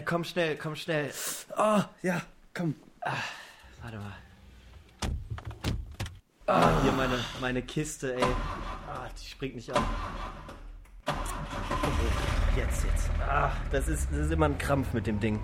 [0.00, 1.10] Benne, komm schnell, komm schnell.
[1.56, 2.22] Oh, ja,
[2.54, 2.74] komm.
[3.82, 4.12] Warte mal.
[6.46, 8.22] Ah, hier meine, meine Kiste, ey.
[8.22, 9.82] Ah, die springt nicht an.
[12.56, 13.10] Jetzt, jetzt.
[13.28, 15.38] Ah, das ist, das ist immer ein Krampf mit dem Ding.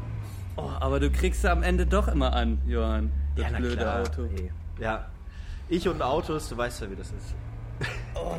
[0.56, 3.12] Oh, aber du kriegst sie am Ende doch immer an, Johann.
[3.36, 4.24] Das na blöde klar, Auto.
[4.24, 4.50] ey.
[4.78, 5.10] Ja.
[5.68, 7.34] Ich und Autos, du weißt ja, wie das ist.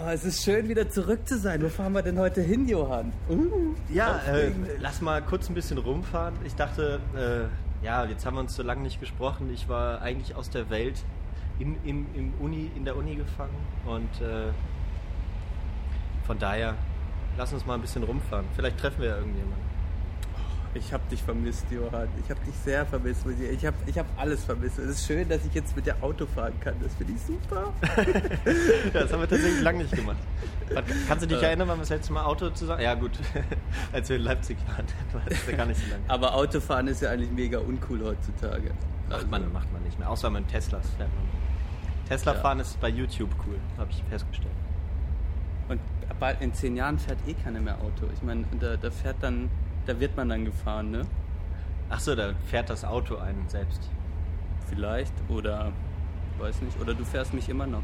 [0.07, 1.61] Oh, es ist schön, wieder zurück zu sein.
[1.61, 3.11] Wo fahren wir denn heute hin, Johann?
[3.29, 6.33] Uh, Ja, äh, lass mal kurz ein bisschen rumfahren.
[6.45, 9.52] Ich dachte, äh, ja, jetzt haben wir uns so lange nicht gesprochen.
[9.53, 11.03] Ich war eigentlich aus der Welt
[11.59, 14.53] in, in, im Uni, in der Uni gefangen und äh,
[16.25, 16.75] von daher,
[17.38, 18.45] lass uns mal ein bisschen rumfahren.
[18.55, 19.66] Vielleicht treffen wir ja irgendjemanden.
[20.78, 22.08] Ich hab dich vermisst, Johann.
[22.23, 23.22] Ich hab dich sehr vermisst.
[23.28, 24.78] Ich Ich hab, ich hab alles vermisst.
[24.80, 26.75] Es ist schön, dass ich jetzt mit der Auto fahren kann.
[26.81, 27.73] Das finde ich super.
[28.94, 30.17] Das haben wir tatsächlich lange nicht gemacht.
[31.08, 31.45] Kannst du dich Äh.
[31.47, 32.81] erinnern, wann wir das letzte Mal Auto zusammen...
[32.81, 33.11] Ja gut,
[33.94, 34.86] als wir in Leipzig waren.
[35.25, 36.03] Das ist ja gar nicht so lange.
[36.08, 38.72] Aber Autofahren ist ja eigentlich mega uncool heutzutage.
[39.09, 42.08] Macht man, macht man nicht mehr, außer mit Teslas fährt man.
[42.08, 42.39] Tesla Ja.
[42.39, 44.52] fahren ist bei YouTube cool, habe ich festgestellt.
[45.69, 45.80] Und
[46.19, 48.08] bald in zehn Jahren fährt eh keiner mehr Auto.
[48.14, 49.50] Ich meine, da, da fährt dann,
[49.88, 51.02] da wird man dann gefahren, ne?
[51.89, 53.81] Ach so, da fährt das Auto einen selbst.
[54.69, 55.13] Vielleicht.
[55.29, 55.71] Oder,
[56.39, 56.79] weiß nicht.
[56.81, 57.83] Oder du fährst mich immer noch.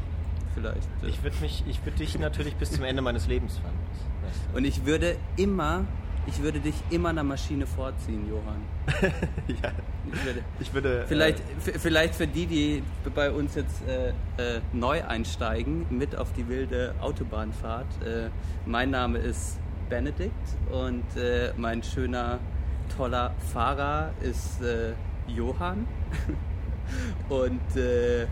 [0.54, 0.86] Vielleicht.
[1.02, 3.74] Ich würde mich, ich würde dich natürlich bis zum Ende meines Lebens fahren.
[4.54, 5.84] Und ich würde immer,
[6.26, 8.62] ich würde dich immer einer Maschine vorziehen, Johann.
[9.48, 9.72] ja,
[10.12, 11.04] Ich würde, ich würde.
[11.08, 12.82] vielleicht, Äh, vielleicht für die, die
[13.14, 17.86] bei uns jetzt äh, äh, neu einsteigen, mit auf die wilde Autobahnfahrt.
[18.04, 18.28] Äh,
[18.66, 20.32] mein Name ist Benedikt
[20.70, 22.38] und äh, mein schöner,
[22.96, 24.92] toller Fahrer ist äh,
[25.26, 25.86] Johann.
[27.28, 28.26] und äh,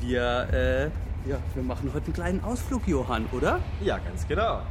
[0.00, 0.84] wir, äh,
[1.28, 3.60] ja, wir machen heute einen kleinen Ausflug, Johann, oder?
[3.82, 4.62] ja, ganz genau.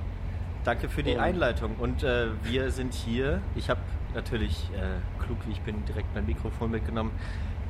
[0.64, 1.76] Danke für die Und- Einleitung.
[1.80, 3.42] Und äh, wir sind hier.
[3.56, 3.80] Ich habe
[4.14, 7.12] natürlich, äh, klug wie ich bin, direkt mein Mikrofon mitgenommen.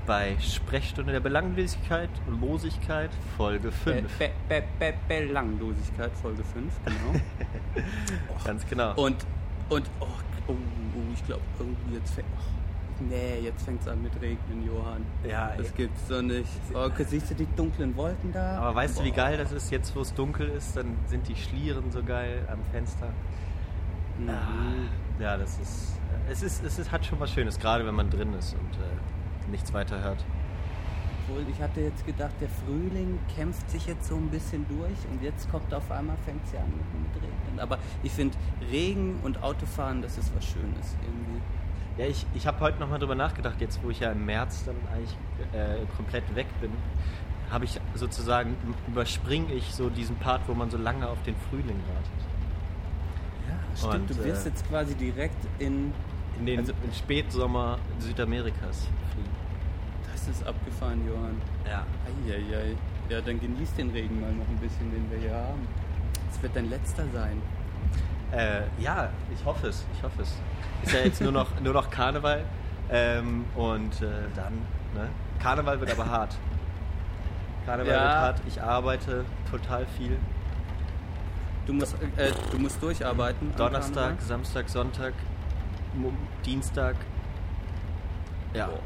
[0.05, 2.09] Bei Sprechstunde der Belanglosigkeit,
[2.41, 4.17] Losigkeit, Folge 5.
[4.17, 7.85] Be Be Be Belanglosigkeit, Folge 5, genau.
[8.45, 8.93] Ganz genau.
[8.95, 9.17] Und,
[9.69, 10.07] und, oh,
[10.47, 10.55] oh, oh
[11.13, 15.05] ich glaube, irgendwie jetzt fängt, oh, nee, jetzt fängt es an mit Regnen, Johann.
[15.27, 15.73] Ja, Das ey.
[15.77, 16.49] gibt's doch nicht.
[16.73, 18.57] Oh, siehst du die dunklen Wolken da?
[18.57, 19.17] Aber weißt du, wie Boah.
[19.17, 22.59] geil das ist, jetzt wo es dunkel ist, dann sind die Schlieren so geil am
[22.71, 23.13] Fenster.
[24.17, 24.89] Mhm.
[25.19, 25.99] Ja, das ist.
[26.29, 28.87] Es ist, es ist, hat schon was Schönes, gerade wenn man drin ist und äh,
[29.49, 30.23] nichts weiter hört.
[31.27, 35.21] Obwohl, ich hatte jetzt gedacht, der Frühling kämpft sich jetzt so ein bisschen durch und
[35.21, 37.59] jetzt kommt auf einmal, fängt es ja an mit, mit Regnen.
[37.59, 38.35] Aber ich finde,
[38.71, 41.41] Regen und Autofahren, das ist was Schönes irgendwie.
[41.97, 44.75] Ja, ich, ich habe heute nochmal drüber nachgedacht, jetzt wo ich ja im März dann
[44.91, 45.17] eigentlich
[45.53, 46.71] äh, komplett weg bin,
[47.51, 48.55] habe ich sozusagen,
[48.87, 52.29] überspringe ich so diesen Part, wo man so lange auf den Frühling wartet.
[53.47, 54.09] Ja, stimmt.
[54.09, 55.93] Und, du wirst äh, jetzt quasi direkt in.
[56.39, 59.29] In den Also- in Spätsommer Südamerikas fliegen.
[60.11, 61.41] Das ist abgefahren, Johann.
[61.67, 61.85] Ja.
[62.27, 62.75] Eieiei.
[63.09, 65.67] Ja, dann genieß den Regen mal noch ein bisschen, den wir hier haben.
[66.31, 67.41] Es wird dein letzter sein.
[68.31, 69.85] Äh, ja, ich hoffe es.
[69.95, 70.35] Ich hoffe es.
[70.83, 72.44] Ist ja jetzt nur noch, nur noch Karneval.
[72.91, 74.53] Ähm, und äh, dann,
[74.94, 75.09] ne?
[75.41, 76.35] Karneval wird aber hart.
[77.66, 77.99] Karneval Ja.
[78.01, 78.41] wird hart.
[78.47, 80.17] Ich arbeite total viel.
[81.66, 83.53] Du musst, äh, du musst durcharbeiten.
[83.55, 84.22] Donnerstag.
[84.22, 85.13] Samstag, Sonntag,
[86.45, 86.95] Dienstag.
[88.53, 88.67] Ja.
[88.67, 88.79] Boah.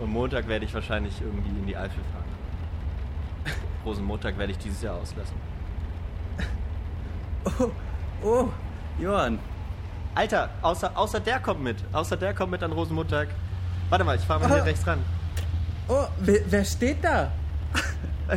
[0.04, 2.24] Und Montag werde ich wahrscheinlich irgendwie in die Eifel fahren.
[3.84, 5.36] Rosenmontag werde ich dieses Jahr auslassen.
[7.60, 7.70] Oh,
[8.24, 8.48] oh,
[8.98, 9.38] Johann.
[10.16, 11.76] Alter, außer, außer der kommt mit.
[11.92, 13.28] Außer der kommt mit an Rosenmontag.
[13.88, 14.64] Warte mal, ich fahre mal hier Ah.
[14.64, 14.98] rechts ran.
[15.86, 17.30] Oh, wer, wer steht da?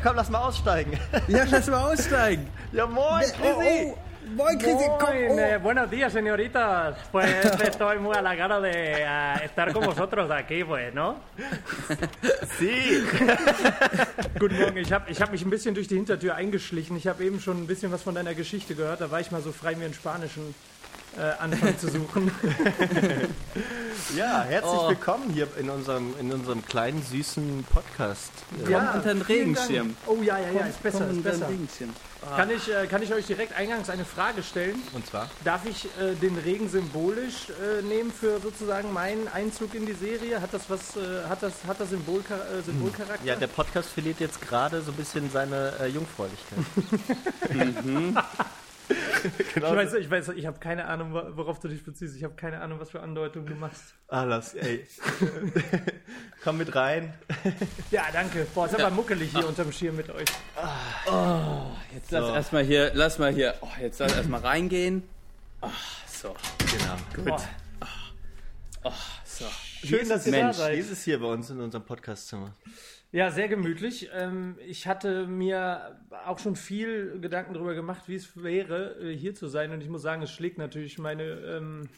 [0.03, 0.93] Komm, lass mal aussteigen.
[1.27, 2.45] Ja, lass mal aussteigen.
[2.71, 3.53] ja, moin, Oh, Chrissy.
[3.55, 3.93] oh, moin,
[4.29, 4.35] Komm.
[4.37, 4.59] Moin,
[5.39, 5.59] eh, Oh.
[5.61, 6.95] buenos días, señoritas.
[7.11, 7.29] Pues
[7.63, 11.15] estoy muy a la gana de eh, estar con vosotros aquí, pues, ¿no?
[12.59, 13.03] Sie.
[14.39, 14.77] Guten Morgen.
[14.77, 16.95] Ich habe ich hab mich ein bisschen durch die Hintertür eingeschlichen.
[16.97, 19.01] Ich habe eben schon ein bisschen was von deiner Geschichte gehört.
[19.01, 20.53] Da war ich mal so frei, mir einen spanischen
[21.17, 22.31] äh, Anfang zu suchen.
[24.15, 24.89] Ja, herzlich Oh.
[24.89, 28.31] willkommen hier in unserem, in unserem kleinen, süßen Podcast.
[28.63, 29.95] Komm unter den Regenschirm.
[30.05, 31.49] Oh ja, ja, ja, ist besser, ist unter den besser.
[31.49, 31.89] Regenschirm.
[32.21, 34.81] Kann ich, äh, kann ich euch direkt eingangs eine Frage stellen?
[34.93, 35.29] Und zwar?
[35.43, 40.41] Darf ich äh, den Regen symbolisch äh, nehmen für sozusagen meinen Einzug in die Serie?
[40.41, 43.25] Hat das was, äh, hat das, hat das Symbolcha äh, Symbolcharakter?
[43.25, 46.59] Ja, der Podcast verliert jetzt gerade so ein bisschen seine äh, Jungfräulichkeit.
[49.53, 49.71] genau.
[49.71, 52.15] Ich weiß, ich weiß, ich habe keine Ahnung, worauf du dich beziehst.
[52.15, 53.93] Ich habe keine Ahnung, was für Andeutungen du machst.
[54.07, 54.85] Ah, lass, ey.
[56.43, 57.13] Komm mit rein.
[57.91, 58.45] ja, danke.
[58.53, 58.85] Boah, ist ja.
[58.85, 59.49] aber muckelig hier Ach.
[59.49, 60.27] unterm Schirm mit euch.
[61.07, 62.17] Oh, jetzt so.
[62.17, 65.03] lass erstmal hier, lass mal hier, oh, jetzt lass erstmal reingehen.
[65.61, 65.69] Oh,
[66.07, 66.35] so.
[66.71, 67.31] Genau.
[67.31, 67.41] Gut.
[68.83, 68.91] Oh,
[69.25, 69.45] so.
[69.85, 70.79] Schön, dass ihr Mensch, da seid.
[70.79, 72.53] Es hier bei uns in unserem Podcastzimmer?
[73.11, 74.09] Ja, sehr gemütlich.
[74.13, 75.97] Ähm, ich hatte mir
[76.27, 79.71] auch schon viel Gedanken darüber gemacht, wie es wäre, äh, hier zu sein.
[79.71, 81.89] Und ich muss sagen, es schlägt natürlich meine, ähm,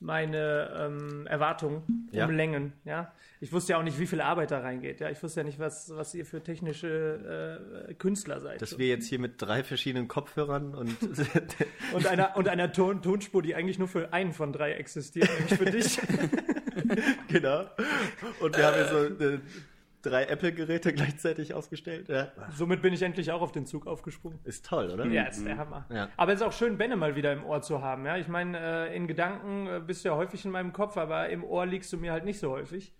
[0.00, 2.26] meine ähm, Erwartungen ja.
[2.26, 2.74] um Längen.
[2.84, 3.10] Ja?
[3.40, 5.00] Ich wusste ja auch nicht, wie viel Arbeit da reingeht.
[5.00, 5.08] Ja?
[5.08, 8.60] Ich wusste ja nicht, was, was ihr für technische äh, Künstler seid.
[8.60, 10.94] Dass wir jetzt hier mit drei verschiedenen Kopfhörern und,
[11.94, 15.54] und einer, und einer Ton Tonspur, die eigentlich nur für einen von drei existiert, nämlich
[15.54, 15.98] für dich.
[17.28, 17.64] genau.
[18.40, 19.40] Und wir haben ja so eine
[20.02, 22.08] drei Apple-Geräte gleichzeitig ausgestellt.
[22.08, 22.32] Ja.
[22.54, 24.38] Somit bin ich endlich auch auf den Zug aufgesprungen.
[24.44, 25.06] Ist toll, oder?
[25.06, 25.86] Ja, ist der Hammer.
[25.90, 26.08] Ja.
[26.16, 28.04] Aber es ist auch schön, Benne mal wieder im Ohr zu haben.
[28.04, 28.58] Ja, ich meine,
[28.88, 31.92] äh, in Gedanken äh, bist du ja häufig in meinem Kopf, aber im Ohr liegst
[31.92, 32.92] du mir halt nicht so häufig.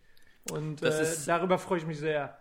[0.50, 2.38] Und äh, ist, darüber freue ich mich sehr.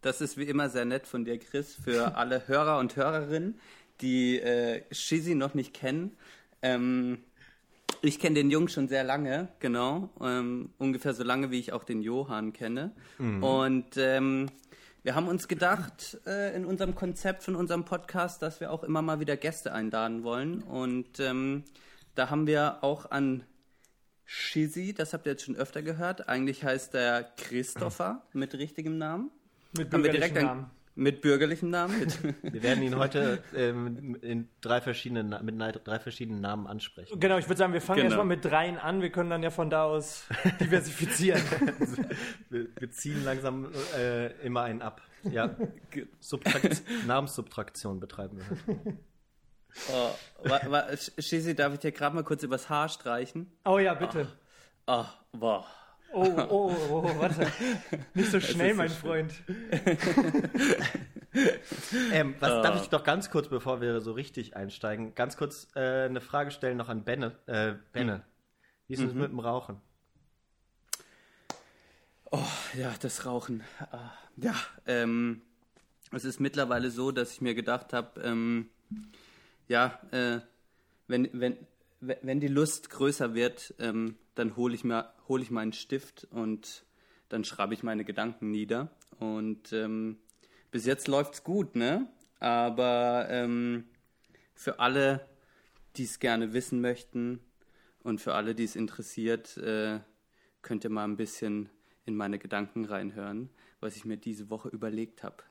[0.00, 3.58] Das ist wie immer sehr nett von dir, Chris, für alle Hörer und Hörerinnen,
[4.00, 6.16] die äh, Shizzy noch nicht kennen.
[6.62, 7.18] Ähm,
[8.04, 10.10] ich kenne den Jungen schon sehr lange, genau.
[10.20, 12.92] Ähm, ungefähr so lange, wie ich auch den Johann kenne.
[13.18, 13.42] Mhm.
[13.42, 14.50] Und ähm,
[15.02, 19.02] wir haben uns gedacht, äh, in unserem Konzept von unserem Podcast, dass wir auch immer
[19.02, 20.62] mal wieder Gäste einladen wollen.
[20.62, 21.64] Und ähm,
[22.14, 23.44] da haben wir auch an
[24.24, 26.28] Shizzy, das habt ihr jetzt schon öfter gehört.
[26.28, 29.30] Eigentlich heißt er Christopher mit richtigem Namen.
[29.76, 30.70] Mit bürgerlichem Namen.
[30.96, 32.06] Mit bürgerlichem Namen?
[32.42, 37.18] Wir werden ihn heute ähm, in drei verschiedenen, mit drei verschiedenen Namen ansprechen.
[37.18, 38.10] Genau, ich würde sagen, wir fangen genau.
[38.10, 39.02] erstmal mit dreien an.
[39.02, 40.26] Wir können dann ja von da aus
[40.60, 41.42] diversifizieren.
[42.48, 45.02] wir, wir, ziehen langsam äh, immer einen ab.
[45.24, 45.56] Ja,
[46.20, 48.96] Subtrakt Namenssubtraktion betreiben wir.
[49.92, 50.10] Oh,
[50.44, 50.84] wa, wa,
[51.18, 53.50] Shisi, darf ich dir gerade mal kurz übers Haar streichen?
[53.64, 54.28] Oh ja, bitte.
[54.86, 55.66] Oh, oh wow.
[56.14, 57.50] Oh, oh, oh, warte.
[58.14, 59.32] Nicht so schnell, mein so Freund.
[62.12, 62.62] ähm, was, oh.
[62.62, 66.52] Darf ich doch ganz kurz, bevor wir so richtig einsteigen, ganz kurz äh, eine Frage
[66.52, 67.36] stellen noch an Benne.
[67.46, 68.22] Äh, Benne,
[68.86, 69.22] wie ist es mhm.
[69.22, 69.80] mit dem Rauchen?
[72.30, 72.38] Oh,
[72.78, 73.64] ja, das Rauchen.
[73.90, 74.54] Ah, ja,
[74.86, 75.42] ähm,
[76.12, 78.70] es ist mittlerweile so, dass ich mir gedacht habe, ähm,
[79.66, 80.38] ja, äh,
[81.08, 81.56] wenn, wenn,
[82.22, 86.84] wenn die Lust größer wird, ähm, dann hole ich, mir, hol ich meinen Stift und
[87.28, 88.90] dann schreibe ich meine Gedanken nieder.
[89.18, 90.18] Und ähm,
[90.70, 92.08] bis jetzt läuft's gut, ne?
[92.40, 93.84] Aber ähm,
[94.54, 95.26] für alle,
[95.96, 97.40] die es gerne wissen möchten
[98.02, 100.00] und für alle, die es interessiert, äh,
[100.62, 101.70] könnt ihr mal ein bisschen
[102.06, 103.50] in meine Gedanken reinhören,
[103.80, 105.44] was ich mir diese Woche überlegt habe.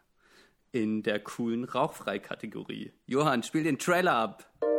[0.71, 2.91] In der coolen Rauchfrei-Kategorie.
[3.05, 4.72] Johann, spiel den Trailer ab!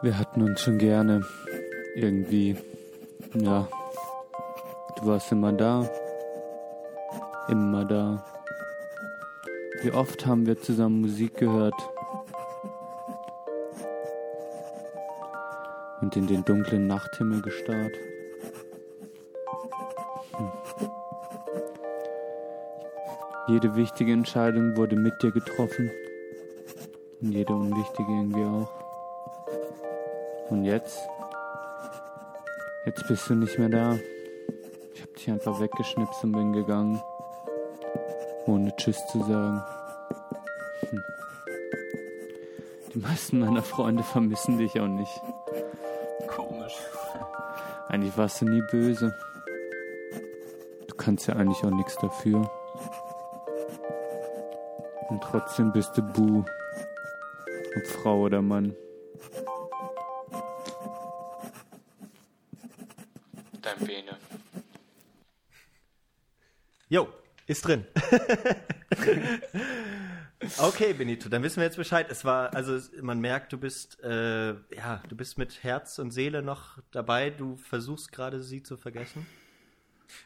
[0.00, 1.22] Wir hatten uns schon gerne.
[1.96, 2.56] Irgendwie.
[3.34, 3.66] Ja.
[4.96, 5.88] Du warst immer da.
[7.48, 8.24] Immer da.
[9.82, 11.74] Wie oft haben wir zusammen Musik gehört.
[16.00, 17.94] Und in den dunklen Nachthimmel gestarrt.
[20.36, 20.52] Hm.
[23.48, 25.90] Jede wichtige Entscheidung wurde mit dir getroffen.
[27.20, 28.77] Und jede unwichtige irgendwie auch.
[30.50, 30.98] Und jetzt?
[32.86, 33.98] Jetzt bist du nicht mehr da.
[34.94, 37.02] Ich hab dich einfach weggeschnipst und bin gegangen.
[38.46, 39.62] Ohne Tschüss zu sagen.
[40.88, 41.02] Hm.
[42.94, 45.20] Die meisten meiner Freunde vermissen dich auch nicht.
[46.28, 46.78] Komisch.
[47.88, 49.14] Eigentlich warst du nie böse.
[50.86, 52.50] Du kannst ja eigentlich auch nichts dafür.
[55.10, 56.44] Und trotzdem bist du Bu.
[57.76, 58.74] Ob Frau oder Mann.
[67.48, 67.84] Ist drin.
[70.58, 72.06] okay, Benito, dann wissen wir jetzt Bescheid.
[72.10, 76.42] Es war, also man merkt, du bist, äh, ja, du bist mit Herz und Seele
[76.42, 77.30] noch dabei.
[77.30, 79.26] Du versuchst gerade sie zu vergessen.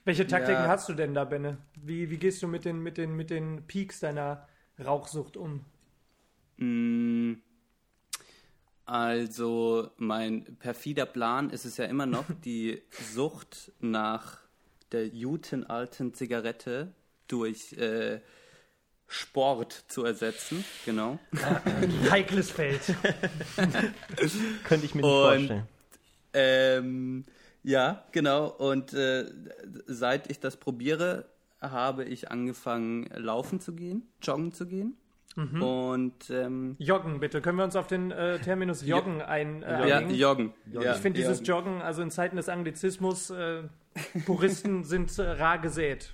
[0.05, 0.69] Welche Taktiken ja.
[0.69, 1.59] hast du denn da, Benne?
[1.76, 4.49] Wie, wie gehst du mit den, mit, den, mit den Peaks deiner
[4.85, 5.64] Rauchsucht um?
[6.57, 7.35] Mm,
[8.85, 14.38] also, mein perfider Plan ist es ja immer noch, die Sucht nach
[14.93, 16.95] der guten alten Zigarette
[17.33, 18.21] durch äh,
[19.09, 20.65] Sport zu ersetzen.
[20.87, 21.19] Genau.
[22.11, 22.81] Heikles Feld.
[24.65, 25.69] Könnte ich mir nicht Und, vorstellen.
[26.35, 27.25] Ähm,
[27.62, 28.47] Ja, genau.
[28.49, 29.27] Und äh,
[29.87, 31.27] seit ich das probiere,
[31.61, 34.97] habe ich angefangen, laufen zu gehen, joggen zu gehen.
[35.37, 35.62] Mhm.
[35.62, 37.41] Und ähm, Joggen, bitte.
[37.41, 40.15] Können wir uns auf den äh, Terminus Joggen ein, äh, ja, einigen?
[40.19, 40.53] joggen.
[40.71, 41.73] Ja, Ich finde dieses joggen.
[41.75, 43.62] Joggen, also in Zeiten des Anglizismus, äh,
[44.27, 46.12] Puristen sind äh, rar gesät.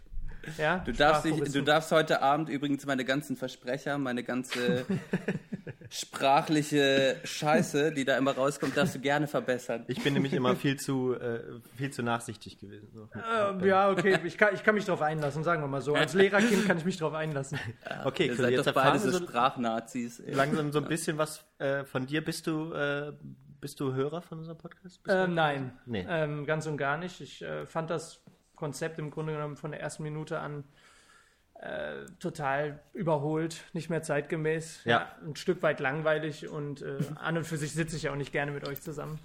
[0.56, 0.78] Ja?
[0.78, 4.86] Du darfst, dich, du darfst heute Abend übrigens meine ganzen Versprecher, meine ganze
[5.90, 9.84] sprachliche Scheiße, die da immer rauskommt, darfst du gerne verbessern.
[9.88, 11.40] Ich bin nämlich immer viel zu, äh,
[11.76, 12.88] viel zu nachsichtig gewesen.
[12.92, 13.08] So.
[13.14, 15.94] Ähm, ja, okay, ich kann, ich kann mich darauf einlassen, sagen wir mal so.
[15.94, 17.58] Als Lehrerkind kann ich mich darauf einlassen.
[18.04, 20.20] Okay, Ihr Chris, seid jetzt doch beide so Sprachnazis.
[20.20, 20.34] ey.
[20.34, 22.22] langsam so ein bisschen was äh, von dir.
[22.24, 23.12] Bist du, äh,
[23.60, 25.00] bist du Hörer von unserem Podcast?
[25.08, 26.06] Ähm, nein, Nee.
[26.08, 27.20] ähm, ganz und gar nicht.
[27.20, 28.22] Ich äh, fand das
[28.58, 30.64] Konzept im Grunde genommen von der ersten Minute an
[31.60, 35.10] äh, total überholt, nicht mehr zeitgemäß, Ja.
[35.26, 38.52] ein Stück weit langweilig und äh, an und für sich sitze ich auch nicht gerne
[38.52, 39.18] mit euch zusammen.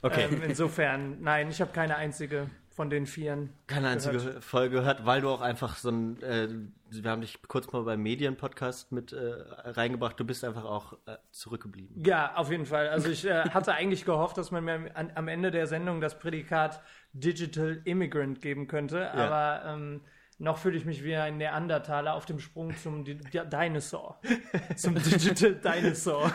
[0.00, 0.28] Okay.
[0.30, 3.50] Ähm, insofern, nein, ich habe keine einzige von den Vieren.
[3.66, 4.44] Keine einzige gehört.
[4.44, 6.48] Folge gehört, weil du auch einfach so ein, äh,
[6.90, 9.18] wir haben dich kurz mal beim Medienpodcast mit äh,
[9.64, 12.02] reingebracht, du bist einfach auch äh, zurückgeblieben.
[12.04, 12.88] Ja, auf jeden Fall.
[12.88, 16.18] Also ich äh, hatte eigentlich gehofft, dass man mir an, am Ende der Sendung das
[16.18, 16.80] Prädikat
[17.14, 20.00] Digital Immigrant geben könnte, aber ähm,
[20.38, 24.20] noch fühle ich mich wie ein Neandertaler auf dem Sprung zum Di Dinosaur.
[24.76, 26.32] zum Digital Dinosaur.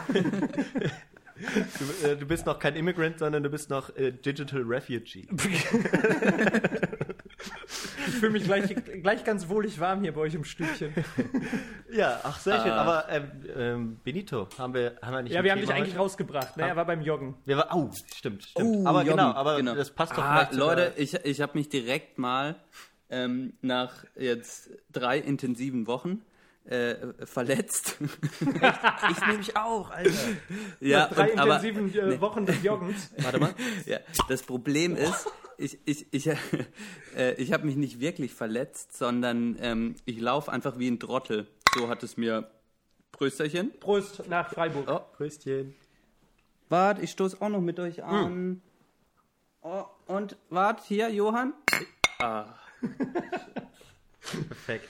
[1.36, 5.28] Du, äh, du bist noch kein Immigrant, sondern du bist noch äh, Digital Refugee.
[8.20, 10.94] Ich fühle mich gleich, gleich ganz wohlig warm hier bei euch im Stübchen.
[11.92, 12.72] Ja, ach sehr schön.
[12.72, 12.82] Ah.
[12.82, 16.00] Aber ähm, ähm, Benito, haben wir, haben wir nicht Ja, wir haben dich eigentlich heute?
[16.02, 16.58] rausgebracht.
[16.58, 16.68] Ne?
[16.68, 17.36] Er war beim Joggen.
[17.46, 18.76] Wir war, oh, stimmt, stimmt.
[18.76, 19.74] Oh, aber Joggen, genau, aber genau.
[19.74, 22.58] das passt doch ah, vielleicht sogar- Leute, ich, ich habe mich direkt mal
[23.10, 26.22] ähm, nach jetzt drei intensiven Wochen
[26.66, 26.96] äh,
[27.26, 27.98] verletzt.
[28.42, 30.12] Ich nehme mich auch, Alter.
[30.82, 33.12] ja, Drei und- aber- intensiven äh, Wochen des Joggens.
[33.20, 33.54] Warte mal.
[33.86, 33.98] Ja,
[34.28, 35.26] das Problem ist,
[35.60, 36.28] ich, ich, ich,
[37.16, 41.48] äh, ich habe mich nicht wirklich verletzt, sondern ähm, ich laufe einfach wie ein Trottel.
[41.76, 42.50] So hat es mir.
[43.12, 43.72] Prösterchen.
[43.80, 44.88] Prost nach Freiburg.
[44.88, 45.74] Oh, Grüßchen.
[46.70, 48.62] Wart, ich stoß auch noch mit euch an.
[49.62, 51.54] Oh, und wart, hier, Johann.
[54.22, 54.88] Perfekt.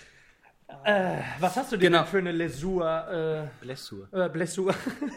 [1.39, 1.99] Was hast du dir Genau.
[1.99, 4.07] denn für eine Lesur, Blessur.
[4.13, 4.75] äh, äh, Blessur,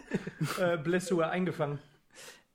[0.61, 1.79] äh, Blessur eingefangen?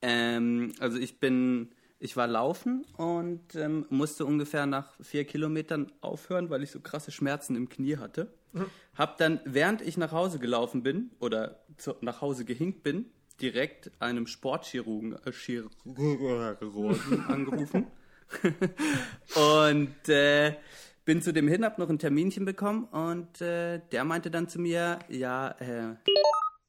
[0.01, 6.50] Ähm, also ich bin, ich war laufen und ähm, musste ungefähr nach vier Kilometern aufhören,
[6.50, 8.32] weil ich so krasse Schmerzen im Knie hatte.
[8.96, 13.06] Hab dann, während ich nach Hause gelaufen bin oder zu, nach Hause gehinkt bin,
[13.42, 15.75] direkt einem Sportchirurgen äh, Chirurgen
[17.27, 17.88] angerufen
[19.36, 20.56] und äh,
[21.06, 24.60] bin zu dem hin, hab noch ein Terminchen bekommen und äh, der meinte dann zu
[24.60, 25.98] mir, ja, Herr,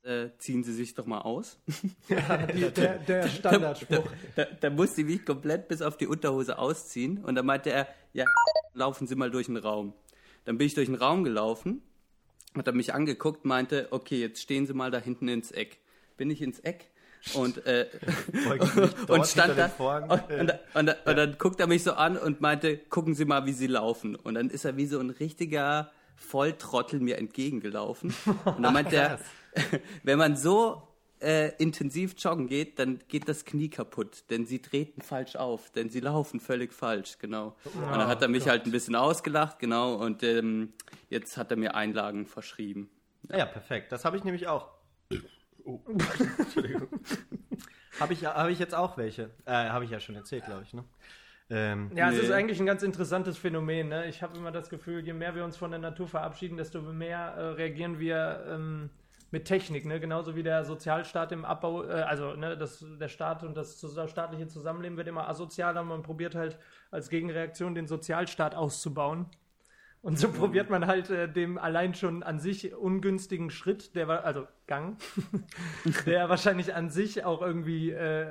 [0.03, 1.59] äh, ziehen Sie sich doch mal aus.
[2.09, 4.09] Die, der, der Standardspruch.
[4.37, 7.89] Da, da musste ich mich komplett bis auf die Unterhose ausziehen und dann meinte er,
[8.13, 8.25] ja,
[8.75, 9.93] laufen Sie mal durch den Raum.
[10.45, 11.83] Dann bin ich durch den Raum gelaufen,
[12.57, 15.79] hat er mich angeguckt, meinte, okay, jetzt stehen Sie mal da hinten ins Eck.
[16.17, 16.91] Bin ich ins Eck
[17.35, 17.89] und, äh,
[19.09, 22.79] und stand da und, und, und, und dann guckt er mich so an und meinte,
[22.79, 24.17] gucken Sie mal, wie Sie laufen.
[24.17, 28.15] Und dann ist er wie so ein richtiger Volltrottel mir entgegengelaufen.
[28.45, 29.19] Und dann meinte er,
[30.03, 30.83] wenn man so
[31.21, 35.91] äh, intensiv joggen geht, dann geht das Knie kaputt, denn sie treten falsch auf, denn
[35.91, 37.57] sie laufen völlig falsch, genau.
[37.75, 40.73] und dann hat er mich halt ein bisschen ausgelacht, genau, und ähm,
[41.11, 42.89] jetzt hat er mir Einlagen verschrieben.
[43.31, 43.91] Ja, perfekt.
[43.93, 44.69] Das habe ich nämlich auch.
[45.65, 45.81] Oh.
[46.39, 46.89] Entschuldigung.
[48.01, 49.31] Habe ich, hab ich jetzt auch welche.
[49.45, 50.73] Äh, habe ich ja schon erzählt, glaube ich.
[50.73, 50.85] Ne?
[51.51, 52.23] Ähm, Ja, es Nee.
[52.23, 53.89] ist eigentlich ein ganz interessantes Phänomen.
[53.89, 54.09] Ne?
[54.09, 57.35] Ich habe immer das Gefühl, je mehr wir uns von der Natur verabschieden, desto mehr
[57.37, 58.91] äh, reagieren wir ähm,
[59.31, 59.85] mit Technik.
[59.85, 60.01] Ne?
[60.01, 64.49] Genauso wie der Sozialstaat im Abbau, äh, also ne, das, der Staat und das staatliche
[64.49, 66.59] Zusammenleben wird immer asozialer man probiert halt
[66.91, 69.27] als Gegenreaktion den Sozialstaat auszubauen.
[70.01, 74.25] Und so probiert man halt äh, dem allein schon an sich ungünstigen Schritt, der war,
[74.25, 74.97] also Gang,
[76.07, 78.29] der wahrscheinlich an sich auch irgendwie, äh,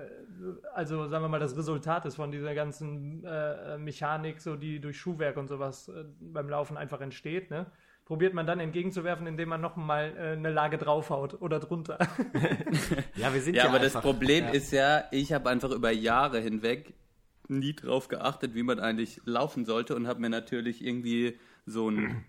[0.73, 4.97] also sagen wir mal, das Resultat ist von dieser ganzen äh, Mechanik, so die durch
[4.97, 7.65] Schuhwerk und sowas äh, beim Laufen einfach entsteht, ne?
[8.07, 11.99] Probiert man dann entgegenzuwerfen, indem man nochmal äh, eine Lage draufhaut oder drunter.
[13.17, 14.51] ja, wir sind Ja, ja, aber das einfach, Problem ja.
[14.51, 16.93] ist ja, ich habe einfach über Jahre hinweg
[17.49, 22.23] nie drauf geachtet, wie man eigentlich laufen sollte und habe mir natürlich irgendwie so ein,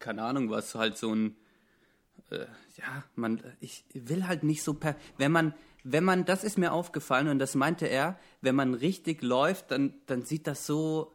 [0.00, 1.36] keine Ahnung was, halt so ein,
[2.30, 5.54] äh, ja, man, ich will halt nicht so per, wenn man,
[5.84, 9.94] wenn man, das ist mir aufgefallen und das meinte er, wenn man richtig läuft, dann,
[10.06, 11.12] dann sieht das so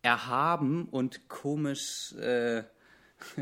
[0.00, 2.64] erhaben und komisch, äh,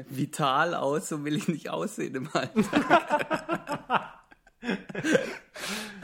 [0.08, 4.12] vital aus, so will ich nicht aussehen im Alltag.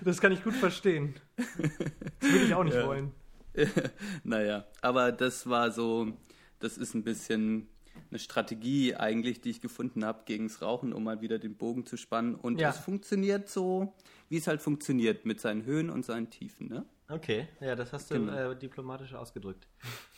[0.05, 1.15] Das kann ich gut verstehen.
[1.37, 3.13] Das würde ich auch nicht wollen.
[4.25, 6.13] naja, aber das war so,
[6.59, 7.69] das ist ein bisschen
[8.11, 11.97] eine Strategie eigentlich, die ich gefunden habe gegens Rauchen, um mal wieder den Bogen zu
[11.97, 12.35] spannen.
[12.35, 12.71] Und Ja.
[12.71, 13.95] es funktioniert so,
[14.29, 16.69] wie es halt funktioniert, mit seinen Höhen und seinen Tiefen.
[16.69, 16.85] Ne?
[17.09, 18.51] Okay, ja, das hast du Genau.
[18.51, 19.67] äh, diplomatisch ausgedrückt.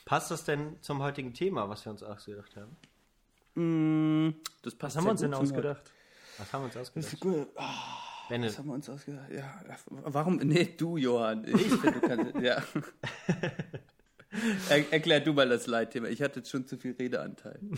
[0.04, 2.76] Passt das denn zum heutigen Thema, was wir uns ausgedacht haben?
[3.54, 4.30] Mm,
[4.62, 5.82] Das passt Was haben wir uns denn ausgedacht?
[6.38, 7.16] Was haben wir uns ausgedacht?
[7.56, 7.62] Oh,
[8.28, 9.30] Benne, was haben wir uns ausgedacht?
[9.30, 9.60] Ja,
[10.04, 10.36] warum?
[10.38, 11.44] Nee, du, Johann.
[11.46, 12.34] Ich finde, du kannst.
[12.40, 12.62] ja.
[14.68, 16.08] Er, erklär du mal das Leitthema.
[16.08, 17.58] Ich hatte jetzt schon zu viel Redeanteil.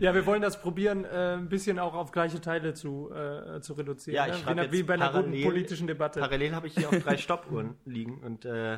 [0.00, 3.74] Ja, wir wollen das probieren, äh, ein bisschen auch auf gleiche Teile zu, äh, zu
[3.74, 4.16] reduzieren.
[4.16, 4.34] Ja, ne?
[4.36, 6.20] ich wie, na- wie jetzt bei einer guten parallel- politischen Debatte.
[6.20, 8.76] parallel habe ich hier auch drei Stoppuhren liegen und äh,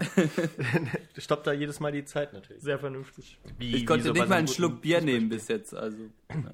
[1.19, 2.63] stoppt da jedes Mal die Zeit natürlich.
[2.63, 3.39] Sehr vernünftig.
[3.59, 5.75] Wie, Ich konnte wie so nicht mal einen Schluck guten Bier nehmen bis jetzt.
[5.75, 5.97] Also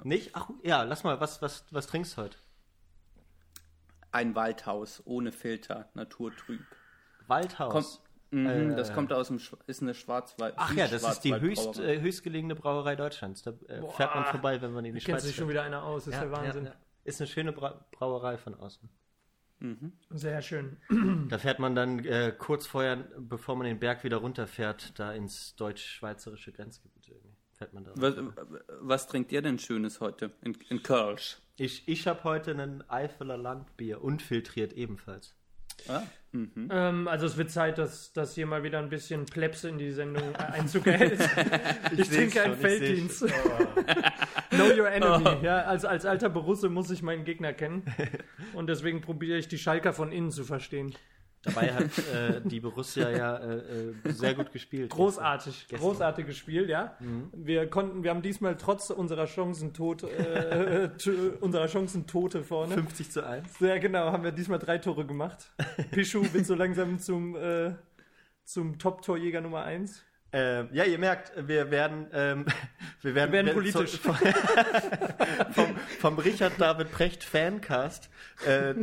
[0.03, 0.31] Nicht?
[0.33, 2.37] Ach ja, lass mal, was, was, was trinkst du heute?
[4.11, 6.61] ein Waldhaus ohne Filter, naturtrüb.
[7.27, 7.71] Waldhaus.
[7.73, 8.02] Kommt,
[8.33, 10.53] mhm, Äh, das kommt aus dem Schwa- ist eine Schwarzwald.
[10.57, 13.43] Ach ja, das ist die höchst, äh, höchstgelegene Brauerei Deutschlands.
[13.43, 15.83] Da äh, fährt man vorbei, wenn man in die Kennt Schweiz sich schon wieder einer
[15.83, 16.65] aus, ist Ja, der Wahnsinn.
[16.65, 16.77] ja, ja.
[17.05, 18.89] Ist eine schöne Bra Brauerei von außen.
[20.09, 20.77] Sehr schön.
[21.29, 25.55] Da fährt man dann äh, kurz vorher, bevor man den Berg wieder runterfährt, da ins
[25.55, 27.35] deutsch-schweizerische Grenzgebiet irgendwie.
[27.53, 27.91] Fährt man da.
[27.95, 28.15] Was,
[28.81, 31.37] was trinkt ihr denn Schönes heute in, in Kölsch?
[31.55, 35.33] Ich, ich habe heute einen Eifeler Landbier, unfiltriert ebenfalls.
[35.87, 36.69] Ah, mhm.
[36.71, 39.91] Ähm, also es wird Zeit, dass, dass hier mal wieder ein bisschen Plebs in die
[39.91, 41.19] Sendung äh, Einzug hält.
[41.91, 43.19] ich seh's trinke einen ich Felddienst.
[43.19, 43.31] seh's.
[44.51, 45.23] Know your enemy.
[45.25, 45.43] Oh.
[45.43, 47.83] Ja, als, als alter Borusse muss ich meinen Gegner kennen.
[48.53, 50.93] Und deswegen probiere ich die Schalker von innen zu verstehen.
[51.43, 51.83] Dabei hat
[52.13, 54.89] äh, die Borussia ja äh, äh, sehr gut gespielt.
[54.91, 55.79] Großartig, Gestern.
[55.79, 56.95] großartiges Spiel, ja.
[57.33, 63.25] Wir konnten, wir haben diesmal trotz unserer Chancentod, äh, t- unserer Chancentote vorne, 50 zu
[63.27, 63.59] 1.
[63.59, 65.51] sehr genau, haben wir diesmal drei Tore gemacht.
[65.91, 67.73] Pischu wird so langsam zum, äh,
[68.45, 70.01] zum Top-Torjäger Nummer 1.
[70.35, 72.45] Ähm, ja, ihr merkt, wir werden, ähm,
[73.03, 73.99] wir werden, Wir werden politisch.
[73.99, 74.15] Vom,
[75.51, 78.09] vom, vom Richard David Precht Fancast
[78.45, 78.73] äh,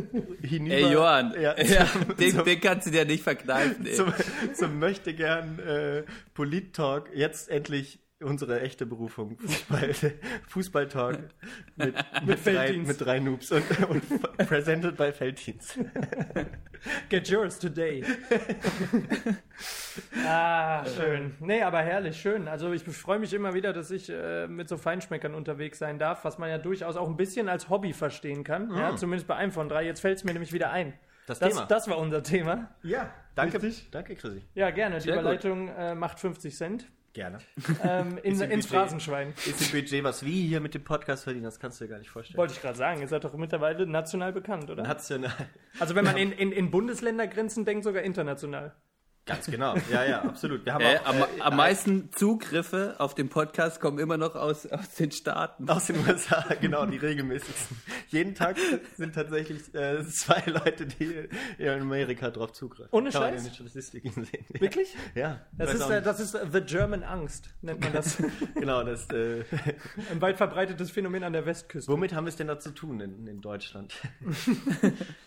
[0.46, 0.74] hinüber.
[0.74, 3.84] Ey, Johann, Ja, ja, zum, den, zum, den kannst du dir nicht verkneifen.
[3.84, 3.94] Ey.
[3.94, 4.14] zum,
[4.54, 7.10] zum möchte gern äh, Polit-Talk.
[7.14, 9.38] Jetzt endlich unsere echte Berufung.
[9.38, 9.94] Fußball,
[10.48, 11.18] Fußball-Talk
[11.76, 14.02] mit, mit, drei, mit drei Noobs und, und
[14.48, 15.78] presented by Felddienst.
[17.08, 18.04] Get yours today.
[20.26, 21.34] ah, schön.
[21.40, 22.48] Nee, aber herrlich, schön.
[22.48, 26.24] Also ich freue mich immer wieder, dass ich äh, mit so Feinschmeckern unterwegs sein darf,
[26.24, 28.74] was man ja durchaus auch ein bisschen als Hobby verstehen kann.
[28.74, 29.84] Ja, zumindest bei einem von drei.
[29.84, 30.94] Jetzt fällt es mir nämlich wieder ein.
[31.26, 31.66] Das Das, Thema.
[31.66, 32.74] das war unser Thema.
[32.82, 33.90] Ja, danke, Richtig.
[33.90, 34.42] danke Chrissy.
[34.54, 34.96] Ja, gerne.
[34.96, 35.22] Die Sehr gut.
[35.22, 36.86] Überleitung äh, macht 50 Cent.
[37.12, 37.38] Gerne.
[37.82, 38.66] Ähm, in, im ins Budget.
[38.66, 39.34] Phrasenschwein.
[39.46, 41.98] Ist ein Budget, was wir hier mit dem Podcast verdienen, das kannst du dir gar
[41.98, 42.38] nicht vorstellen.
[42.38, 43.00] Wollte ich gerade sagen.
[43.00, 44.84] Ihr seid doch mittlerweile national bekannt, oder?
[44.84, 45.32] National.
[45.80, 48.74] Also wenn man in, in, in Bundesländergrenzen denkt, sogar international.
[49.30, 49.74] Ganz genau.
[49.90, 50.64] Ja, ja, absolut.
[50.64, 54.34] Wir haben Äh, auch, am, äh, am meisten Zugriffe auf den Podcast kommen immer noch
[54.34, 55.68] aus, aus den Staaten.
[55.70, 57.76] aus den USA, genau, die regelmäßigsten.
[58.08, 58.56] Jeden Tag
[58.96, 62.88] sind tatsächlich äh, zwei Leute, die in Amerika drauf zugreifen.
[62.92, 63.42] Ohne Kann man Scheiß?
[63.42, 64.44] in den Statistiken sehen.
[64.58, 64.94] Wirklich?
[65.14, 65.40] Ja.
[65.52, 68.16] Das ist, äh, das ist äh, The German Angst, nennt man das.
[68.54, 69.44] genau, das, äh,
[70.10, 71.90] Ein weit verbreitetes Phänomen an der Westküste.
[71.90, 73.94] womit haben wir es denn da zu tun in, in Deutschland?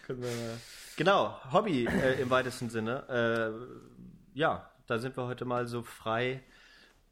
[0.05, 0.57] Können wir mal.
[0.95, 3.03] Genau, Hobby äh, im weitesten Sinne.
[3.09, 3.92] Äh,
[4.33, 6.43] ja, da sind wir heute mal so frei,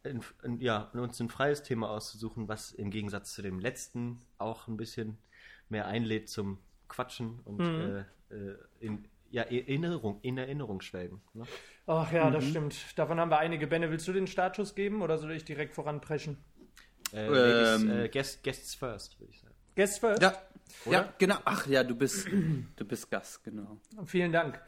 [0.03, 4.67] in, in, ja, uns ein freies Thema auszusuchen, was im Gegensatz zu dem letzten auch
[4.67, 5.17] ein bisschen
[5.69, 6.57] mehr einlädt zum
[6.87, 8.05] Quatschen und Mhm.
[8.29, 11.21] äh, äh, in ja, Erinnerung, in Erinnerung schwelgen.
[11.33, 11.45] Ne?
[11.87, 12.75] Ach ja, das stimmt.
[12.97, 13.65] Davon haben wir einige.
[13.67, 16.37] Benne, willst du den Startschuss geben oder soll ich direkt voranpreschen?
[17.13, 17.89] Äh, Ladies, Ähm.
[17.91, 19.53] äh, guest, guests first, würde ich sagen.
[19.75, 20.21] Guest first?
[20.21, 20.33] Ja,
[20.85, 20.97] Oder?
[20.97, 21.37] ja, genau.
[21.45, 23.77] Ach ja, du bist, du bist Gast, genau.
[24.05, 24.61] Vielen Dank.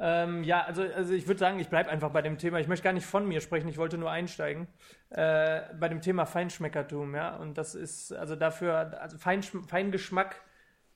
[0.00, 2.60] Ähm, ja, also, also ich würde sagen, ich bleibe einfach bei dem Thema.
[2.60, 4.68] Ich möchte gar nicht von mir sprechen, ich wollte nur einsteigen.
[5.10, 7.36] Äh, bei dem Thema Feinschmeckertum, ja.
[7.36, 10.40] Und das ist, also dafür, also Feinschm Feingeschmack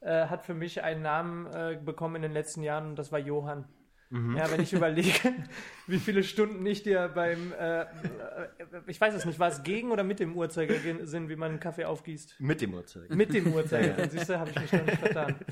[0.01, 3.19] äh, hat für mich einen Namen äh, bekommen in den letzten Jahren und das war
[3.19, 3.65] Johann.
[4.12, 5.33] Ja, wenn ich überlege,
[5.87, 7.87] wie viele Stunden ich dir beim, äh, äh,
[8.87, 11.87] ich weiß es nicht, war es gegen oder mit dem Uhrzeigersinn, wie man einen Kaffee
[11.87, 12.37] aufgießt?
[12.38, 13.14] Mit dem Uhrzeiger.
[13.14, 15.35] Mit dem Uhrzeigersinn, siehst du, habe ich mich noch nicht vertan.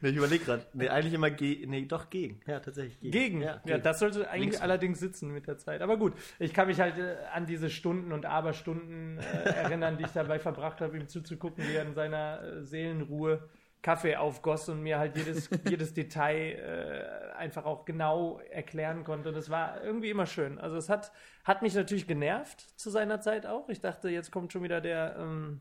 [0.00, 0.66] Nee, ich überlege gerade.
[0.72, 2.40] Nee, eigentlich immer ge nee, doch gegen.
[2.46, 3.12] Ja, tatsächlich gegen.
[3.12, 3.42] Gegen.
[3.42, 3.82] Ja, gegen.
[3.82, 4.60] das sollte eigentlich Links.
[4.60, 5.80] allerdings sitzen mit der Zeit.
[5.80, 10.04] Aber gut, ich kann mich halt äh, an diese Stunden und Aberstunden äh, erinnern, die
[10.04, 13.48] ich dabei verbracht habe, ihm zuzugucken, wie er in seiner äh, Seelenruhe
[13.82, 19.32] Kaffee aufgoss und mir halt jedes, jedes Detail äh, einfach auch genau erklären konnte.
[19.32, 20.58] Das war irgendwie immer schön.
[20.58, 21.12] Also es hat,
[21.44, 23.68] hat mich natürlich genervt zu seiner Zeit auch.
[23.68, 25.60] Ich dachte, jetzt kommt schon wieder der, ähm,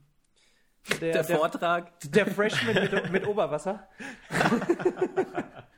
[1.00, 1.92] der, Der Vortrag.
[2.12, 3.88] der Freshman mit, mit Oberwasser.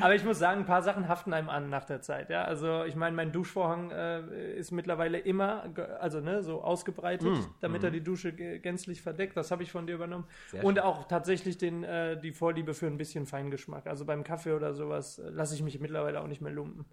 [0.00, 2.30] Aber ich muss sagen, ein paar Sachen haften einem an nach der Zeit.
[2.30, 7.54] Ja, also ich meine, mein Duschvorhang äh, ist mittlerweile immer, also ne, so ausgebreitet, Mm,
[7.60, 9.36] damit er die Dusche gänzlich verdeckt.
[9.36, 10.26] Das habe ich von dir übernommen.
[10.46, 13.86] Sehr Und auch tatsächlich den, äh, die Vorliebe für ein bisschen Feingeschmack.
[13.86, 16.84] Also beim Kaffee oder sowas äh, lasse ich mich mittlerweile auch nicht mehr lumpen.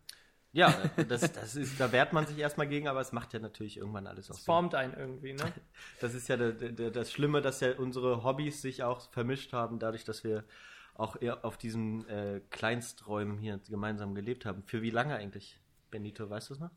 [0.53, 0.73] Ja,
[1.07, 4.07] das, das ist, da wehrt man sich erstmal gegen, aber es macht ja natürlich irgendwann
[4.07, 4.45] alles auch Es Sinn.
[4.45, 5.53] formt einen irgendwie, ne?
[5.99, 10.23] Das ist ja das Schlimme, dass ja unsere Hobbys sich auch vermischt haben, dadurch, dass
[10.23, 10.43] wir
[10.97, 14.63] auch eher auf diesen äh, Kleinsträumen hier gemeinsam gelebt haben.
[14.63, 15.59] Für wie lange eigentlich,
[15.91, 16.71] Benito, weißt du es noch?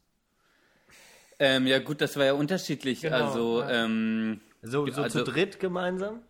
[1.39, 3.01] Ähm, ja gut, das war ja unterschiedlich.
[3.01, 3.85] Genau, also ja.
[3.85, 6.23] ähm, So, so Also- zu dritt gemeinsam?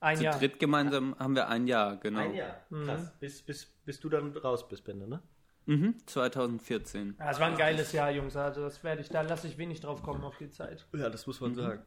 [0.00, 0.38] Ein zu Jahr.
[0.38, 2.20] dritt gemeinsam haben wir ein Jahr, genau.
[2.20, 2.56] Ein Jahr.
[2.70, 3.12] Krass.
[3.20, 5.22] Bis, bis, bis du dann raus bist, Bende, ne?
[5.66, 7.14] Mhm, 2014.
[7.20, 8.34] Ja, es war ein geiles Jahr, Jungs.
[8.36, 10.84] Also das werde ich, da lasse ich wenig drauf kommen auf die Zeit.
[10.92, 11.82] Ja, das muss man sagen.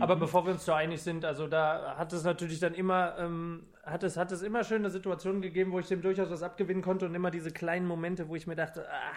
[0.00, 3.64] Aber bevor wir uns so einig sind, also da hat es natürlich dann immer, ähm,
[3.84, 7.06] hat es, hat es immer schöne Situationen gegeben, wo ich dem durchaus was abgewinnen konnte
[7.06, 9.12] und immer diese kleinen Momente, wo ich mir dachte, ah,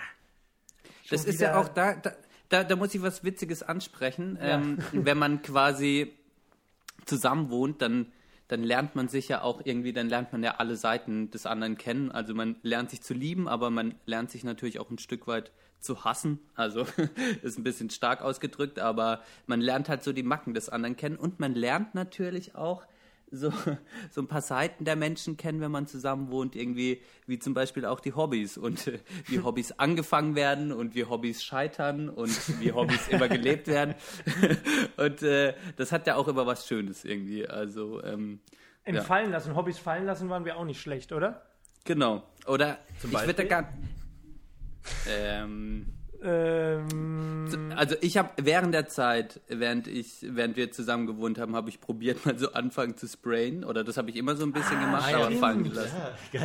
[1.10, 2.12] Das ist ja auch da, da,
[2.50, 4.38] da, da muss ich was Witziges ansprechen.
[4.42, 6.14] Ähm, wenn man quasi
[7.06, 8.12] zusammen wohnt, dann,
[8.48, 11.78] dann lernt man sich ja auch irgendwie, dann lernt man ja alle Seiten des anderen
[11.78, 12.12] kennen.
[12.12, 15.52] Also man lernt sich zu lieben, aber man lernt sich natürlich auch ein Stück weit
[15.82, 16.40] zu hassen.
[16.56, 16.86] Also
[17.42, 21.18] ist ein bisschen stark ausgedrückt, aber man lernt halt so die Macken des anderen kennen
[21.18, 22.86] und man lernt natürlich auch
[23.32, 23.52] so,
[24.12, 27.86] so ein paar Seiten der Menschen kennen, wenn man zusammen wohnt, irgendwie, wie zum Beispiel
[27.86, 32.72] auch die Hobbys und äh, wie Hobbys angefangen werden und wie Hobbys scheitern und wie
[32.72, 33.96] Hobbys immer gelebt werden.
[34.98, 37.48] und äh, das hat ja auch immer was Schönes irgendwie.
[37.48, 38.40] Also, ähm,
[38.86, 38.96] ja.
[38.96, 39.56] entfallen lassen.
[39.56, 41.46] Hobbys fallen lassen waren wir auch nicht schlecht, oder?
[41.86, 42.24] genau.
[42.48, 43.46] Oder ich würde da Beispiel?
[43.46, 43.74] gar.
[45.10, 45.88] Ähm,
[46.24, 51.70] Ähm, Also ich habe während der Zeit, während ich, während wir zusammen gewohnt haben, habe
[51.70, 54.80] ich probiert mal so anfangen zu sprayen oder das habe ich immer so ein bisschen
[54.80, 55.96] gemacht, aber fallen gelassen.
[56.32, 56.42] Ja.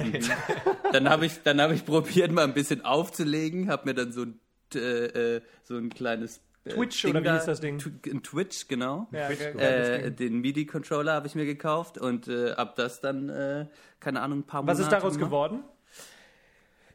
[0.92, 4.22] Dann habe ich, dann habe ich probiert mal ein bisschen aufzulegen, habe mir dann so
[4.22, 4.40] ein,
[4.74, 7.82] äh, äh, so ein kleines äh, Twitch Ding oder wie da- hieß das Ding?
[8.10, 9.08] Ein Twitch, genau.
[9.12, 13.66] ja, geiles Äh, den MIDI-Controller habe ich mir gekauft und äh, ab das dann, äh,
[14.00, 15.30] keine Ahnung, ein paar Was Monate ist daraus gemacht.
[15.30, 15.64] geworden?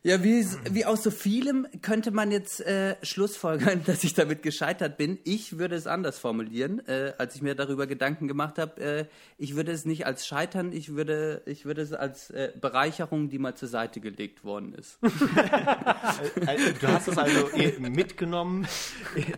[0.03, 4.97] Ja, wie, wie aus so vielem könnte man jetzt äh, schlussfolgern, dass ich damit gescheitert
[4.97, 5.19] bin.
[5.25, 8.81] Ich würde es anders formulieren, äh, als ich mir darüber Gedanken gemacht habe.
[8.81, 9.05] Äh,
[9.37, 13.37] ich würde es nicht als Scheitern, ich würde, ich würde es als äh, Bereicherung, die
[13.37, 14.97] mal zur Seite gelegt worden ist.
[15.03, 18.67] Also, Du hast es also eh mitgenommen,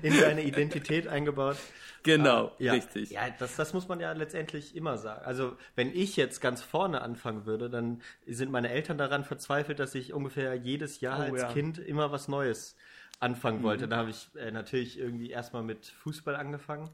[0.02, 1.58] in deine Identität eingebaut.
[2.04, 2.74] Genau, Ah, ja.
[2.74, 3.12] richtig.
[3.12, 5.26] Ja, das, das muss man ja letztendlich immer sagen.
[5.26, 9.96] Also, wenn ich jetzt ganz vorne anfangen würde, dann sind meine Eltern daran verzweifelt, dass
[9.96, 11.52] ich ungefähr jedes Jahr Oh, als ja.
[11.54, 12.76] Kind immer was Neues
[13.20, 13.88] anfangen wollte.
[13.88, 16.90] Da habe ich äh, natürlich irgendwie erstmal mit Fußball angefangen.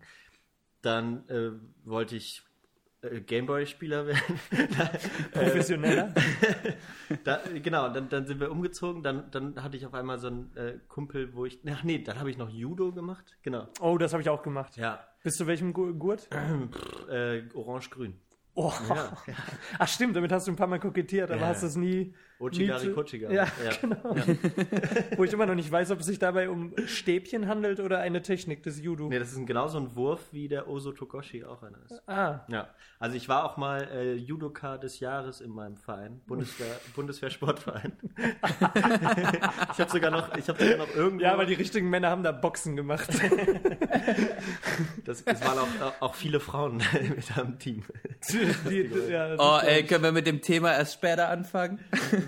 [0.81, 1.51] Dann äh,
[1.83, 2.41] wollte ich
[3.01, 4.39] Gameboy-Spieler werden.
[5.31, 6.13] Professioneller?
[7.23, 9.01] Da, genau, dann, dann sind wir umgezogen.
[9.01, 11.59] Dann, dann hatte ich auf einmal so einen äh, Kumpel, wo ich.
[11.67, 13.35] Ach nee, dann habe ich noch Judo gemacht.
[13.41, 13.67] Genau.
[13.81, 14.77] oh, das habe ich auch gemacht.
[14.77, 15.03] Ja.
[15.23, 16.29] Bis zu welchem Gu- Gurt?
[17.09, 18.13] Äh, Orange-Grün.
[18.53, 18.71] Oh.
[19.79, 21.47] Ach stimmt, damit hast du ein paar Mal kokettiert, aber Ja.
[21.47, 22.13] hast es nie.
[22.39, 23.35] Ochigari Kochigari.
[23.35, 23.71] Ja, Ja.
[23.81, 24.15] genau.
[25.17, 28.21] Wo ich immer noch nicht weiß, ob es sich dabei um Stäbchen handelt oder eine
[28.21, 29.07] Technik des Judo.
[29.09, 32.01] Nee, das ist ein, genauso ein Wurf, wie der Oso Tokoshi auch einer ist.
[32.07, 32.69] Ah, Ja.
[33.01, 37.93] Also ich war auch mal äh, Judoka des Jahres in meinem Verein, Bundeswehr, Bundeswehr-Sportverein.
[38.17, 41.23] ich habe sogar noch, ich habe sogar noch irgendwo.
[41.23, 43.07] ja, weil die richtigen Männer haben da Boxen gemacht.
[45.05, 46.77] das, es waren auch, auch viele Frauen
[47.15, 47.83] mit am Team.
[48.69, 51.79] die, ja, das Oh, ey, können wir mit dem Thema erst später anfangen?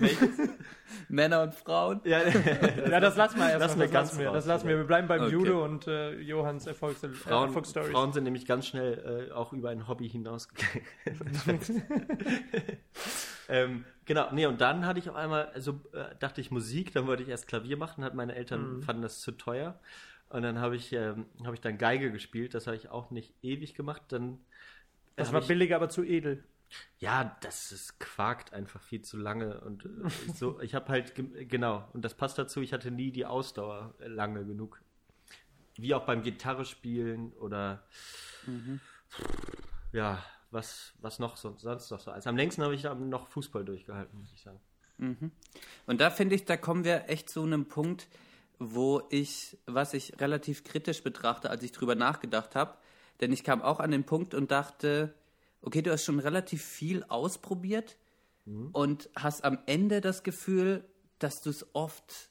[1.08, 2.00] Männer und Frauen?
[2.04, 2.20] Ja,
[2.90, 4.32] ja, das lassen wir erst Lassen mal, wir das lassen wir.
[4.32, 4.76] Das lassen wir.
[4.78, 5.32] Wir bleiben beim Okay.
[5.32, 7.90] Judo und äh, Johanns Erfolgs äh, Frauen, Erfolgsstories.
[7.90, 10.82] Frauen sind nämlich ganz schnell äh, auch über ein Hobby hinausgegangen.
[13.48, 17.06] ähm, genau, nee, und dann hatte ich auf einmal, also äh, dachte ich Musik, dann
[17.06, 18.82] wollte ich erst Klavier machen, hat meine Eltern Mhm.
[18.82, 19.78] fanden das zu teuer.
[20.28, 23.34] Und dann habe ich, ähm, habe ich dann Geige gespielt, das habe ich auch nicht
[23.42, 24.02] ewig gemacht.
[24.08, 24.38] Dann
[25.16, 26.42] das hab war billiger, aber zu edel.
[26.98, 29.88] Ja, das ist quakt einfach viel zu lange und äh,
[30.34, 30.60] so.
[30.62, 32.60] Ich habe halt ge- genau und das passt dazu.
[32.60, 34.80] Ich hatte nie die Ausdauer äh, lange genug,
[35.76, 37.84] wie auch beim Gitarre spielen oder
[39.92, 42.10] ja was was noch so, sonst noch so.
[42.10, 44.60] Also am längsten habe ich noch Fußball durchgehalten, muss ich sagen.
[45.86, 48.06] Und da finde ich, da kommen wir echt zu einem Punkt,
[48.58, 52.76] wo ich, was ich relativ kritisch betrachte, als ich drüber nachgedacht habe.
[53.20, 55.14] Denn ich kam auch an den Punkt und dachte,
[55.62, 57.96] okay, du hast schon relativ viel ausprobiert
[58.72, 60.84] und hast am Ende das Gefühl,
[61.18, 62.30] dass du es oft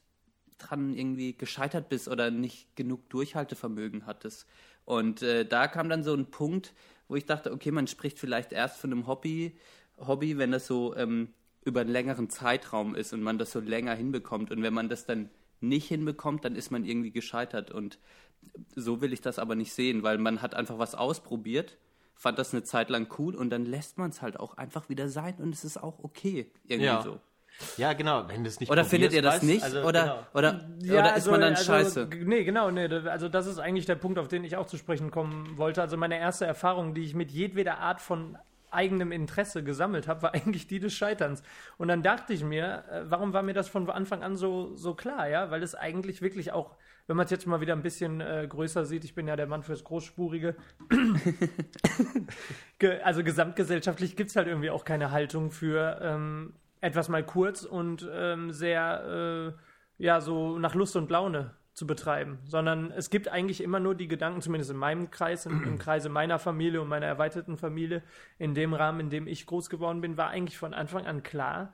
[0.58, 4.46] dran irgendwie gescheitert bist oder nicht genug Durchhaltevermögen hattest.
[4.86, 6.74] Und äh, da kam dann so ein Punkt,
[7.08, 9.58] wo ich dachte, okay, man spricht vielleicht erst von einem Hobby,
[9.98, 11.30] Hobby, wenn das so ähm,
[11.64, 14.52] über einen längeren Zeitraum ist und man das so länger hinbekommt.
[14.52, 17.72] Und wenn man das dann nicht hinbekommt, dann ist man irgendwie gescheitert.
[17.72, 18.00] Und
[18.76, 21.78] so will ich das aber nicht sehen, weil man hat einfach was ausprobiert,
[22.22, 25.10] fand das eine Zeit lang cool und dann lässt man es halt auch einfach wieder
[25.10, 26.52] sein und es ist auch okay.
[26.68, 27.02] Irgendwie Ja.
[27.02, 27.20] so.
[27.78, 29.64] Ja, genau, wenn du es nicht Oder findet ihr das weißt- nicht?
[29.64, 30.28] also, oder, genau.
[30.36, 32.10] oder, Ja, oder ist also- man dann also, scheiße?
[32.24, 32.86] Nee, genau, nee.
[33.08, 35.82] Also das ist eigentlich der Punkt, auf den ich auch zu sprechen kommen wollte.
[35.82, 38.38] Also meine erste Erfahrung, die ich mit jedweder Art von
[38.70, 41.42] eigenem Interesse gesammelt habe, war eigentlich die des Scheiterns.
[41.78, 44.94] Und dann dachte ich mir, äh, warum war mir das von Anfang an so, so
[44.94, 45.52] klar, ja?
[45.52, 48.86] Weil es eigentlich wirklich auch, wenn man es jetzt mal wieder ein bisschen äh, größer
[48.86, 50.56] sieht, ich bin ja der Mann fürs Großspurige,
[52.80, 57.64] Ge also gesamtgesellschaftlich gibt es halt irgendwie auch keine Haltung für ähm, etwas mal kurz
[57.64, 59.56] und ähm, sehr,
[60.00, 63.96] äh, ja, so nach Lust und Laune zu betreiben, sondern es gibt eigentlich immer nur
[63.96, 68.04] die Gedanken, zumindest in meinem Kreis, im, im Kreise meiner Familie und meiner erweiterten Familie,
[68.38, 71.74] in dem Rahmen, in dem ich groß geworden bin, war eigentlich von Anfang an klar,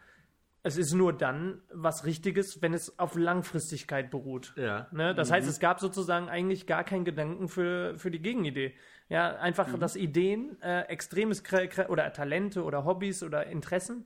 [0.68, 4.54] es ist nur dann was Richtiges, wenn es auf Langfristigkeit beruht.
[4.58, 4.88] Ja.
[4.92, 5.16] Ne?
[5.16, 8.74] Das heißt, es gab sozusagen eigentlich gar keinen Gedanken für, für die Gegenidee.
[9.10, 11.42] Ja, einfach, dass Ideen, äh, extremes
[11.88, 14.06] oder Talente oder Hobbys oder Interessen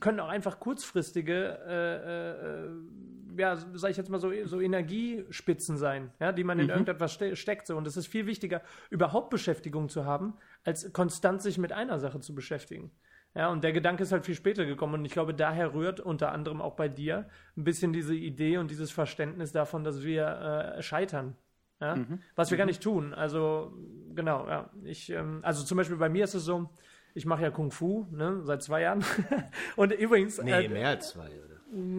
[0.00, 6.10] können auch einfach kurzfristige, äh, äh, ja, sag ich jetzt mal so, so Energiespitzen sein,
[6.20, 7.66] ja, die man in irgendetwas ste steckt.
[7.66, 7.76] So.
[7.76, 12.20] Und es ist viel wichtiger, überhaupt Beschäftigung zu haben, als konstant sich mit einer Sache
[12.20, 12.90] zu beschäftigen.
[13.36, 16.32] Ja, und der Gedanke ist halt viel später gekommen und ich glaube, daher rührt unter
[16.32, 20.82] anderem auch bei dir ein bisschen diese Idee und dieses Verständnis davon, dass wir äh,
[20.82, 21.36] scheitern.
[21.78, 21.98] Ja?
[22.34, 23.12] Was wir gar nicht tun.
[23.12, 23.74] Also,
[24.14, 24.70] genau, ja.
[24.84, 26.70] Ich, ähm, also zum Beispiel bei mir ist es so,
[27.12, 29.04] ich mache ja Kung Fu, ne, seit zwei Jahren.
[29.76, 31.55] und übrigens, Nee, äh, mehr als zwei, oder?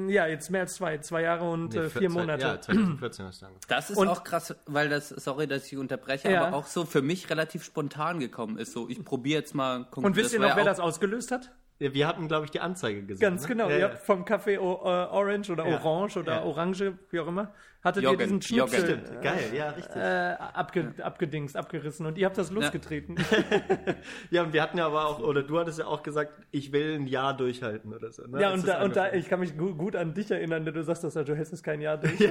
[0.08, 2.42] Ja, jetzt mehr als zwei, zwei Jahre und Nee, äh, vier- Monate.
[2.44, 3.66] Ja, 2014 hast du angefangen.
[3.70, 6.46] Das ist Und- auch krass, weil das, sorry, dass ich unterbreche, Ja.
[6.48, 8.72] aber auch so für mich relativ spontan gekommen ist.
[8.74, 9.86] So, ich probiere jetzt mal.
[9.92, 11.52] Kung Und wisst ihr noch, wer auch- das ausgelöst hat?
[11.80, 13.22] Ja, Wir hatten, glaube ich, die Anzeige gesehen.
[13.22, 13.48] Ganz ne?
[13.50, 13.66] genau.
[13.70, 13.90] Ja, ihr ja.
[13.90, 15.82] habt vom Café o äh, Orange oder Ja.
[15.84, 16.44] Orange oder Ja.
[16.44, 19.96] Orange, wie auch immer, hattet Joghurt, ihr diesen Schnipsel geil, ja, richtig.
[19.96, 23.16] äh, abge abgedingst, abgerissen und ihr habt das losgetreten.
[24.32, 26.96] Ja, und wir hatten ja aber auch, oder du hattest ja auch gesagt, ich will
[26.96, 28.26] ein Jahr durchhalten oder so.
[28.28, 28.42] Ne?
[28.42, 30.74] Ja, und das da, und da, ich kann mich gu gut an dich erinnern, denn
[30.74, 32.20] du sagst das ja, du hältst es kein Jahr durch.
[32.20, 32.30] ja,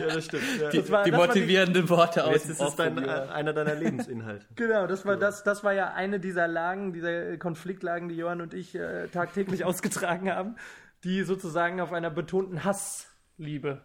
[0.00, 0.42] das stimmt.
[0.60, 0.70] Ja.
[0.70, 3.08] Die, Das war- die das war die- motivierenden Worte aus dem ist Off dein, äh,
[3.08, 4.46] einer deiner Lebensinhalte.
[4.54, 8.54] Genau, das war, das, das war ja eine dieser Lagen, dieser Konfliktlagen, die Johann und
[8.54, 10.56] ich äh, tagtäglich ausgetragen haben,
[11.04, 13.82] die sozusagen auf einer betonten Hassliebe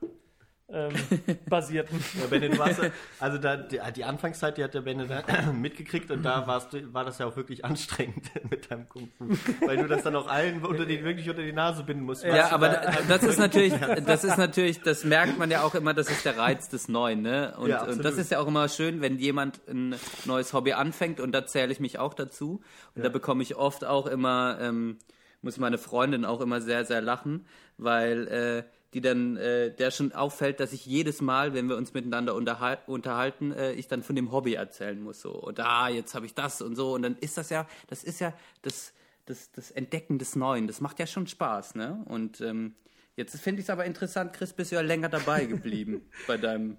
[0.71, 0.93] ähm,
[1.49, 1.99] basierten.
[2.19, 5.51] Ja, Benne, du warst, ja- also da, die, die Anfangszeit, die hat der Benne da
[5.53, 9.27] mitgekriegt und da warst du, war das ja auch wirklich anstrengend mit deinem Kung Fu.
[9.65, 12.23] Weil du das dann auch allen unter die, wirklich unter die Nase binden musst.
[12.23, 13.73] Ja, aber da- da- das ist natürlich,
[14.05, 17.21] das ist natürlich, das merkt man ja auch immer, das ist der Reiz des Neuen,
[17.21, 17.55] ne?
[17.57, 21.19] Und, Ja, und das ist ja auch immer schön, wenn jemand ein neues Hobby anfängt
[21.19, 22.61] und da zähle ich mich auch dazu.
[22.95, 24.97] Und da bekomme ich oft auch immer, ähm,
[25.41, 27.45] muss meine Freundin auch immer sehr, sehr lachen,
[27.77, 31.93] weil äh, die dann, äh, der schon auffällt, dass ich jedes Mal, wenn wir uns
[31.93, 35.21] miteinander unterhal unterhalten, äh, ich dann von dem Hobby erzählen muss.
[35.21, 36.93] So, und ah, jetzt habe ich das und so.
[36.93, 38.93] Und dann ist das ja, das ist ja das,
[39.25, 40.67] das, das Entdecken des Neuen.
[40.67, 42.03] Das macht ja schon Spaß, ne?
[42.05, 42.75] Und ähm,
[43.15, 46.77] jetzt finde ich es aber interessant, Chris, bist du ja länger dabei geblieben bei deinem.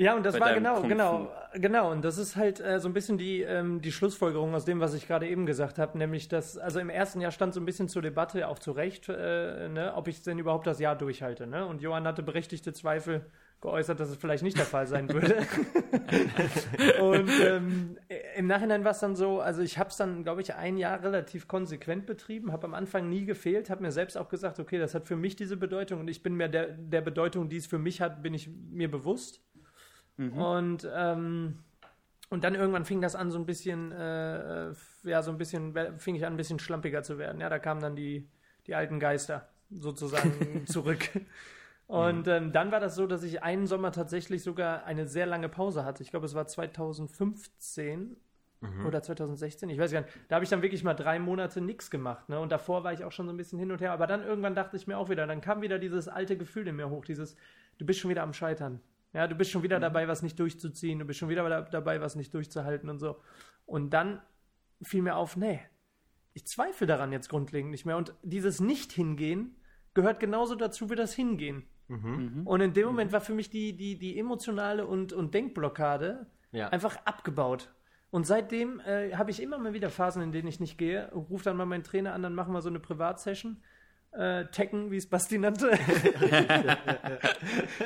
[0.00, 0.88] Ja, und das war genau, Fu.
[0.88, 1.90] genau, genau.
[1.90, 4.94] Und das ist halt äh, so ein bisschen die, ähm, die Schlussfolgerung aus dem, was
[4.94, 7.86] ich gerade eben gesagt habe, nämlich dass, also im ersten Jahr stand so ein bisschen
[7.86, 11.46] zur Debatte, auch zu Recht, äh, ne, ob ich denn überhaupt das Jahr durchhalte.
[11.46, 11.66] Ne?
[11.66, 13.26] Und Johann hatte berechtigte Zweifel
[13.60, 15.36] geäußert, dass es vielleicht nicht der Fall sein würde.
[17.00, 17.98] und ähm,
[18.36, 21.02] im Nachhinein war es dann so, also ich habe es dann, glaube ich, ein Jahr
[21.02, 24.94] relativ konsequent betrieben, habe am Anfang nie gefehlt, habe mir selbst auch gesagt, okay, das
[24.94, 27.78] hat für mich diese Bedeutung und ich bin mir der, der Bedeutung, die es für
[27.78, 29.42] mich hat, bin ich mir bewusst.
[30.28, 31.58] Und, ähm,
[32.28, 35.74] und dann irgendwann fing das an, so ein bisschen, äh, äh, ja, so ein bisschen,
[35.98, 37.40] fing ich an, ein bisschen schlampiger zu werden.
[37.40, 38.28] Ja, da kamen dann die,
[38.66, 41.08] die alten Geister sozusagen zurück.
[41.86, 45.48] Und ähm, dann war das so, dass ich einen Sommer tatsächlich sogar eine sehr lange
[45.48, 46.04] Pause hatte.
[46.04, 48.16] Ich glaube, es war 2015
[48.86, 50.12] oder 2016, ich weiß gar nicht.
[50.28, 52.28] Da habe ich dann wirklich mal drei Monate nichts gemacht.
[52.28, 52.38] Ne?
[52.38, 53.90] Und davor war ich auch schon so ein bisschen hin und her.
[53.92, 56.76] Aber dann irgendwann dachte ich mir auch wieder, dann kam wieder dieses alte Gefühl in
[56.76, 57.36] mir hoch, dieses,
[57.78, 58.80] du bist schon wieder am Scheitern.
[59.12, 62.00] Ja, du bist schon wieder dabei, was nicht durchzuziehen, du bist schon wieder da- dabei,
[62.00, 63.16] was nicht durchzuhalten und so.
[63.66, 64.20] Und dann
[64.82, 65.60] fiel mir auf, nee,
[66.32, 67.96] ich zweifle daran jetzt grundlegend nicht mehr.
[67.96, 69.56] Und dieses Nicht-Hingehen
[69.94, 71.64] gehört genauso dazu wie das Hingehen.
[72.44, 76.68] Und in dem Moment war für mich die, die, die emotionale und, und Denkblockade Ja.
[76.68, 77.74] einfach abgebaut.
[78.12, 81.42] Und seitdem äh, habe ich immer mal wieder Phasen, in denen ich nicht gehe, rufe
[81.44, 83.60] dann mal meinen Trainer an, dann machen wir so eine Privatsession.
[84.12, 85.70] Äh, Tekken, wie es Basti nannte.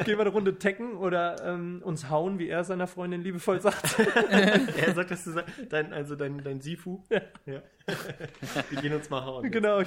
[0.04, 3.98] Gehen wir eine Runde Tekken oder ähm, uns hauen, wie er seiner Freundin liebevoll sagt.
[4.30, 7.02] er sagt, dass du sagst, dein, also dein, dein Sifu.
[7.10, 7.20] Ja.
[7.44, 7.60] ja.
[8.70, 9.50] Wir gehen uns mal hauen.
[9.50, 9.82] Genau.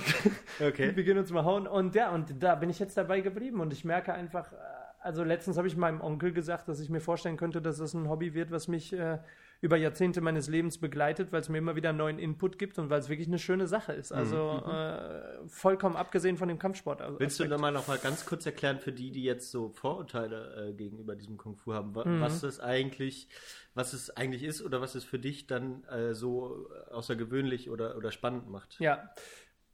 [0.59, 0.95] Okay.
[0.95, 1.65] Wir gehen uns mal hauen.
[1.65, 4.55] Und ja, und da bin ich jetzt dabei geblieben und ich merke einfach, äh,
[4.99, 8.09] also letztens habe ich meinem Onkel gesagt, dass ich mir vorstellen könnte, dass das ein
[8.09, 9.17] Hobby wird, was mich äh,
[9.61, 12.99] über Jahrzehnte meines Lebens begleitet, weil es mir immer wieder neuen Input gibt und weil
[12.99, 14.11] es wirklich eine schöne Sache ist.
[14.11, 14.71] Also mhm.
[14.71, 17.01] äh, vollkommen abgesehen von dem Kampfsport.
[17.19, 20.69] Willst du da mal noch mal ganz kurz erklären für die, die jetzt so Vorurteile
[20.69, 22.21] äh, gegenüber diesem Kung Fu haben, wa mhm.
[22.21, 23.27] was das eigentlich,
[23.73, 28.11] was es eigentlich ist oder was es für dich dann äh, so außergewöhnlich oder, oder
[28.11, 28.79] spannend macht?
[28.79, 29.09] Ja,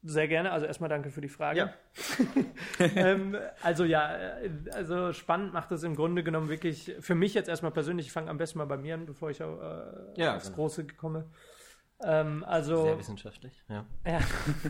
[0.04, 0.52] sehr gerne.
[0.52, 1.60] Also erstmal danke für die Frage.
[1.60, 1.74] Ja.
[2.96, 7.48] ähm, also ja, äh, also spannend macht es im Grunde genommen wirklich für mich jetzt
[7.48, 8.08] erstmal persönlich.
[8.08, 9.46] Ich fange am besten mal bei mir an, bevor ich äh,
[10.16, 10.56] ja, aufs genau.
[10.56, 11.30] Große komme.
[12.06, 13.86] Ähm, also, Sehr wissenschaftlich, ja.
[14.06, 14.20] ja.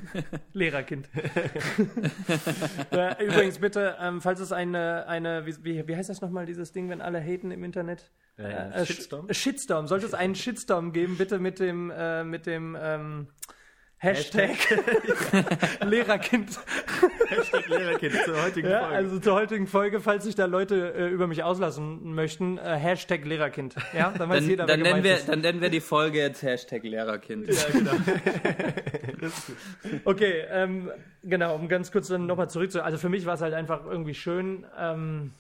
[0.54, 1.10] Lehrerkind.
[3.20, 7.02] Übrigens bitte, ähm, falls es eine, eine wie, wie heißt das nochmal, dieses Ding, wenn
[7.02, 8.12] alle haten im Internet?
[8.38, 9.34] Äh, äh, Shitstorm?
[9.34, 9.88] Shitstorm.
[9.88, 12.78] Sollte es einen Shitstorm geben, bitte mit dem, äh, mit dem
[14.04, 14.58] Hashtag,
[15.86, 16.60] Lehrerkind.
[17.30, 18.96] Hashtag Lehrerkind zur heutigen ja, Folge.
[18.96, 23.24] Also zur heutigen Folge, falls sich da Leute äh, über mich auslassen möchten, äh, Hashtag
[23.24, 23.76] Lehrerkind.
[23.94, 25.30] Ja, dann weiß dann, jeder, dann nennen wir, ist.
[25.30, 27.48] Dann nennen wir die Folge jetzt Hashtag Lehrerkind.
[27.48, 27.92] Ja, genau.
[30.04, 30.92] okay, ähm,
[31.24, 32.84] genau, um ganz kurz dann nochmal zurück zu.
[32.84, 35.32] Also für mich war es halt einfach irgendwie schön, ähm,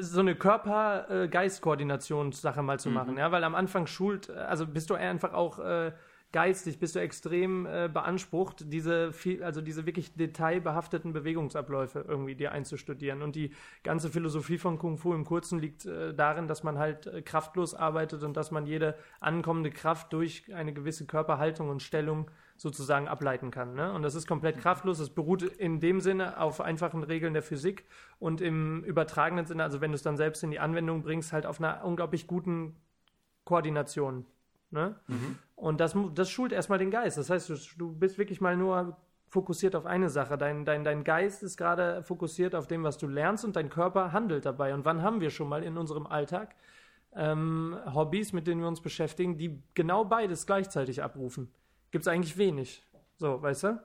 [0.00, 2.94] so eine Körper-Geist-Koordinationssache mal zu mhm.
[2.94, 5.92] machen, ja, weil am Anfang schult, also bist du einfach auch äh,
[6.32, 12.52] geistig bist du extrem äh, beansprucht, diese viel, also diese wirklich detailbehafteten Bewegungsabläufe irgendwie dir
[12.52, 13.22] einzustudieren.
[13.22, 17.06] Und die ganze Philosophie von Kung Fu im Kurzen liegt äh, darin, dass man halt
[17.06, 22.30] äh, kraftlos arbeitet und dass man jede ankommende Kraft durch eine gewisse Körperhaltung und Stellung
[22.56, 23.74] sozusagen ableiten kann.
[23.74, 23.92] Ne?
[23.92, 25.00] Und das ist komplett kraftlos.
[25.00, 27.84] Es beruht in dem Sinne auf einfachen Regeln der Physik
[28.18, 31.44] und im übertragenen Sinne, also wenn du es dann selbst in die Anwendung bringst, halt
[31.44, 32.76] auf einer unglaublich guten
[33.44, 34.26] Koordination.
[34.72, 34.96] Ne?
[35.06, 35.38] Mhm.
[35.54, 37.18] Und das, das schult erstmal den Geist.
[37.18, 38.96] Das heißt, du, du bist wirklich mal nur
[39.28, 40.36] fokussiert auf eine Sache.
[40.36, 44.12] Dein, dein, dein Geist ist gerade fokussiert auf dem, was du lernst und dein Körper
[44.12, 44.74] handelt dabei.
[44.74, 46.54] Und wann haben wir schon mal in unserem Alltag
[47.14, 51.52] ähm, Hobbys, mit denen wir uns beschäftigen, die genau beides gleichzeitig abrufen?
[51.90, 52.84] Gibt es eigentlich wenig.
[53.16, 53.82] So, weißt du?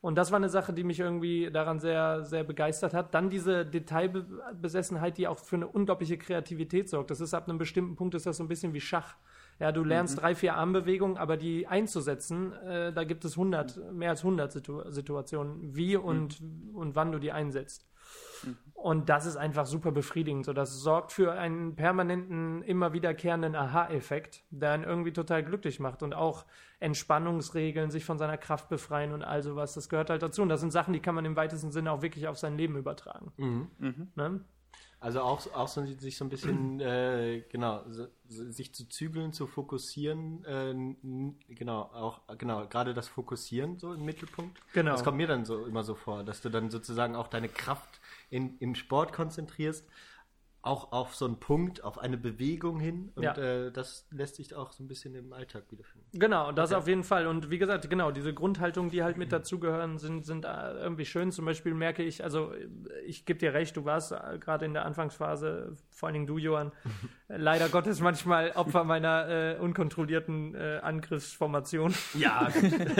[0.00, 3.14] Und das war eine Sache, die mich irgendwie daran sehr, sehr begeistert hat.
[3.14, 7.10] Dann diese Detailbesessenheit, die auch für eine unglaubliche Kreativität sorgt.
[7.10, 9.16] Das ist ab einem bestimmten Punkt ist das so ein bisschen wie Schach.
[9.58, 10.20] Ja, du lernst mhm.
[10.20, 14.82] drei, vier Armbewegungen, aber die einzusetzen, äh, da gibt es 100, mehr als 100 Situ
[14.90, 16.76] Situationen, wie und, mhm.
[16.76, 17.88] und wann du die einsetzt.
[18.44, 18.56] Mhm.
[18.74, 20.46] Und das ist einfach super befriedigend.
[20.46, 26.04] So, das sorgt für einen permanenten, immer wiederkehrenden Aha-Effekt, der einen irgendwie total glücklich macht.
[26.04, 26.46] Und auch
[26.78, 30.42] Entspannungsregeln, sich von seiner Kraft befreien und all sowas, das gehört halt dazu.
[30.42, 32.76] Und das sind Sachen, die kann man im weitesten Sinne auch wirklich auf sein Leben
[32.76, 33.32] übertragen.
[33.36, 33.68] Mhm.
[33.78, 34.08] Mhm.
[34.14, 34.40] Ne?
[35.00, 39.46] Also auch, auch so, sich so ein bisschen, äh, genau, so, sich zu zügeln, zu
[39.46, 44.60] fokussieren, äh, genau, auch, genau, gerade das Fokussieren so im Mittelpunkt.
[44.72, 44.92] Genau.
[44.92, 48.00] Das kommt mir dann so immer so vor, dass du dann sozusagen auch deine Kraft
[48.28, 49.86] in, im Sport konzentrierst,
[50.62, 53.12] auch auf so einen Punkt, auf eine Bewegung hin.
[53.14, 53.36] Und ja.
[53.36, 56.06] äh, das lässt sich auch so ein bisschen im Alltag wiederfinden.
[56.18, 56.78] Genau, das okay.
[56.78, 57.26] auf jeden Fall.
[57.28, 61.30] Und wie gesagt, genau, diese Grundhaltungen, die halt mit dazugehören, sind, sind äh, irgendwie schön.
[61.30, 62.52] Zum Beispiel merke ich, also
[63.06, 66.38] ich gebe dir recht, du warst äh, gerade in der Anfangsphase, vor allen Dingen du,
[66.38, 66.72] Johann,
[67.28, 71.94] leider Gottes manchmal Opfer meiner äh, unkontrollierten äh, Angriffsformation.
[72.14, 72.48] Ja.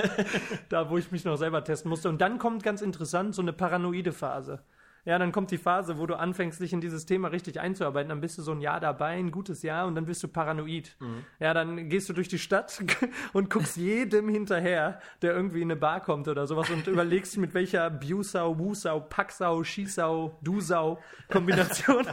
[0.69, 2.09] da, wo ich mich noch selber testen musste.
[2.09, 4.63] Und dann kommt ganz interessant so eine paranoide Phase.
[5.09, 8.11] Ja, dann kommt die Phase, wo du anfängst, dich in dieses Thema richtig einzuarbeiten.
[8.11, 10.97] Dann bist du so ein Jahr dabei, ein gutes Jahr, und dann bist du paranoid.
[11.01, 11.25] Mhm.
[11.41, 12.85] Ja, dann gehst du durch die Stadt
[13.33, 17.55] und guckst jedem hinterher, der irgendwie in eine Bar kommt oder sowas und überlegst, mit
[17.55, 20.99] welcher Busau, Wusau, Packsau, Schießau, Dusau
[21.31, 22.05] Kombination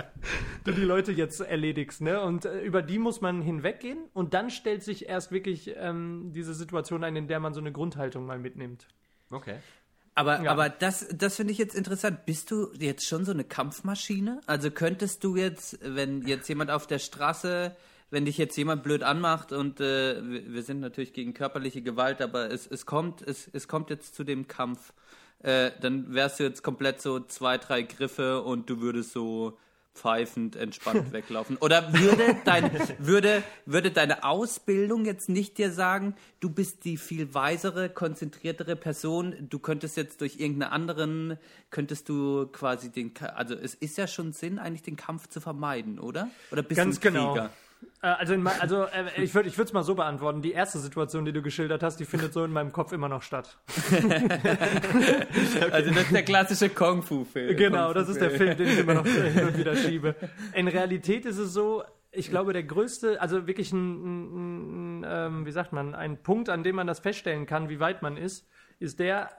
[0.64, 2.00] du die Leute jetzt erledigst.
[2.00, 2.20] Ne?
[2.22, 6.54] Und äh, über die muss man hinweggehen und dann stellt sich erst wirklich ähm, diese
[6.54, 8.88] Situation ein, in der man so eine Grundhaltung mal mitnimmt.
[9.30, 9.60] Okay.
[10.14, 10.50] Aber, ja.
[10.50, 12.26] aber das, das finde ich jetzt interessant.
[12.26, 14.40] Bist du jetzt schon so eine Kampfmaschine?
[14.46, 17.74] Also könntest du jetzt, wenn jetzt jemand auf der Straße,
[18.10, 22.50] wenn dich jetzt jemand blöd anmacht und äh, wir sind natürlich gegen körperliche Gewalt, aber
[22.50, 24.92] es, es kommt, es, es kommt jetzt zu dem Kampf,
[25.42, 29.58] äh, dann wärst du jetzt komplett so zwei, drei Griffe und du würdest so
[29.94, 31.56] pfeifend entspannt weglaufen?
[31.58, 37.34] Oder würde, dein, würde, würde deine Ausbildung jetzt nicht dir sagen, du bist die viel
[37.34, 41.38] weisere, konzentriertere Person, du könntest jetzt durch irgendeinen anderen,
[41.70, 45.98] könntest du quasi den, also es ist ja schon Sinn, eigentlich den Kampf zu vermeiden,
[45.98, 46.30] oder?
[46.50, 47.32] Oder bist Ganz du ein genau.
[47.32, 47.46] Krieger?
[47.46, 47.50] Äh,
[48.00, 50.42] also in, also äh, ich würde ich es mal so beantworten.
[50.42, 53.22] Die erste Situation, die du geschildert hast, die findet so in meinem Kopf immer noch
[53.22, 53.58] statt.
[55.70, 57.56] also das ist der klassische Kung-Fu-Film.
[57.56, 60.16] Genau, Kung das ist der Film, den ich immer noch hin und wieder schiebe.
[60.52, 65.46] In Realität ist es so, ich glaube, der größte, also wirklich ein, ein, ein ähm,
[65.46, 68.48] wie sagt man, ein Punkt, an dem man das feststellen kann, wie weit man ist,
[68.80, 69.30] ist der,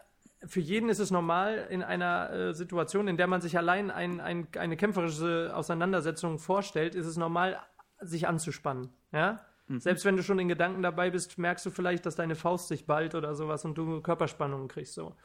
[0.45, 4.19] für jeden ist es normal in einer äh, Situation, in der man sich allein ein,
[4.19, 7.59] ein, eine kämpferische Auseinandersetzung vorstellt, ist es normal,
[8.04, 8.89] sich anzuspannen.
[9.12, 9.39] Ja?
[9.68, 9.80] Mhm.
[9.80, 12.86] Selbst wenn du schon in Gedanken dabei bist, merkst du vielleicht, dass deine Faust sich
[12.86, 14.93] ballt oder sowas und du Körperspannungen kriegst.
[14.93, 15.16] So.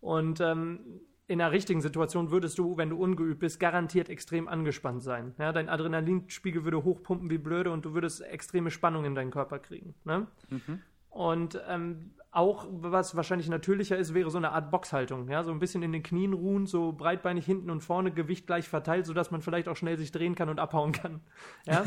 [0.00, 5.02] Und ähm, in einer richtigen Situation würdest du, wenn du ungeübt bist, garantiert extrem angespannt
[5.02, 5.34] sein.
[5.38, 9.58] Ja, dein Adrenalinspiegel würde hochpumpen wie blöde und du würdest extreme Spannung in deinen Körper
[9.58, 9.94] kriegen.
[10.04, 10.26] Ne?
[10.50, 10.80] Mhm.
[11.08, 15.28] Und ähm, auch, was wahrscheinlich natürlicher ist, wäre so eine Art Boxhaltung.
[15.30, 15.44] Ja?
[15.44, 19.06] So ein bisschen in den Knien ruhen, so breitbeinig hinten und vorne, Gewicht gleich verteilt,
[19.06, 21.20] sodass man vielleicht auch schnell sich drehen kann und abhauen kann.
[21.66, 21.84] Ja?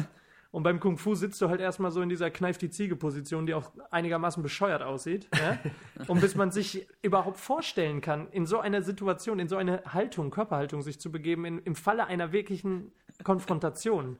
[0.57, 3.53] Und beim Kung Fu sitzt du halt erstmal so in dieser Kneif die Ziege-Position, die
[3.53, 5.29] auch einigermaßen bescheuert aussieht.
[5.39, 5.59] Ja?
[6.07, 10.31] Und bis man sich überhaupt vorstellen kann, in so einer Situation, in so eine Haltung,
[10.31, 12.91] Körperhaltung sich zu begeben, in, im Falle einer wirklichen
[13.23, 14.17] Konfrontation.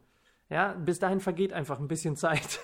[0.50, 2.60] Ja, bis dahin vergeht einfach ein bisschen Zeit.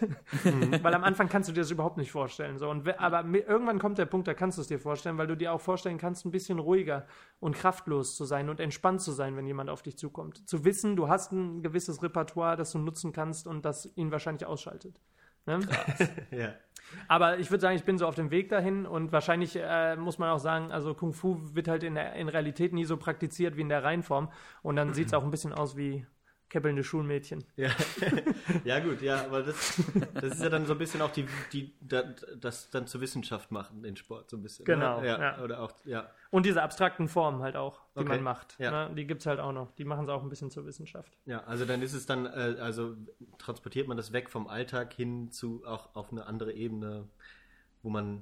[0.45, 0.81] Mhm.
[0.84, 2.57] weil am Anfang kannst du dir das überhaupt nicht vorstellen.
[2.57, 2.69] So.
[2.69, 5.51] Und, aber irgendwann kommt der Punkt, da kannst du es dir vorstellen, weil du dir
[5.51, 7.05] auch vorstellen kannst, ein bisschen ruhiger
[7.41, 10.47] und kraftlos zu sein und entspannt zu sein, wenn jemand auf dich zukommt.
[10.47, 14.45] Zu wissen, du hast ein gewisses Repertoire, das du nutzen kannst und das ihn wahrscheinlich
[14.45, 14.95] ausschaltet.
[15.45, 15.59] Ne?
[16.31, 16.53] ja.
[17.07, 20.19] Aber ich würde sagen, ich bin so auf dem Weg dahin und wahrscheinlich äh, muss
[20.19, 23.57] man auch sagen, also Kung Fu wird halt in, der, in Realität nie so praktiziert
[23.57, 24.31] wie in der Reihenform
[24.61, 26.05] und dann sieht es auch ein bisschen aus wie
[26.53, 27.43] käppelnde Schulmädchen.
[27.55, 27.71] Ja.
[28.63, 29.81] ja, gut, ja, aber das,
[30.13, 33.81] das ist ja dann so ein bisschen auch die, die das dann zur Wissenschaft machen,
[33.81, 34.63] den Sport, so ein bisschen.
[34.63, 34.75] Ne?
[34.75, 35.01] Genau.
[35.01, 35.07] Ne?
[35.07, 36.11] Ja, ja, Oder auch, ja.
[36.29, 38.09] Und diese abstrakten Formen halt auch, die okay.
[38.09, 38.55] man macht.
[38.59, 38.87] Ja.
[38.87, 38.95] Ne?
[38.95, 39.71] Die gibt es halt auch noch.
[39.71, 41.17] Die machen es auch ein bisschen zur Wissenschaft.
[41.25, 42.95] Ja, also dann ist es dann, äh, also
[43.39, 47.09] transportiert man das weg vom Alltag hin zu auch auf eine andere Ebene,
[47.81, 48.21] wo man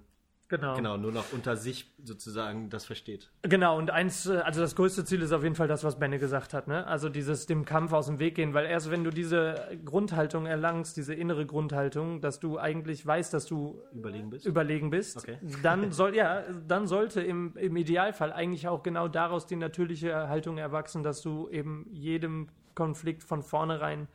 [0.51, 0.75] Genau.
[0.75, 3.31] Genau, nur noch unter sich sozusagen das versteht.
[3.43, 6.19] Genau, und eins, äh, also das größte Ziel ist auf jeden Fall das, was Benne
[6.19, 6.85] gesagt hat, ne?
[6.87, 10.97] Also dieses dem Kampf aus dem Weg gehen, weil erst wenn du diese Grundhaltung erlangst,
[10.97, 15.37] diese innere Grundhaltung, dass du eigentlich weißt, dass du überlegen bist, überlegen bist okay.
[15.63, 20.57] dann soll, ja, dann sollte im, im Idealfall eigentlich auch genau daraus die natürliche Haltung
[20.57, 24.09] erwachsen, dass du eben jedem Konflikt von vornherein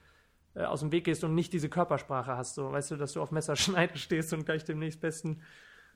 [0.55, 3.23] äh, aus dem Weg gehst und nicht diese Körpersprache hast, so, weißt du, dass du
[3.23, 5.41] auf Messerschneide stehst und gleich dem nächstbesten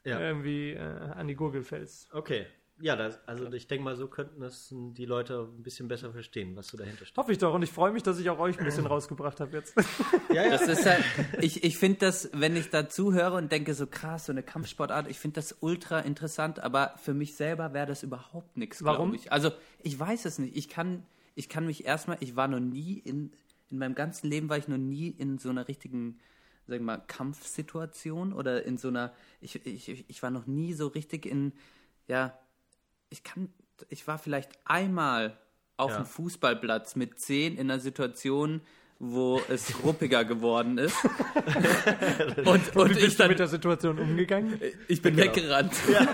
[0.04, 0.20] ja.
[0.20, 2.12] irgendwie äh, an die Gurgel fällst.
[2.12, 2.46] Okay.
[2.82, 6.56] Ja, das, also ich denke mal, so könnten das die Leute ein bisschen besser verstehen,
[6.56, 7.16] was so dahinter steht.
[7.18, 9.56] Hoffe ich doch und ich freue mich, dass ich auch euch ein bisschen rausgebracht habe
[9.56, 9.74] jetzt.
[10.32, 10.50] Ja, ja.
[10.50, 11.04] Das ist halt,
[11.40, 15.08] ich ich finde das, wenn ich dazu höre und denke, so krass, so eine Kampfsportart,
[15.08, 19.12] ich finde das ultra interessant, aber für mich selber wäre das überhaupt nichts, Warum?
[19.12, 19.32] Ich.
[19.32, 19.50] Also
[19.82, 20.56] ich weiß es nicht.
[20.56, 23.32] Ich kann, ich kann mich erstmal, ich war noch nie in,
[23.70, 26.18] in meinem ganzen Leben war ich noch nie in so einer richtigen
[26.70, 31.26] sag mal, Kampfsituation oder in so einer, ich, ich, ich war noch nie so richtig
[31.26, 31.52] in,
[32.08, 32.38] ja,
[33.10, 33.52] ich kann,
[33.88, 35.36] ich war vielleicht einmal
[35.76, 35.98] auf ja.
[35.98, 38.62] dem Fußballplatz mit zehn in einer Situation,
[38.98, 40.96] wo es ruppiger geworden ist.
[42.44, 44.60] und, und, ich dann mit der Situation umgegangen?
[44.88, 45.28] Ich bin genau.
[45.28, 45.72] weggerannt.
[45.90, 46.06] Ja.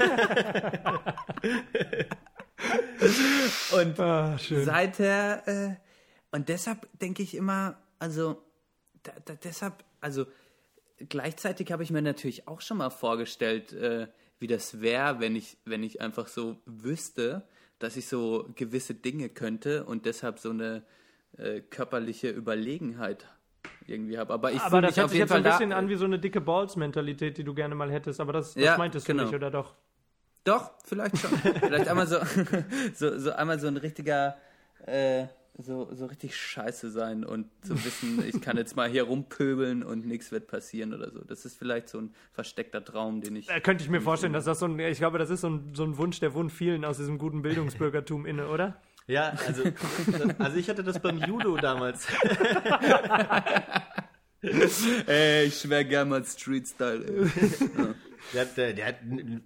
[3.81, 5.75] und ah, seither äh,
[6.31, 8.43] und deshalb denke ich immer, also
[9.03, 10.27] da, da, deshalb, also
[11.09, 15.57] gleichzeitig habe ich mir natürlich auch schon mal vorgestellt, äh, wie das wäre, wenn ich,
[15.65, 17.43] wenn ich einfach so wüsste,
[17.79, 20.83] dass ich so gewisse Dinge könnte und deshalb so eine
[21.37, 23.27] äh, körperliche Überlegenheit
[23.87, 24.33] irgendwie habe.
[24.33, 26.41] Aber, ich aber das hört sich jetzt Fall ein bisschen an wie so eine dicke
[26.41, 28.21] Balls-Mentalität, die du gerne mal hättest.
[28.21, 29.25] Aber das, das ja, meintest genau.
[29.25, 29.75] du nicht, oder doch?
[30.45, 31.31] Doch, vielleicht schon.
[31.39, 32.19] vielleicht einmal so,
[32.95, 34.37] so, so einmal so ein richtiger
[34.87, 35.27] äh,
[35.59, 40.07] so, so richtig scheiße sein und zu wissen, ich kann jetzt mal hier rumpöbeln und
[40.07, 41.21] nichts wird passieren oder so.
[41.21, 43.47] Das ist vielleicht so ein versteckter Traum, den ich.
[43.47, 45.75] Da könnte ich mir vorstellen, dass das so ein, ich glaube, das ist so ein,
[45.75, 48.81] so ein Wunsch, der wohnt vielen aus diesem guten Bildungsbürgertum inne, oder?
[49.07, 49.63] Ja, also,
[50.39, 52.09] also ich hatte das beim Judo damals.
[55.07, 57.31] ey, ich schwör gern mal Street-Style.
[57.79, 57.95] Ja.
[58.33, 58.97] Der, der, der hat,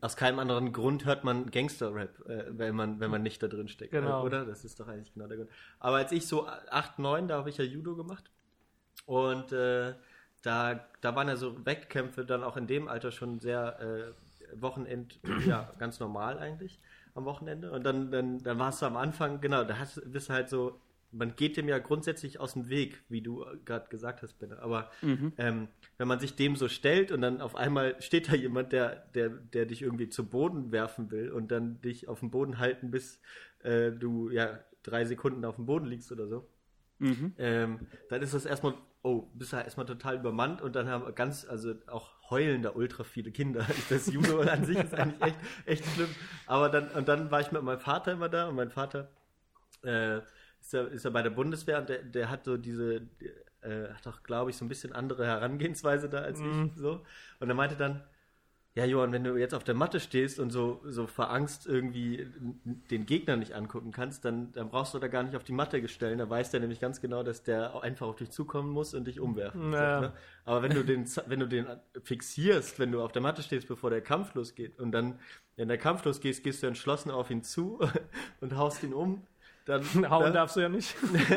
[0.00, 3.68] aus keinem anderen Grund hört man Gangster-Rap, äh, wenn, man, wenn man nicht da drin
[3.68, 3.92] steckt.
[3.92, 4.24] Genau.
[4.24, 4.44] Oder?
[4.44, 5.50] Das ist doch eigentlich genau der Grund.
[5.78, 8.30] Aber als ich so 8, 9, da habe ich ja Judo gemacht.
[9.06, 9.94] Und äh,
[10.42, 15.20] da, da waren ja so Wettkämpfe dann auch in dem Alter schon sehr äh, Wochenend,
[15.46, 16.80] ja, ganz normal eigentlich
[17.14, 17.70] am Wochenende.
[17.70, 20.80] Und dann, dann, dann warst du am Anfang, genau, da hast, bist du halt so
[21.12, 24.60] man geht dem ja grundsätzlich aus dem Weg, wie du gerade gesagt hast, Benne.
[24.60, 25.32] Aber mhm.
[25.38, 28.96] ähm, wenn man sich dem so stellt und dann auf einmal steht da jemand, der,
[29.14, 32.90] der, der dich irgendwie zu Boden werfen will und dann dich auf dem Boden halten,
[32.90, 33.20] bis
[33.62, 36.48] äh, du ja drei Sekunden auf dem Boden liegst oder so,
[36.98, 37.34] mhm.
[37.38, 41.46] ähm, dann ist das erstmal oh, bist du erstmal total übermannt und dann haben ganz,
[41.48, 43.66] also auch heulen da ultra viele Kinder.
[43.88, 46.14] Das Judo an sich ist eigentlich echt, echt schlimm.
[46.46, 49.10] Aber dann, und dann war ich mit meinem Vater immer da und mein Vater
[49.82, 50.20] äh,
[50.60, 53.02] ist, ja, ist ja bei der Bundeswehr und der, der hat so diese,
[53.62, 56.70] äh, hat auch, glaube ich, so ein bisschen andere Herangehensweise da als Mhm.
[56.74, 56.80] ich.
[56.80, 57.00] So.
[57.40, 58.02] Und er meinte dann,
[58.76, 62.28] ja, Johann, wenn du jetzt auf der Matte stehst und so, so verangst irgendwie
[62.64, 65.86] den Gegner nicht angucken kannst, dann, dann brauchst du da gar nicht auf die Matte
[65.88, 66.18] stellen.
[66.18, 69.18] Da weiß der nämlich ganz genau, dass der einfach auf dich zukommen muss und dich
[69.18, 69.72] umwerfen.
[69.72, 69.96] Ja.
[69.96, 70.12] So, ne?
[70.44, 71.66] Aber wenn du den, wenn du den
[72.04, 75.18] fixierst, wenn du auf der Matte stehst, bevor der Kampf losgeht und dann,
[75.56, 77.80] wenn der Kampf losgeht, gehst du entschlossen auf ihn zu
[78.40, 79.26] und haust ihn um,
[79.70, 79.82] dann.
[80.10, 80.94] Hauen dann, darfst du ja nicht.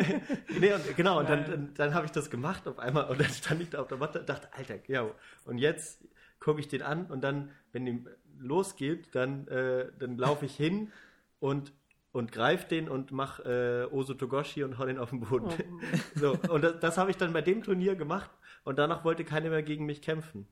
[0.59, 3.29] nee, und, genau, und dann, dann, dann habe ich das gemacht auf einmal und dann
[3.29, 5.05] stand ich da auf der Matte und dachte, Alter, ja,
[5.45, 6.03] und jetzt
[6.39, 8.07] gucke ich den an und dann, wenn ihm
[8.39, 10.91] losgeht, dann, äh, dann laufe ich hin
[11.39, 11.71] und,
[12.11, 15.49] und greife den und mache äh, Oso Togoshi und hau den auf den Boden.
[16.15, 18.29] so, und das, das habe ich dann bei dem Turnier gemacht
[18.63, 20.47] und danach wollte keiner mehr gegen mich kämpfen.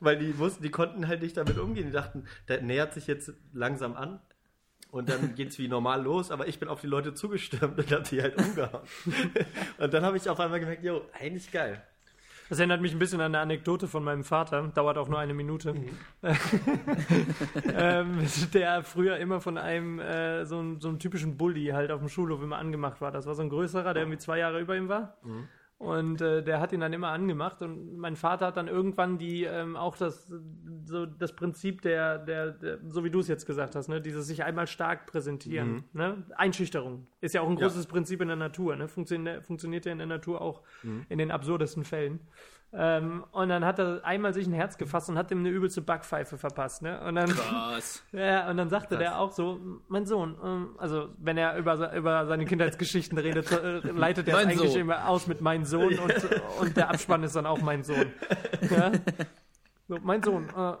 [0.00, 1.86] Weil die wussten, die konnten halt nicht damit umgehen.
[1.86, 4.20] Die dachten, der nähert sich jetzt langsam an.
[4.90, 8.04] Und dann geht's wie normal los, aber ich bin auf die Leute zugestürmt und hab
[8.04, 8.82] die halt umgehauen.
[9.78, 11.82] und dann habe ich auf einmal gemerkt, jo, eigentlich geil.
[12.48, 15.34] Das erinnert mich ein bisschen an eine Anekdote von meinem Vater, dauert auch nur eine
[15.34, 15.74] Minute.
[17.76, 22.00] ähm, der früher immer von einem äh, so, einem, so einem typischen Bully halt auf
[22.00, 23.12] dem Schulhof immer angemacht war.
[23.12, 25.18] Das war so ein größerer, der irgendwie zwei Jahre über ihm war.
[25.78, 29.44] Und äh, der hat ihn dann immer angemacht und mein Vater hat dann irgendwann die
[29.44, 30.28] ähm, auch das
[30.84, 34.26] so das Prinzip der, der, der so wie du es jetzt gesagt hast, ne, dieses
[34.26, 36.24] sich einmal stark präsentieren, ne?
[36.36, 37.68] Einschüchterung ist ja auch ein Ja.
[37.68, 38.88] großes Prinzip in der Natur, ne?
[38.88, 40.62] Funktioniert, funktioniert ja in der Natur auch
[41.08, 42.18] in den absurdesten Fällen.
[42.70, 45.80] Ähm, und dann hat er einmal sich ein Herz gefasst und hat ihm eine übelste
[45.80, 47.00] Backpfeife verpasst, ne?
[47.00, 48.04] Und dann Krass.
[48.12, 49.58] ja, und dann sagte der auch so,
[49.88, 54.44] mein Sohn, ähm, also wenn er über, über seine Kindheitsgeschichten redet, äh, leitet er es
[54.44, 54.82] eigentlich Sohn.
[54.82, 56.14] immer aus mit mein Sohn und,
[56.60, 58.12] und der Abspann ist dann auch mein Sohn.
[58.68, 58.92] Ja?
[59.88, 60.78] So, mein Sohn, äh, da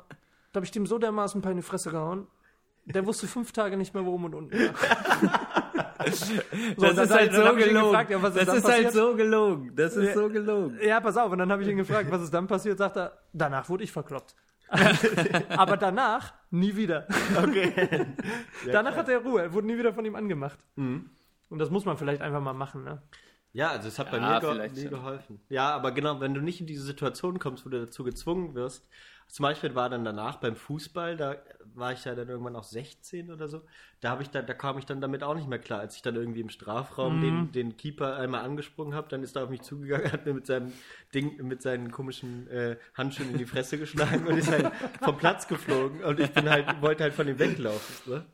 [0.54, 2.26] habe ich dem so dermaßen ein paar in die Fresse gehauen,
[2.84, 5.48] der wusste fünf Tage nicht mehr, wo oben und unten war.
[6.76, 7.72] So, Das ist halt so gelogen.
[7.90, 9.74] gefragt, ja, was ist das dann ist halt so gelogen.
[9.74, 10.14] Das ist Ja.
[10.14, 10.78] so gelogen.
[10.82, 13.18] Ja, pass auf, und dann habe ich ihn gefragt, was ist dann passiert, sagt er,
[13.32, 14.34] danach wurde ich verkloppt.
[15.56, 17.06] Aber danach nie wieder.
[17.42, 18.06] Okay.
[18.70, 20.58] Danach hat er Ruhe, er wurde nie wieder von ihm angemacht.
[20.76, 21.08] Mhm.
[21.48, 23.00] Und das muss man vielleicht einfach mal machen, ne?
[23.54, 24.90] Ja, also es hat bei mir, ge schon.
[24.90, 25.40] geholfen.
[25.48, 28.86] Ja, aber genau, wenn du nicht in diese Situation kommst, wo du dazu gezwungen wirst,
[29.28, 31.36] zum Beispiel war dann danach beim Fußball, da
[31.78, 33.62] war ich ja dann irgendwann auch 16 oder so,
[34.00, 36.02] da habe ich da, da kam ich dann damit auch nicht mehr klar, als ich
[36.02, 39.62] dann irgendwie im Strafraum den, den Keeper einmal angesprungen habe, dann ist er auf mich
[39.62, 40.72] zugegangen, hat mir mit seinem
[41.14, 44.70] Ding, mit seinen komischen äh, Handschuhen in die Fresse geschlagen und ist halt
[45.02, 48.12] vom Platz geflogen und ich bin halt, wollte halt von ihm weglaufen.
[48.12, 48.24] Ne?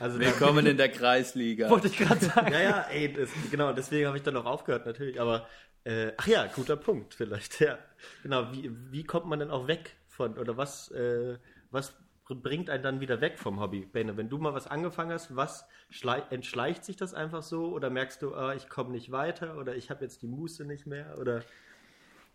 [0.00, 1.70] Also Willkommen in der Kreisliga.
[1.70, 2.52] Wollte ich gerade sagen.
[2.52, 5.20] ja, ja, ey, das, genau, deswegen habe ich dann auch aufgehört, natürlich.
[5.20, 5.46] Aber,
[5.84, 7.78] äh, ach ja, guter Punkt vielleicht, ja.
[8.22, 11.38] Genau, wie, wie kommt man denn auch weg von, oder was, äh,
[11.70, 11.94] was
[12.26, 13.80] bringt einen dann wieder weg vom Hobby?
[13.80, 17.66] Bene, wenn du mal was angefangen hast, was schlei- entschleicht sich das einfach so?
[17.72, 20.86] Oder merkst du, ah, ich komme nicht weiter, oder ich habe jetzt die Muße nicht
[20.86, 21.42] mehr, oder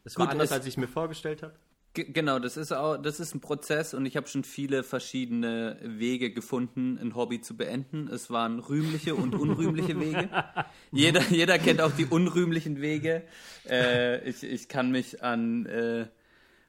[0.03, 1.55] es war Gut, anders, es- als ich mir vorgestellt habe?
[1.95, 5.77] Ge- Genau, das ist auch, das ist ein Prozess und ich habe schon viele verschiedene
[5.81, 8.07] Wege gefunden, ein Hobby zu beenden.
[8.09, 10.29] Es waren rühmliche und unrühmliche Wege.
[10.91, 13.23] Jeder, jeder kennt auch die unrühmlichen Wege.
[13.67, 16.05] Äh, ich, ich kann mich an, äh,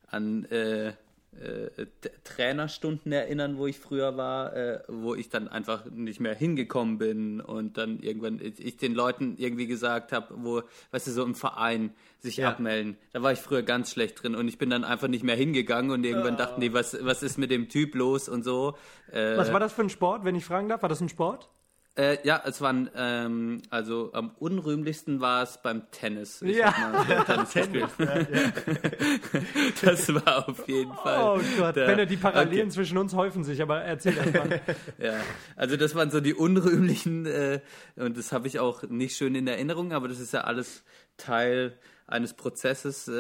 [0.07, 0.95] an äh,
[1.39, 1.87] äh,
[2.25, 7.41] Trainerstunden erinnern, wo ich früher war, äh, wo ich dann einfach nicht mehr hingekommen bin
[7.41, 11.95] und dann irgendwann ich, den Leuten irgendwie gesagt habe, wo, weißt du, so im Verein
[12.19, 12.51] sich Ja.
[12.51, 12.97] abmelden.
[13.13, 15.91] Da war ich früher ganz schlecht drin und ich bin dann einfach nicht mehr hingegangen
[15.93, 18.77] und irgendwann dachten die, was, was ist mit dem Typ los und so.
[19.13, 20.83] Äh, Was war das für ein Sport, wenn ich fragen darf?
[20.83, 21.49] War das ein Sport?
[21.97, 26.41] Äh, ja, es waren, ähm, also am unrühmlichsten war es beim Tennis.
[26.43, 26.73] Ich Ja.
[26.93, 27.89] mal Tennis gespielt.
[29.83, 31.19] das war auf jeden Fall.
[31.39, 32.71] Oh Gott, der- Benne, die Parallelen Okay.
[32.71, 34.47] zwischen uns häufen sich, aber erzähl einfach.
[34.99, 35.15] Ja,
[35.57, 37.61] also das waren so die unrühmlichen äh,
[37.97, 40.85] und das habe ich auch nicht schön in Erinnerung, aber das ist ja alles
[41.17, 41.77] Teil
[42.07, 43.13] eines Prozesses, äh,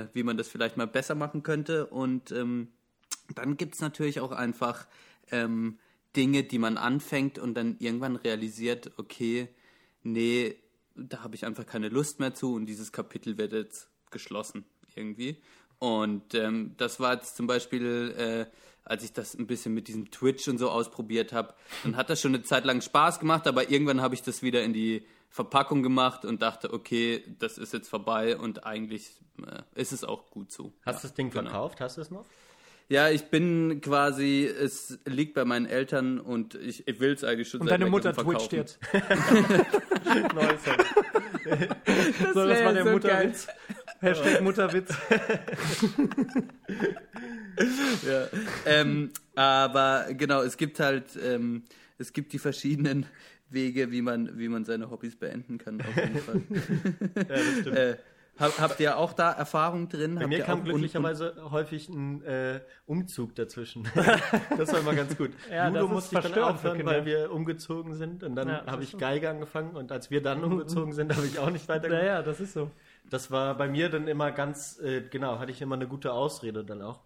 [0.00, 1.86] äh, wie man das vielleicht mal besser machen könnte.
[1.86, 2.68] Und ähm,
[3.34, 4.86] dann gibt's natürlich auch einfach
[5.30, 5.78] ähm,
[6.16, 9.48] Dinge, die man anfängt und dann irgendwann realisiert, okay,
[10.02, 10.56] nee,
[10.94, 15.40] da habe ich einfach keine Lust mehr zu und dieses Kapitel wird jetzt geschlossen irgendwie.
[15.78, 18.46] Und ähm, das war jetzt zum Beispiel, äh,
[18.84, 21.54] als ich das ein bisschen mit diesem Twitch und so ausprobiert habe,
[21.84, 24.62] dann hat das schon eine Zeit lang Spaß gemacht, aber irgendwann habe ich das wieder
[24.62, 29.92] in die Verpackung gemacht und dachte, okay, das ist jetzt vorbei und eigentlich äh, ist
[29.92, 30.72] es auch gut so.
[30.84, 31.50] Hast du das Ding genau.
[31.50, 31.80] verkauft?
[31.80, 32.24] Hast du es noch?
[32.90, 37.50] Ja, ich bin quasi, es liegt bei meinen Eltern und ich, ich will es eigentlich
[37.50, 38.78] schon Und deine Mutter twitcht jetzt.
[40.34, 40.60] Neues
[42.32, 43.46] So, das war der so Mutterwitz.
[44.00, 44.94] Hashtag Mutterwitz.
[48.06, 48.28] ja.
[48.64, 51.64] ähm, aber genau, es gibt halt, ähm,
[51.98, 53.04] es gibt die verschiedenen
[53.50, 55.80] Wege, wie man, wie man seine Hobbys beenden kann.
[55.80, 56.42] Auf jeden Fall.
[57.16, 57.76] Ja, das stimmt.
[57.76, 57.96] äh,
[58.38, 60.14] hab, habt ihr auch da Erfahrung drin?
[60.14, 63.88] Bei habt mir ihr kam glücklicherweise häufig ein äh, Umzug dazwischen.
[64.56, 65.30] das war immer ganz gut.
[65.50, 68.22] Ja, Judo musste ich dann aufhören, weil wir umgezogen sind.
[68.22, 68.96] Und dann Ja, habe ich.
[68.98, 69.76] Geige angefangen.
[69.76, 72.02] Und als wir dann umgezogen sind, habe ich auch nicht weitergemacht.
[72.02, 72.70] Naja, das ist so.
[73.10, 76.64] Das war bei mir dann immer ganz, äh, genau, hatte ich immer eine gute Ausrede
[76.64, 77.00] dann auch.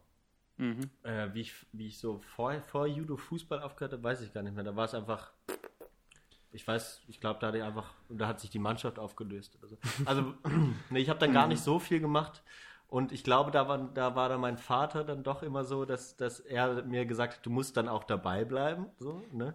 [0.57, 0.91] Mhm.
[1.03, 4.43] Äh, wie, ich, wie ich so vor, vor Judo Fußball aufgehört habe, weiß ich gar
[4.43, 4.65] nicht mehr.
[4.65, 5.33] Da war es einfach,
[6.53, 9.57] ich weiß, ich glaube, da ich einfach, da hat sich die Mannschaft aufgelöst.
[9.59, 9.79] Oder so.
[10.05, 10.35] Also,
[10.91, 12.43] nee, ich habe dann gar nicht so viel gemacht.
[12.89, 16.15] Und ich glaube, da war, da war dann mein Vater dann doch immer so, dass,
[16.17, 18.87] dass er mir gesagt hat, du musst dann auch dabei bleiben.
[18.99, 19.55] So, ne?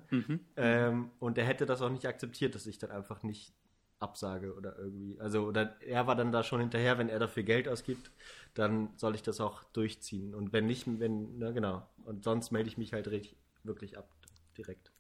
[0.56, 3.54] ähm, und er hätte das auch nicht akzeptiert, dass ich dann einfach nicht
[4.00, 5.20] absage oder irgendwie.
[5.20, 8.10] Also, oder er war dann da schon hinterher, wenn er dafür Geld ausgibt,
[8.56, 10.34] dann soll ich das auch durchziehen.
[10.34, 11.88] Und wenn nicht, wenn, na genau.
[12.06, 14.10] Und sonst melde ich mich halt richtig, wirklich ab,
[14.58, 14.91] direkt.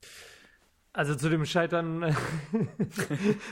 [0.97, 2.03] Also zu dem Scheitern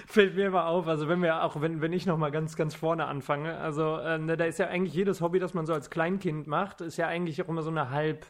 [0.08, 3.06] fällt mir immer auf, also wenn wir auch, wenn, wenn ich nochmal ganz, ganz vorne
[3.06, 6.48] anfange, also äh, ne, da ist ja eigentlich jedes Hobby, das man so als Kleinkind
[6.48, 8.26] macht, ist ja eigentlich auch immer so eine halb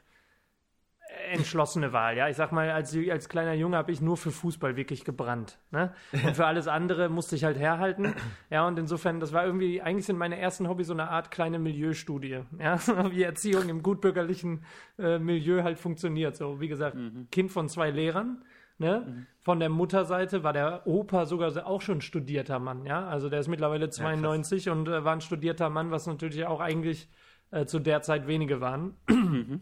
[1.31, 2.27] entschlossene Wahl, ja.
[2.27, 5.59] Ich sag mal, als, als kleiner Junge habe ich nur für Fußball wirklich gebrannt.
[5.71, 5.93] Ne?
[6.11, 8.15] Und für alles andere musste ich halt herhalten.
[8.49, 11.57] Ja, und insofern, das war irgendwie, eigentlich sind meine ersten Hobbys so eine Art kleine
[11.57, 12.79] Milieustudie, ja,
[13.11, 14.65] wie Erziehung im gutbürgerlichen
[14.99, 16.35] äh, Milieu halt funktioniert.
[16.35, 16.97] So, wie gesagt,
[17.31, 18.43] Kind von zwei Lehrern.
[18.77, 19.25] Ne?
[19.41, 23.07] Von der Mutterseite war der Opa sogar auch schon studierter Mann, ja.
[23.07, 27.09] Also der ist mittlerweile 92 und äh, war ein studierter Mann, was natürlich auch eigentlich
[27.51, 28.97] äh, zu der Zeit wenige waren.
[29.07, 29.61] und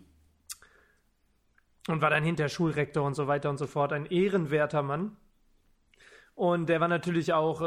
[2.02, 3.94] war dann hinter Schulrektor und so weiter und so fort.
[3.94, 5.18] Ein ehrenwerter Mann.
[6.36, 7.66] Und der war natürlich auch, äh,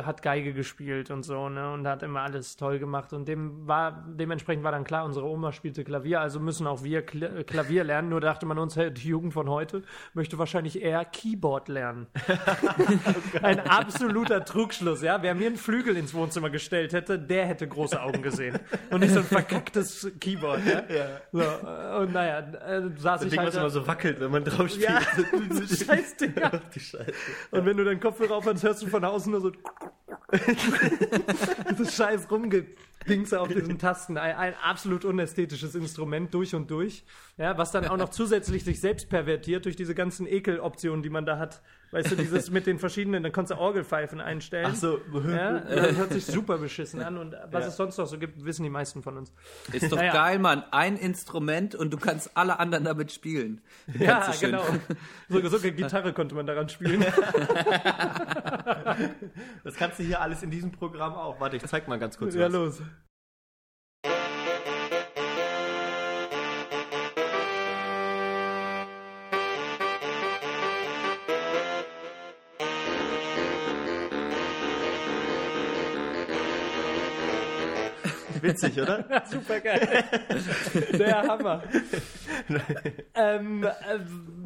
[0.00, 3.14] äh, hat Geige gespielt und so, ne, und hat immer alles toll gemacht.
[3.14, 7.00] Und dem war, dementsprechend war dann klar, unsere Oma spielte Klavier, also müssen auch wir
[7.06, 8.10] Kla äh, Klavier lernen.
[8.10, 9.82] Nur dachte man uns, hey, die Jugend von heute
[10.12, 12.06] möchte wahrscheinlich eher Keyboard lernen.
[13.42, 15.22] Ein absoluter Trugschluss, ja.
[15.22, 18.58] Wer mir einen Flügel ins Wohnzimmer gestellt hätte, der hätte große Augen gesehen.
[18.90, 20.82] Und nicht so ein verkacktes Keyboard, ja.
[21.32, 24.20] So, äh, und naja, äh, saß Das ich Ding, halt was da- immer so wackelt,
[24.20, 24.82] wenn man drauf spielt.
[24.88, 25.00] ja,
[25.48, 26.34] das Scheißding.
[26.42, 27.12] Ach, die Scheiße.
[27.52, 29.52] Und wenn du deinen Kopfhörer aufhast, hörst du von außen nur so
[31.78, 32.26] das scheiß
[33.02, 34.16] Rumgedingse auf diesen Tasten.
[34.18, 37.04] Ein, ein absolut unästhetisches Instrument durch und durch.
[37.36, 41.26] Ja, was dann auch noch zusätzlich sich selbst pervertiert durch diese ganzen Ekeloptionen, die man
[41.26, 41.62] da hat.
[41.92, 44.68] Weißt du, dieses mit den verschiedenen, dann kannst du Orgelpfeifen einstellen.
[44.70, 44.98] Ach so.
[45.28, 47.68] Ja, das hört sich super beschissen an und was Ja.
[47.68, 49.30] es sonst noch so gibt, wissen die meisten von uns.
[49.72, 50.12] Ist doch Naja.
[50.12, 50.64] geil, Mann.
[50.70, 53.60] Ein Instrument und du kannst alle anderen damit spielen.
[53.98, 54.52] Ja, du schön.
[54.52, 54.64] genau.
[55.28, 57.04] So, so eine Gitarre konnte man daran spielen.
[59.64, 61.40] Das kannst du hier alles in diesem Programm auch.
[61.40, 62.52] Warte, ich zeig mal ganz kurz ja, was.
[62.52, 62.82] los.
[78.42, 79.04] Witzig, oder?
[79.30, 80.04] Super geil.
[80.98, 81.62] Der Hammer.
[83.14, 83.68] ähm, äh,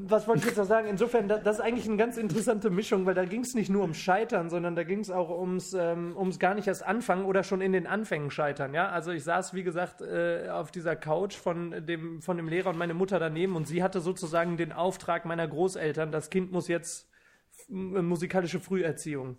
[0.09, 0.87] was wollte ich jetzt noch sagen?
[0.89, 3.83] Insofern, da- das ist eigentlich eine ganz interessante Mischung, weil da ging es nicht nur
[3.83, 7.43] ums Scheitern, sondern da ging es auch ums, ähm, ums gar nicht erst anfangen oder
[7.43, 8.75] schon in den Anfängen scheitern.
[8.75, 12.71] Ja, also ich saß wie gesagt äh, auf dieser Couch von dem von dem Lehrer
[12.71, 16.69] und meine Mutter daneben und sie hatte sozusagen den Auftrag meiner Großeltern, das Kind muss
[16.69, 17.09] jetzt
[17.69, 19.37] musikalische Früherziehung.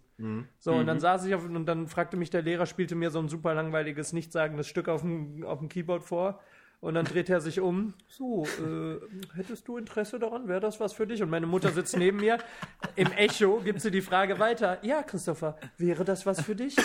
[0.60, 3.20] So, und dann saß ich auf, und dann fragte mich der Lehrer, spielte mir so
[3.20, 6.40] ein super langweiliges, nichtssagendes Stück auf dem, auf dem Keyboard vor.
[6.80, 7.96] Und dann dreht er sich um.
[8.08, 9.00] So, äh,
[9.36, 10.48] hättest du Interesse daran?
[10.48, 11.24] Wäre das was für dich?
[11.24, 12.38] Und meine Mutter sitzt neben mir.
[12.96, 14.78] Im Echo gibt sie die Frage weiter.
[14.84, 16.76] Ja, Christopher, wäre das was für dich?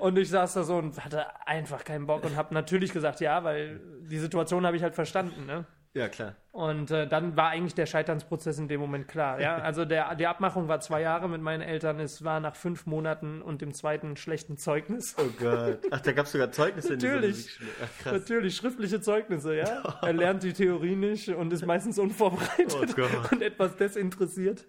[0.00, 3.44] Und ich saß da so und hatte einfach keinen Bock und habe natürlich gesagt, ja,
[3.44, 5.44] weil die Situation habe ich halt verstanden.
[5.44, 5.66] Ne?
[5.94, 6.34] Ja, klar.
[6.50, 9.40] Und äh, dann war eigentlich der Scheiternsprozess in dem Moment klar.
[9.40, 9.56] Ja?
[9.62, 12.00] Also der, die Abmachung war zwei Jahre mit meinen Eltern.
[12.00, 15.14] Es war nach fünf Monaten und dem zweiten schlechten Zeugnis.
[15.18, 15.78] Oh Gott.
[15.92, 17.60] Ach, da gab es sogar Zeugnisse in dieser Natürlich.
[17.82, 18.12] Ach, krass.
[18.12, 19.98] Natürlich, schriftliche Zeugnisse, ja.
[20.02, 23.32] Er lernt die Theorie nicht und ist meistens unvorbereitet Oh Gott.
[23.32, 24.66] und etwas desinteressiert.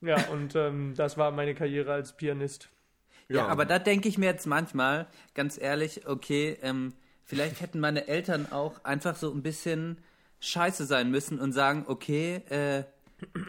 [0.00, 2.68] Ja, und ähm, das war meine Karriere als Pianist.
[3.28, 6.92] Ja, aber da denke ich mir jetzt manchmal, ganz ehrlich, okay, ähm,
[7.24, 9.98] vielleicht hätten meine Eltern auch einfach so ein bisschen
[10.42, 12.84] scheiße sein müssen und sagen, okay, äh,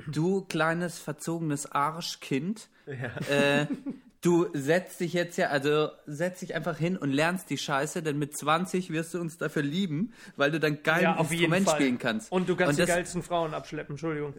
[0.08, 2.70] du kleines verzogenes Arschkind,
[3.30, 3.66] äh,
[4.24, 8.18] Du setzt dich jetzt ja, also setz dich einfach hin und lernst die Scheiße, denn
[8.18, 12.32] mit 20 wirst du uns dafür lieben, weil du dann geil Ja, Instrument spielen kannst.
[12.32, 14.34] Und du kannst Und die geilsten Frauen abschleppen, Entschuldigung.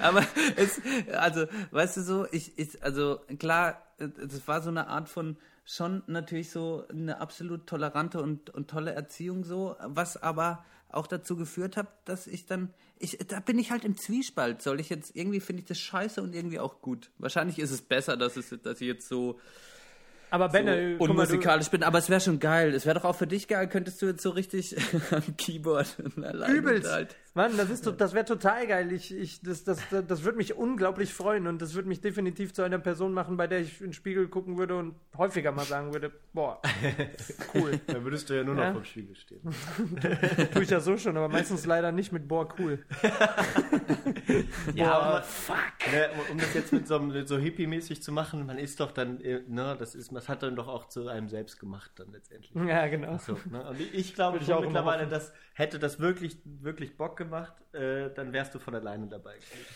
[0.00, 0.24] Aber
[0.56, 0.80] es,
[1.12, 6.02] also, weißt du so, ich, ich, also klar, das war so eine Art von schon
[6.06, 11.76] natürlich so eine absolut tolerante und, und tolle Erziehung so, was aber auch dazu geführt
[11.76, 14.62] hat, dass ich dann, ich, da bin ich halt im Zwiespalt.
[14.62, 17.10] Soll ich jetzt, irgendwie finde ich das scheiße und irgendwie auch gut.
[17.18, 19.40] Wahrscheinlich ist es besser, dass, es, dass ich jetzt so,
[20.30, 22.74] Aber so mal, du, unmusikalisch bin, aber es wäre schon geil.
[22.74, 24.76] Es wäre doch auch für dich geil, könntest du jetzt so richtig
[25.10, 26.92] am Keyboard alleine Übelst.
[26.92, 27.16] halt.
[27.34, 28.92] Mann, das, ist, das wäre total geil.
[28.92, 32.52] Ich, ich, das das, das, das würde mich unglaublich freuen und das würde mich definitiv
[32.52, 35.64] zu einer Person machen, bei der ich in den Spiegel gucken würde und häufiger mal
[35.64, 36.60] sagen würde, boah,
[37.54, 37.80] cool.
[37.86, 38.72] Dann würdest du ja nur noch Ja.
[38.74, 39.40] vom Spiegel stehen.
[40.52, 42.84] Tue ich ja so schon, aber meistens leider nicht mit boah, cool.
[44.74, 45.56] Ja, Boah, aber fuck.
[45.92, 49.20] Ne, um das jetzt mit so, mit so hippie-mäßig zu machen, man ist doch dann,
[49.20, 52.52] äh, ne, das ist, das hat dann doch auch zu einem selbst gemacht dann letztendlich.
[52.54, 53.18] Ja, genau.
[53.18, 53.68] So, ne?
[53.68, 58.54] Und ich, glaube schon mittlerweile, dass hätte das wirklich, wirklich Bock gemacht, äh, dann wärst
[58.54, 59.34] du von alleine dabei.
[59.34, 59.66] gewesen.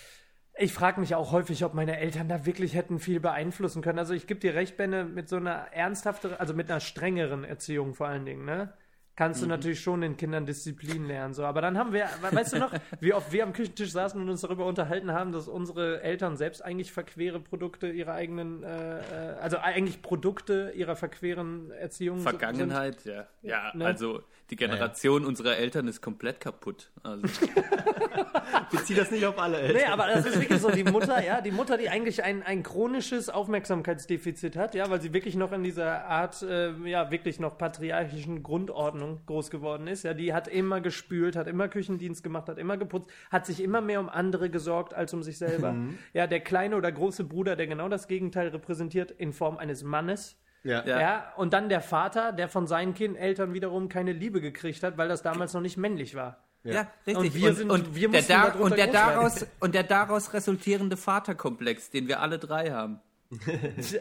[0.58, 3.98] Ich frage mich auch häufig, ob meine Eltern da wirklich hätten viel beeinflussen können.
[3.98, 7.94] Also ich gebe dir recht, Benne, mit so einer ernsthafteren, also mit einer strengeren Erziehung
[7.94, 8.72] vor allen Dingen, ne?
[9.18, 11.32] Kannst du natürlich schon den Kindern Disziplin lernen.
[11.32, 11.46] So.
[11.46, 12.70] Aber dann haben wir, we- weißt du noch,
[13.00, 16.62] wie oft wir am Küchentisch saßen und uns darüber unterhalten haben, dass unsere Eltern selbst
[16.62, 22.28] eigentlich verquere Produkte ihrer eigenen, äh, äh, also eigentlich Produkte ihrer verqueren Erziehung sind.
[22.28, 23.26] Vergangenheit, ja.
[23.40, 23.86] Ja, Ne?
[23.86, 26.90] also die Generation unserer Eltern ist komplett kaputt.
[27.02, 27.26] Also,
[28.70, 29.76] Bezieh das nicht auf alle Eltern.
[29.76, 32.62] Nee, aber das ist wirklich so, die Mutter, ja, die Mutter, die eigentlich ein, ein
[32.62, 37.58] chronisches Aufmerksamkeitsdefizit hat, ja, weil sie wirklich noch in dieser Art, äh, ja, wirklich noch
[37.58, 42.58] patriarchischen Grundordnung groß geworden ist, ja, die hat immer gespült, hat immer Küchendienst gemacht, hat
[42.58, 45.74] immer geputzt, hat sich immer mehr um andere gesorgt als um sich selber.
[46.12, 50.36] Ja, der kleine oder große Bruder, der genau das Gegenteil repräsentiert in Form eines Mannes.
[50.66, 50.84] Ja.
[50.84, 51.00] Ja.
[51.00, 51.32] Ja.
[51.36, 55.08] und dann der Vater, der von seinen Kind Eltern wiederum keine Liebe gekriegt hat, weil
[55.08, 56.38] das damals noch nicht männlich war.
[56.64, 56.86] ja.
[57.06, 57.16] richtig.
[57.16, 61.90] Und wir sind- wir der mussten da, und, der daraus, und der daraus resultierende Vaterkomplex,
[61.90, 63.00] den wir alle drei haben.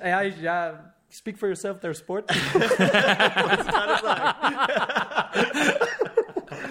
[0.03, 2.29] Ja, ich, ja, speak for yourself, their sport.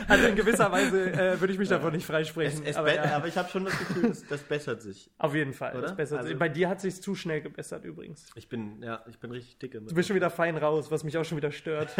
[0.08, 2.62] also in gewisser Weise äh, würde ich mich davon nicht freisprechen.
[2.64, 5.10] Es, es aber, be- ja, aber ich habe schon das Gefühl, das, das bessert sich.
[5.18, 5.72] auf jeden Fall.
[5.72, 5.82] Oder?
[5.82, 6.38] Das bessert Also- sich.
[6.38, 8.26] Bei dir hat sich zu schnell gebessert übrigens.
[8.34, 9.80] Ich bin, ja, ich bin richtig dicke.
[9.80, 11.90] Du bist schon wieder fein raus, was mich auch schon wieder stört.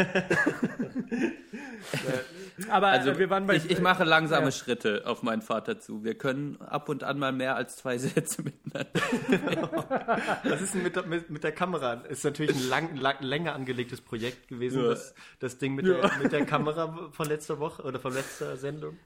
[2.69, 3.55] aber Also äh, wir waren bei.
[3.55, 4.51] ich, ich mache langsame Ja.
[4.51, 6.03] Schritte auf meinen Vater zu.
[6.03, 8.89] Wir können ab und an mal mehr als zwei Sätze miteinander.
[10.43, 11.93] Was ist denn mit, der- mit, mit der Kamera?
[12.09, 14.89] Ist natürlich ein lang, lang, länger angelegtes Projekt gewesen, Ja.
[14.89, 18.97] das, das Ding mit, der, mit der Kamera von letzter Woche oder von letzter Sendung.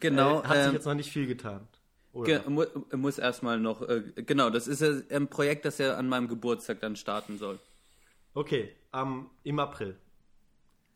[0.00, 0.40] Genau.
[0.40, 1.66] äh, hat sich ähm, jetzt noch nicht viel getan.
[2.24, 2.64] Ge mu
[2.94, 6.80] muss erstmal noch, äh, genau, das ist ja ein Projekt, das ja an meinem Geburtstag
[6.80, 7.58] dann starten soll.
[8.34, 9.96] Okay, am im April.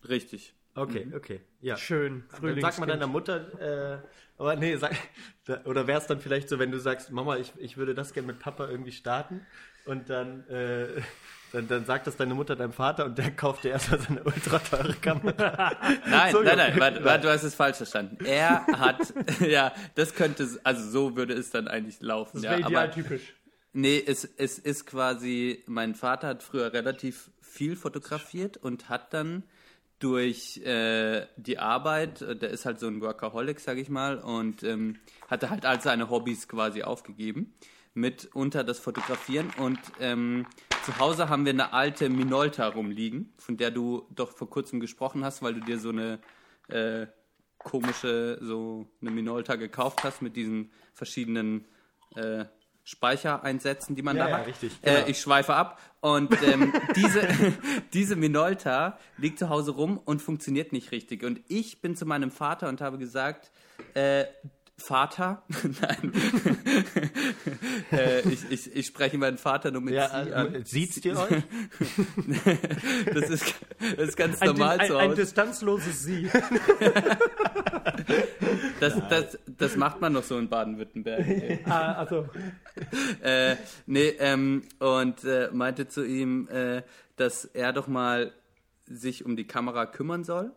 [0.07, 0.55] Richtig.
[0.75, 1.41] Okay, okay.
[1.63, 1.79] Ja.
[1.79, 2.25] Schön.
[2.31, 2.75] Dann Frühlingskind.
[2.75, 3.99] sag mal deiner Mutter, äh,
[4.37, 4.95] aber nee, sag,
[5.47, 8.13] da, oder wäre es dann vielleicht so, wenn du sagst, Mama, ich, ich würde das
[8.13, 9.47] gerne mit Papa irgendwie starten
[9.87, 11.01] und dann, äh,
[11.53, 14.23] dann, dann sagt das deine Mutter deinem Vater und der kauft dir erstmal so eine
[14.25, 15.73] ultra teure Kamera.
[16.07, 18.25] Nein, So, nein, nein, warte, warte, du hast es falsch verstanden.
[18.25, 22.39] Er hat, ja, das könnte, also so würde es dann eigentlich laufen.
[22.39, 23.35] Das ja, wäre aber, idealtypisch.
[23.73, 29.45] Nee, es, es ist quasi, mein Vater hat früher relativ viel fotografiert und hat dann
[29.99, 34.99] durch äh, die Arbeit, der ist halt so ein Workaholic, sag ich mal, und ähm,
[35.29, 37.55] hatte halt all seine Hobbys quasi aufgegeben,
[37.97, 39.51] mitunter das Fotografieren.
[39.59, 40.47] Und ähm,
[40.85, 45.25] zu Hause haben wir eine alte Minolta rumliegen, von der du doch vor kurzem gesprochen
[45.25, 46.21] hast, weil du dir so eine
[46.69, 47.07] äh,
[47.59, 51.65] komische, so eine Minolta gekauft hast mit diesen verschiedenen
[52.15, 52.45] äh,
[52.85, 54.47] Speichereinsätzen, die man Ja, da ja, hat.
[54.47, 55.07] richtig, Äh, genau.
[55.09, 55.81] ich schweife ab.
[56.01, 57.27] Und ähm, diese,
[57.93, 61.25] diese Minolta liegt zu Hause rum und funktioniert nicht richtig.
[61.25, 63.51] Und ich bin zu meinem Vater und habe gesagt,
[63.95, 64.27] äh,
[64.79, 65.43] Vater,
[65.81, 66.13] nein,
[67.93, 70.65] äh, ich, ich, ich spreche meinen Vater nur mit Ja, Sie äh, an.
[70.65, 71.43] sieht's dir euch?
[73.15, 73.55] Das ist,
[73.97, 75.23] das ist ganz Ein, normal ein, zu ein Hause.
[75.23, 76.29] distanzloses Sie.
[78.81, 81.61] Das, das, das macht man noch so in Baden-Württemberg.
[81.65, 82.29] ah, also,
[83.23, 83.57] äh,
[83.87, 86.83] nee, ähm, und äh, meinte zu ihm, äh,
[87.17, 88.33] dass er doch mal
[88.85, 90.53] sich um die Kamera kümmern soll,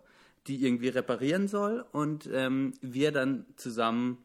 [0.49, 4.17] die irgendwie reparieren soll und ähm, wir dann zusammen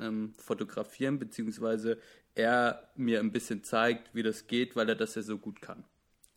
[0.00, 1.98] ähm, fotografieren, beziehungsweise
[2.34, 5.84] er mir ein bisschen zeigt, wie das geht, weil er das ja so gut kann.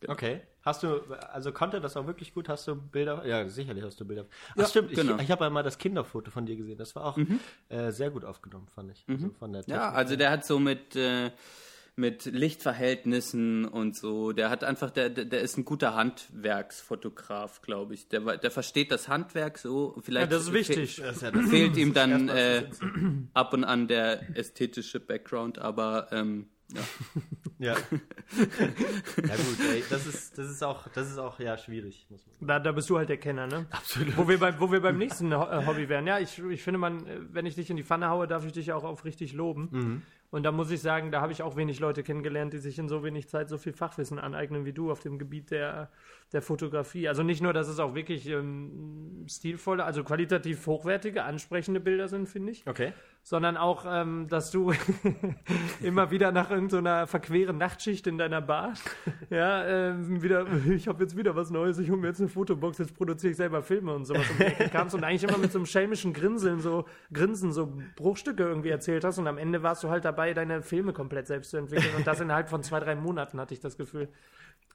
[0.06, 0.42] Okay.
[0.62, 2.48] Hast du, also konnte das auch wirklich gut?
[2.48, 3.24] Hast du Bilder?
[3.24, 4.26] Ja, sicherlich hast du Bilder.
[4.50, 4.90] Ach, Ja, stimmt.
[4.92, 5.16] genau.
[5.16, 6.76] Ich, ich habe einmal das Kinderfoto von dir gesehen.
[6.76, 7.18] Das war auch
[7.68, 9.04] äh, sehr gut aufgenommen, fand ich.
[9.08, 11.30] Also von der Ja, also der hat so mit, äh,
[11.96, 14.32] mit Lichtverhältnissen und so.
[14.32, 18.08] Der hat einfach, der, der ist ein guter Handwerksfotograf, glaube ich.
[18.08, 19.96] Der, der versteht das Handwerk so.
[20.02, 20.96] Vielleicht Ja, das ist wichtig.
[20.96, 22.64] Das ist ja das fehlt ihm dann äh,
[23.32, 26.82] ab und an der ästhetische Background, aber ähm, ja.
[27.58, 27.72] Ja.
[28.36, 32.34] ja gut, ey, das ist, das ist auch, das ist auch ja schwierig, muss man
[32.34, 32.46] sagen.
[32.46, 33.66] Da, da bist du halt der Kenner, ne?
[33.70, 34.16] Absolut.
[34.16, 36.06] Wo wir, beim, wo wir beim nächsten äh, Hobby wären.
[36.06, 38.52] Ja, ich, ich finde, man, äh, wenn ich dich in die Pfanne haue, darf ich
[38.52, 39.68] dich auch auf richtig loben.
[39.70, 40.02] Mhm.
[40.30, 42.88] Und da muss ich sagen, da habe ich auch wenig Leute kennengelernt, die sich in
[42.88, 45.90] so wenig Zeit so viel Fachwissen aneignen wie du auf dem Gebiet der,
[46.32, 47.08] der Fotografie.
[47.08, 52.28] Also nicht nur, dass es auch wirklich ähm, stilvolle, also qualitativ hochwertige, ansprechende Bilder sind,
[52.28, 52.92] finde ich, Okay.
[53.22, 54.72] sondern auch, ähm, dass du
[55.82, 58.74] immer wieder nach irgendeiner verqueren Nachtschicht in deiner Bar,
[59.30, 62.78] ja, ähm, wieder, ich habe jetzt wieder was Neues, ich hole mir jetzt eine Fotobox,
[62.78, 65.66] jetzt produziere ich selber Filme und sowas Ecke kamst und eigentlich immer mit so einem
[65.66, 70.04] schelmischen Grinseln, so Grinsen, so Bruchstücke irgendwie erzählt hast und am Ende warst du halt
[70.04, 73.54] dabei, deine Filme komplett selbst zu entwickeln und das innerhalb von zwei, drei Monaten hatte
[73.54, 74.08] ich das Gefühl.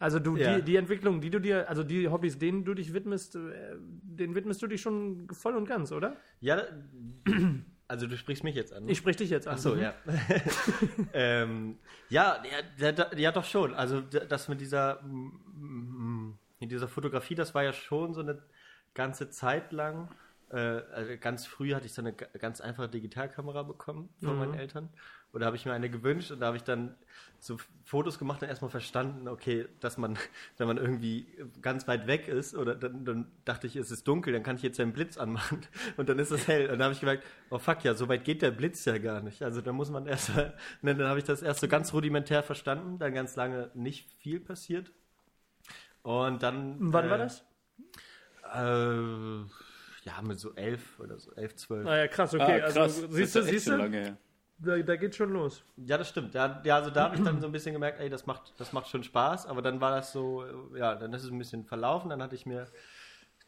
[0.01, 0.55] Also du, Ja.
[0.57, 3.39] die, die Entwicklung, die du dir, also die Hobbys, denen du dich widmest, äh,
[3.79, 6.15] denen widmest du dich schon voll und ganz, oder?
[6.41, 6.63] Ja,
[7.87, 8.85] also du sprichst mich jetzt an.
[8.85, 8.91] ne?
[8.91, 9.55] Ich sprich dich jetzt an.
[9.55, 9.81] Ach so, Mhm.
[9.81, 9.93] ja.
[11.13, 11.77] ähm,
[12.09, 12.41] ja,
[12.79, 13.73] ja, ja, doch schon.
[13.73, 15.01] Also das mit dieser,
[16.59, 18.41] mit dieser Fotografie, das war ja schon so eine
[18.93, 20.09] ganze Zeit lang.
[20.49, 24.53] Äh, also ganz früh hatte ich so eine ga- ganz einfache Digitalkamera bekommen von meinen
[24.53, 24.89] Eltern.
[25.33, 26.95] Oder habe ich mir eine gewünscht und da habe ich dann
[27.39, 30.17] so Fotos gemacht und erstmal verstanden, okay, dass man,
[30.57, 31.25] wenn man irgendwie
[31.61, 34.61] ganz weit weg ist, oder dann, dann dachte ich, es ist dunkel, dann kann ich
[34.61, 35.61] jetzt einen Blitz anmachen
[35.97, 36.63] und dann ist es hell.
[36.63, 39.21] Und dann habe ich gemerkt, oh fuck, ja, so weit geht der Blitz ja gar
[39.21, 39.41] nicht.
[39.41, 42.43] Also da muss man erst mal, ne, dann habe ich das erst so ganz rudimentär
[42.43, 44.91] verstanden, dann ganz lange nicht viel passiert.
[46.03, 46.77] Und dann.
[46.79, 47.45] Wann äh, war das?
[48.53, 49.45] Äh,
[50.03, 51.85] ja, mit so elf oder so, elf, zwölf.
[51.85, 52.61] Naja, krass, okay.
[52.61, 52.77] Ah, krass.
[52.77, 53.75] Also, siehst du, siehst du?
[53.75, 54.17] lange.
[54.63, 55.63] Da, da geht schon los.
[55.77, 56.35] Ja, das stimmt.
[56.35, 58.73] Ja, ja also da habe ich dann so ein bisschen gemerkt, ey, das macht, das
[58.73, 60.45] macht schon Spaß, aber dann war das so,
[60.75, 62.09] ja, dann ist es ein bisschen verlaufen.
[62.09, 62.67] Dann hatte ich mir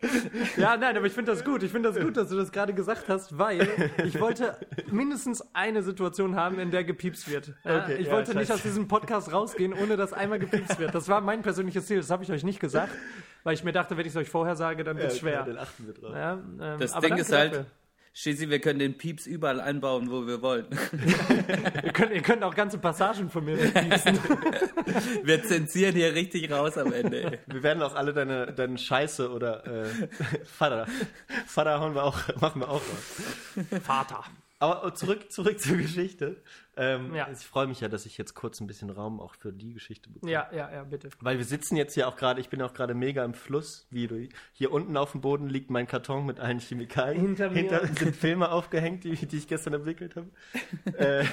[0.56, 1.62] Ja, nein, aber ich finde das gut.
[1.62, 3.68] Ich finde das gut, dass du das gerade gesagt hast, weil
[4.04, 4.56] ich wollte
[4.90, 7.54] mindestens eine Situation haben, in der gepiepst wird.
[7.64, 10.94] Ja, Okay, ich ja, wollte nicht aus diesem Podcast rausgehen, ohne dass einmal gepiepst wird.
[10.94, 11.98] Das war mein persönliches Ziel.
[11.98, 12.92] Das habe ich euch nicht gesagt,
[13.44, 15.44] weil ich mir dachte, wenn ich es euch vorher sage, dann wird es schwer.
[15.44, 16.14] Dann achten wir drauf.
[16.14, 17.66] Ja, ähm, Das aber Ding ist halt, dafür.
[18.12, 20.66] Schizzy, wir können den Pieps überall einbauen, wo wir wollen.
[21.84, 24.18] Ihr könnt, ihr könnt auch ganze Passagen von mir wegpiepsen.
[25.22, 27.22] Wir zensieren hier richtig raus am Ende.
[27.22, 27.38] Ey.
[27.46, 30.08] Wir werden auch alle deine, deine Scheiße oder äh,
[30.44, 30.86] Vater.
[31.46, 33.82] Vater hauen wir auch, machen wir auch was.
[33.82, 34.24] Vater.
[34.58, 36.42] Aber zurück, zurück zur Geschichte.
[36.80, 37.28] Ähm, Ja.
[37.30, 40.08] Ich freue mich ja, dass ich jetzt kurz ein bisschen Raum auch für die Geschichte
[40.08, 40.32] bekomme.
[40.32, 41.10] Ja, ja, ja, bitte.
[41.20, 44.06] Weil wir sitzen jetzt hier auch gerade, ich bin auch gerade mega im Fluss, wie
[44.06, 44.26] du.
[44.52, 47.20] Hier unten auf dem Boden liegt mein Karton mit allen Chemikalien.
[47.20, 47.56] Hinter mir.
[47.56, 50.28] Hinter sind Filme aufgehängt, die, die ich gestern entwickelt habe.
[50.98, 51.24] äh,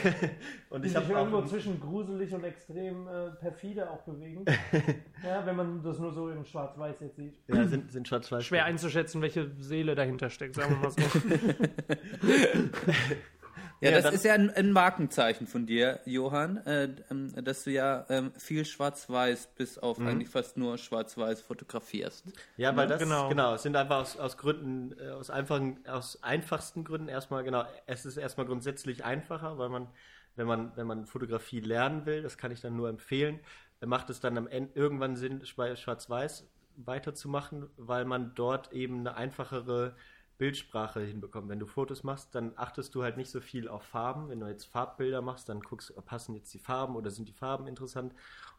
[0.70, 1.46] und ich habe irgendwo auch.
[1.46, 4.44] zwischen gruselig und extrem äh, perfide auch bewegen.
[5.24, 7.36] ja, wenn man das nur so in Schwarz-Weiß jetzt sieht.
[7.48, 8.44] Ja, sind, sind schwarz-weiß.
[8.44, 11.02] Schwer einzuschätzen, welche Seele dahinter steckt, sagen wir mal so.
[13.80, 17.72] Ja, Ja, das ist ja ein, ein Markenzeichen von dir, Johann, äh, ähm, dass du
[17.72, 20.08] ja ähm, viel Schwarz-Weiß bis auf Mhm.
[20.08, 22.26] eigentlich fast nur Schwarz-Weiß fotografierst.
[22.56, 23.30] Ja, weil das, genau.
[23.30, 27.66] genau, es sind einfach aus, aus Gründen, äh, aus einfachen, aus einfachsten Gründen erstmal, genau,
[27.86, 29.88] es ist erstmal grundsätzlich einfacher, weil man,
[30.36, 33.40] wenn man, wenn man Fotografie lernen will, das kann ich dann nur empfehlen,
[33.80, 39.00] äh, macht es dann am Ende irgendwann Sinn, bei Schwarz-Weiß weiterzumachen, weil man dort eben
[39.00, 39.96] eine einfachere
[40.38, 41.50] Bildsprache hinbekommt.
[41.50, 44.30] Wenn du Fotos machst, dann achtest du halt nicht so viel auf Farben.
[44.30, 47.68] Wenn du jetzt Farbbilder machst, dann guckst, passen jetzt die Farben oder sind die Farben
[47.68, 48.14] interessant,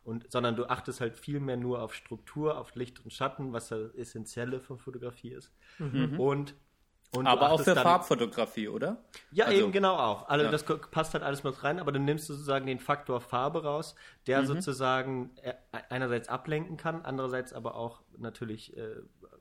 [0.04, 3.68] und, sondern du achtest halt viel mehr nur auf Struktur, auf Licht und Schatten, was
[3.68, 5.52] das Essentielle von Fotografie ist.
[6.18, 6.54] Und
[7.16, 9.02] Und du Aber auch für dann- Farbfotografie, oder?
[9.30, 10.28] Ja, Also- eben genau auch.
[10.28, 10.50] Also Ja.
[10.50, 14.24] das passt halt alles mit rein, aber du nimmst sozusagen den Faktor Farbe raus, Mhm.
[14.26, 15.54] der sozusagen äh,
[15.88, 18.96] einerseits ablenken kann, andererseits aber auch natürlich äh,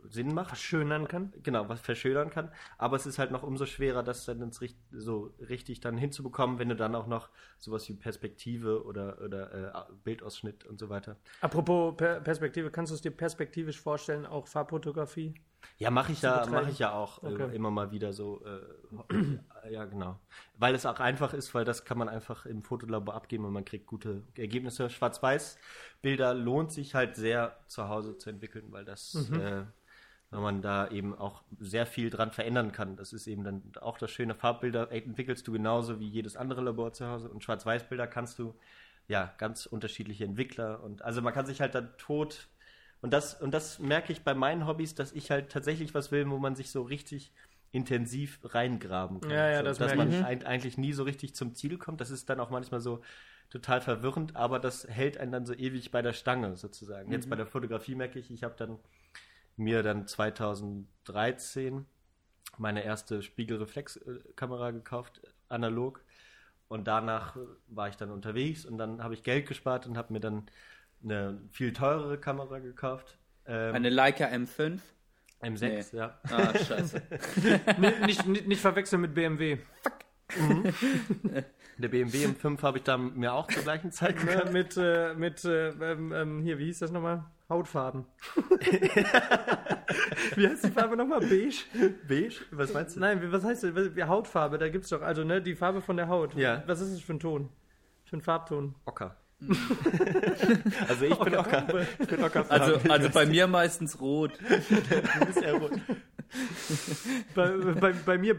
[0.09, 0.49] Sinn macht.
[0.49, 1.33] Verschönern kann.
[1.43, 2.51] Genau, was verschönern kann.
[2.77, 6.59] Aber es ist halt noch umso schwerer, das dann ins richt so richtig dann hinzubekommen,
[6.59, 11.17] wenn du dann auch noch sowas wie Perspektive oder, oder äh, Bildausschnitt und so weiter.
[11.41, 15.33] Apropos per Perspektive, kannst du es dir perspektivisch vorstellen, auch Farbfotografie?
[15.77, 17.49] Ja, mache ich ja, mache ich ja auch Okay.
[17.51, 18.43] äh, immer mal wieder so.
[18.45, 20.19] Äh, ja, genau.
[20.57, 23.65] Weil es auch einfach ist, weil das kann man einfach im Fotolabor abgeben und man
[23.65, 24.89] kriegt gute Ergebnisse.
[24.89, 29.65] Schwarz-Weiß-Bilder lohnt sich halt sehr zu Hause zu entwickeln, weil das, äh,
[30.29, 32.95] weil man da eben auch sehr viel dran verändern kann.
[32.95, 36.93] Das ist eben dann auch das schöne Farbbilder entwickelst du genauso wie jedes andere Labor
[36.93, 38.53] zu Hause und Schwarz-Weiß-Bilder kannst du
[39.07, 42.49] ja ganz unterschiedliche Entwickler und also man kann sich halt dann tot
[43.01, 46.29] und das, und das merke ich bei meinen Hobbys, dass ich halt tatsächlich was will,
[46.29, 47.31] wo man sich so richtig
[47.71, 49.31] intensiv reingraben kann.
[49.31, 52.01] Ja, ja, so, das dass merke man ein, eigentlich nie so richtig zum Ziel kommt.
[52.01, 53.01] Das ist dann auch manchmal so
[53.49, 57.07] total verwirrend, aber das hält einen dann so ewig bei der Stange sozusagen.
[57.07, 57.13] Mhm.
[57.13, 58.79] Jetzt bei der Fotografie merke ich, ich habe dann
[59.57, 61.85] mir dann 2013
[62.57, 66.01] meine erste Spiegelreflexkamera gekauft, analog.
[66.67, 67.37] Und danach
[67.67, 70.47] war ich dann unterwegs und dann habe ich Geld gespart und habe mir dann
[71.03, 73.17] eine viel teurere Kamera gekauft.
[73.45, 74.79] Ähm, Eine Leica M5?
[75.41, 76.19] M6, ja.
[76.29, 77.01] Ah, scheiße.
[78.05, 79.59] nicht, nicht, nicht, verwechseln mit BMW.
[81.77, 84.45] Der BMW M5 habe ich da mir auch zur gleichen Zeit gekauft.
[84.45, 87.23] Ne, mit, äh, mit äh, ähm, ähm, hier, wie hieß das nochmal?
[87.49, 88.05] Hautfarben.
[90.35, 91.21] wie heißt die Farbe nochmal?
[91.21, 91.63] Beige?
[92.07, 92.41] Beige?
[92.51, 92.99] Was meinst du?
[92.99, 94.07] Nein, was heißt das?
[94.07, 96.35] Hautfarbe, da gibt's doch, also ne, die Farbe von der Haut.
[96.35, 96.63] Ja.
[96.67, 97.49] Was ist das für ein Ton?
[98.03, 98.75] Für ein Farbton?
[98.85, 99.15] Ocker.
[100.89, 101.85] also ich bin Ocker.
[101.99, 102.45] Ich bin Ocker.
[102.49, 104.31] Also, also bei mir meistens rot.
[104.39, 105.71] du bist ja rot.
[107.35, 108.35] Bei, bei, bei mir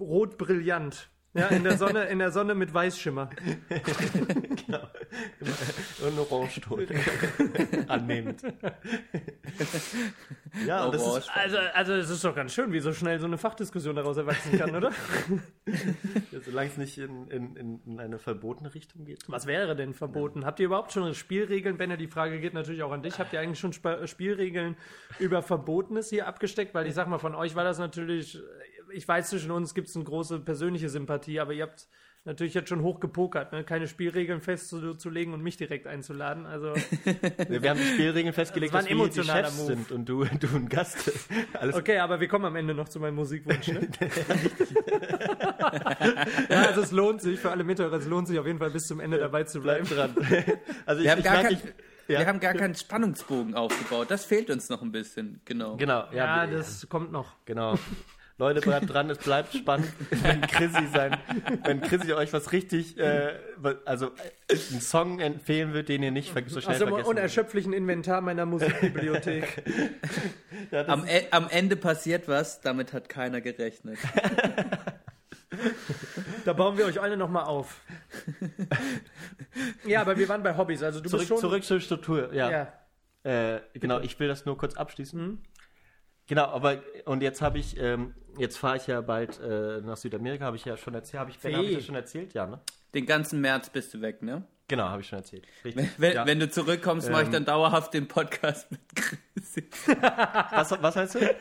[0.00, 1.08] rot brillant.
[1.34, 3.30] Ja, in der Sonne, in der Sonne mit Weißschimmer.
[4.66, 4.80] Genau.
[6.06, 6.86] Und Orangeton.
[7.88, 8.42] Annehmend.
[10.66, 11.30] Ja, und das ist.
[11.34, 14.58] Also, also es ist doch ganz schön, wie so schnell so eine Fachdiskussion daraus erwachsen
[14.58, 14.90] kann, oder?
[16.32, 19.24] ja, solange es nicht in, in, in, in eine verbotene Richtung geht.
[19.28, 20.44] Was wäre denn verboten?
[20.44, 21.76] Habt ihr überhaupt schon Spielregeln?
[21.76, 23.18] Benner, die Frage geht natürlich auch an dich.
[23.18, 24.76] Habt ihr eigentlich schon Sp Spielregeln
[25.18, 26.74] über Verbotenes hier abgesteckt?
[26.74, 28.38] Weil ich sag mal, von euch war das natürlich,
[28.92, 31.88] ich weiß, zwischen uns gibt es eine große persönliche Sympathie, aber ihr habt
[32.24, 33.64] natürlich jetzt schon hoch gepokert, ne?
[33.64, 36.44] keine Spielregeln festzulegen und mich direkt einzuladen.
[36.46, 36.74] Also
[37.48, 39.66] Wir haben die Spielregeln festgelegt, Das dass wir die emotionaler Chefs Move.
[39.66, 41.10] sind und du, du ein Gast.
[41.54, 43.68] Alles Okay, aber wir kommen am Ende noch zu meinem Musikwunsch.
[43.68, 43.88] Ne?
[46.50, 48.86] ja, also es lohnt sich für alle Mithörer, es lohnt sich auf jeden Fall bis
[48.86, 49.86] zum Ende dabei zu bleiben.
[49.88, 50.26] bleib dran.
[50.86, 52.20] Also Wir haben, gar merke, kein, ich- ja.
[52.20, 54.10] wir haben gar keinen Spannungsbogen aufgebaut.
[54.10, 55.40] Das fehlt uns noch ein bisschen.
[55.44, 55.76] Genau.
[55.76, 57.36] Genau, Ja, wir- das kommt noch.
[57.44, 57.78] Genau.
[58.38, 61.16] Leute, bleibt dran, es bleibt spannend, wenn Chrissy sein,
[61.64, 63.34] wenn Chrissy euch was richtig, äh,
[63.84, 67.72] also äh, einen Song empfehlen wird, den ihr nicht ver so schnell Also vergessen unerschöpflichen
[67.72, 69.64] Inventar meiner Musikbibliothek.
[70.70, 73.98] Ja, Am, E- am Ende passiert was, damit hat keiner gerechnet.
[76.44, 77.80] Da bauen wir euch alle nochmal auf.
[79.86, 80.82] ja, aber wir waren bei Hobbys.
[80.82, 81.38] Also du zurück, bist schon.
[81.38, 82.50] zurück zur Struktur, ja.
[83.24, 83.54] Ja.
[83.56, 85.20] Äh, genau, ich will das nur kurz abschließen.
[85.20, 85.38] Mhm.
[86.28, 90.44] Genau, aber und jetzt habe ich, ähm, jetzt fahre ich ja bald äh, nach Südamerika,
[90.44, 92.60] habe ich ja schon erzählt, habe ich, Ben, hab ich das schon erzählt, ja, ne?
[92.94, 94.44] Den ganzen März bist du weg, ne?
[94.68, 95.46] Genau, habe ich schon erzählt.
[95.64, 95.88] Richtig.
[95.96, 96.26] Wenn, ja.
[96.26, 97.32] wenn du zurückkommst, mache ich Ähm.
[97.32, 99.56] dann dauerhaft den Podcast mit Chris.
[100.50, 101.20] was, was meinst du?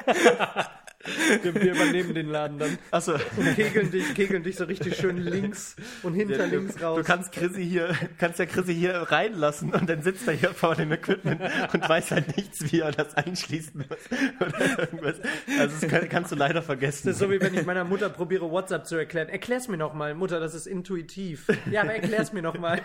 [1.44, 2.78] Wir, wir übernehmen den Laden dann.
[2.92, 3.14] Achso.
[3.36, 6.98] Und kegeln dich, kegeln dich so richtig schön links und hinter Ja, du, links raus.
[6.98, 10.76] du kannst Chrissy hier, kannst ja Chrissy hier reinlassen und dann sitzt er hier vor
[10.76, 11.42] dem Equipment
[11.74, 15.16] und weiß halt nichts, wie er das einschließen muss oder irgendwas.
[15.60, 17.08] Also das kann, kannst du leider vergessen.
[17.08, 19.30] das ist so wie wenn ich meiner Mutter probiere, WhatsApp zu erklären.
[19.30, 21.48] Erklär's mir nochmal, Mutter, das ist intuitiv.
[21.72, 22.82] Ja, aber erklär's mir nochmal.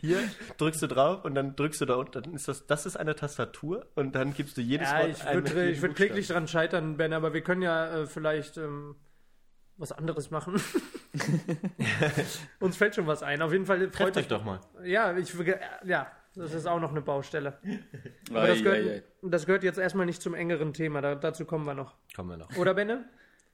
[0.00, 0.18] hier
[0.58, 3.14] drückst du drauf und dann drückst du da unten, dann ist das, das ist eine
[3.14, 7.12] Tastatur und dann gibst du jedes Ja, Wort ich würde würd kläglich dran scheitern, Ben,
[7.14, 8.96] aber wir können ja äh, vielleicht ähm,
[9.76, 10.60] was anderes machen.
[12.60, 13.42] Uns fällt schon was ein.
[13.42, 14.60] Auf jeden Fall freut Trefft euch doch mal.
[14.84, 15.34] Ja, ich,
[15.84, 17.58] ja, das ist auch noch eine Baustelle.
[18.30, 19.02] Aber das gehört, ei.
[19.22, 21.00] das gehört jetzt erstmal nicht zum engeren Thema.
[21.00, 21.94] Da, dazu kommen wir noch.
[22.14, 22.56] Kommen wir noch.
[22.56, 23.04] Oder, Benne?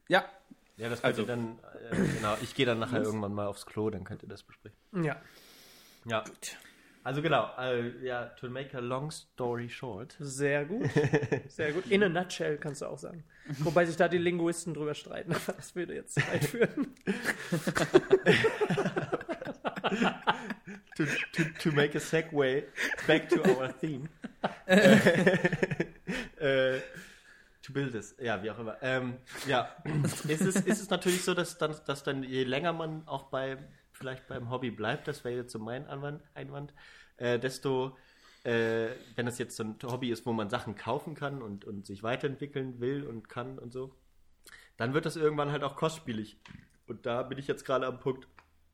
[0.08, 0.24] Ja,
[0.76, 1.58] Ja, das könnt Also- ihr dann,
[1.90, 4.76] äh, genau, ich gehe dann nachher irgendwann mal aufs Klo, dann könnt ihr das besprechen.
[5.02, 5.16] Ja.
[6.06, 6.24] Ja.
[7.02, 10.14] Also genau, äh, ja, to make a long story short.
[10.18, 10.88] Sehr gut.
[11.48, 11.86] Sehr gut.
[11.86, 13.24] In a nutshell kannst du auch sagen.
[13.58, 15.32] Wobei sich da die Linguisten drüber streiten.
[15.34, 16.94] Aber das würde jetzt weit führen.
[20.96, 22.64] to, to, to make a segue
[23.06, 24.08] back to our theme.
[24.68, 24.98] uh,
[26.38, 26.80] to
[27.70, 28.76] To build this, ja, wie auch immer.
[28.82, 29.68] Ähm, ja,
[30.26, 33.58] ist es, ist es natürlich so, dass dann, dass dann je länger man auch bei,
[34.00, 36.72] vielleicht beim Hobby bleibt, das wäre jetzt so mein Anwand, Einwand,
[37.18, 37.96] äh, desto,
[38.44, 41.86] äh, wenn es jetzt so ein Hobby ist, wo man Sachen kaufen kann und, und
[41.86, 43.94] sich weiterentwickeln will und kann und so,
[44.78, 46.38] dann wird das irgendwann halt auch kostspielig.
[46.86, 48.26] Und da bin ich jetzt gerade am Punkt,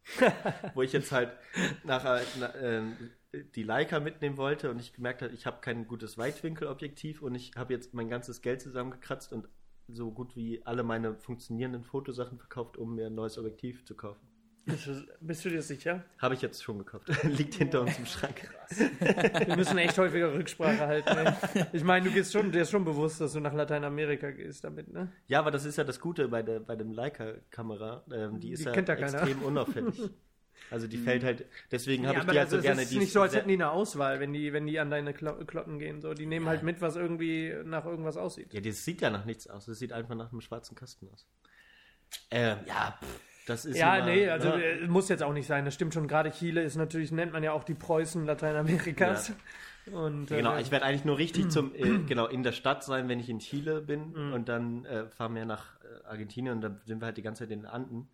[0.75, 1.33] wo ich jetzt halt
[1.83, 2.83] nachher na, äh,
[3.57, 7.51] die Leica mitnehmen wollte und ich gemerkt habe, ich habe kein gutes Weitwinkelobjektiv und ich
[7.57, 9.49] habe jetzt mein ganzes Geld zusammengekratzt und
[9.89, 14.36] so gut wie alle meine funktionierenden Fotosachen verkauft, um mir ein neues Objektiv zu kaufen.
[14.67, 16.05] Bist du, bist du dir sicher?
[16.19, 17.09] Habe ich jetzt schon gekauft.
[17.23, 18.51] Liegt hinter uns im Schrank.
[19.47, 21.17] Wir müssen echt häufiger Rücksprache halten.
[21.17, 21.67] Ey.
[21.73, 24.93] Ich meine, du gehst schon, dir ist schon bewusst, dass du nach Lateinamerika gehst damit,
[24.93, 25.13] ne?
[25.29, 28.03] Ja, aber das ist ja das Gute bei der bei dem Leica-Kamera.
[28.13, 30.11] Ähm, die ist Die ja ja extrem unauffällig.
[30.71, 32.83] Also die fällt halt, deswegen habe ich die halt so das gerne.
[32.83, 35.15] ist die nicht so, als hätten die eine Auswahl, wenn die, wenn die an deine
[35.15, 36.01] Klo Klotten gehen.
[36.01, 38.53] So, die nehmen halt mit, was irgendwie nach irgendwas aussieht.
[38.53, 39.67] Ja, das sieht ja nach nichts aus.
[39.67, 41.29] Das sieht einfach nach einem schwarzen Kasten aus.
[42.31, 43.77] Ähm, ja, pff, das ist.
[43.79, 44.57] Ja, immer- nee, also ja.
[44.59, 45.65] äh, muss jetzt auch nicht sein.
[45.65, 46.07] Das stimmt schon.
[46.09, 49.33] Gerade Chile ist natürlich, nennt man ja auch die Preußen Lateinamerikas.
[49.93, 53.09] Und, äh, Genau, ich werde eigentlich nur richtig zum, äh, genau, in der Stadt sein,
[53.09, 54.33] wenn ich in Chile bin Mhm.
[54.33, 57.45] und dann äh, fahren wir nach äh, Argentinien und dann sind wir halt die ganze
[57.45, 58.09] Zeit in den Anden.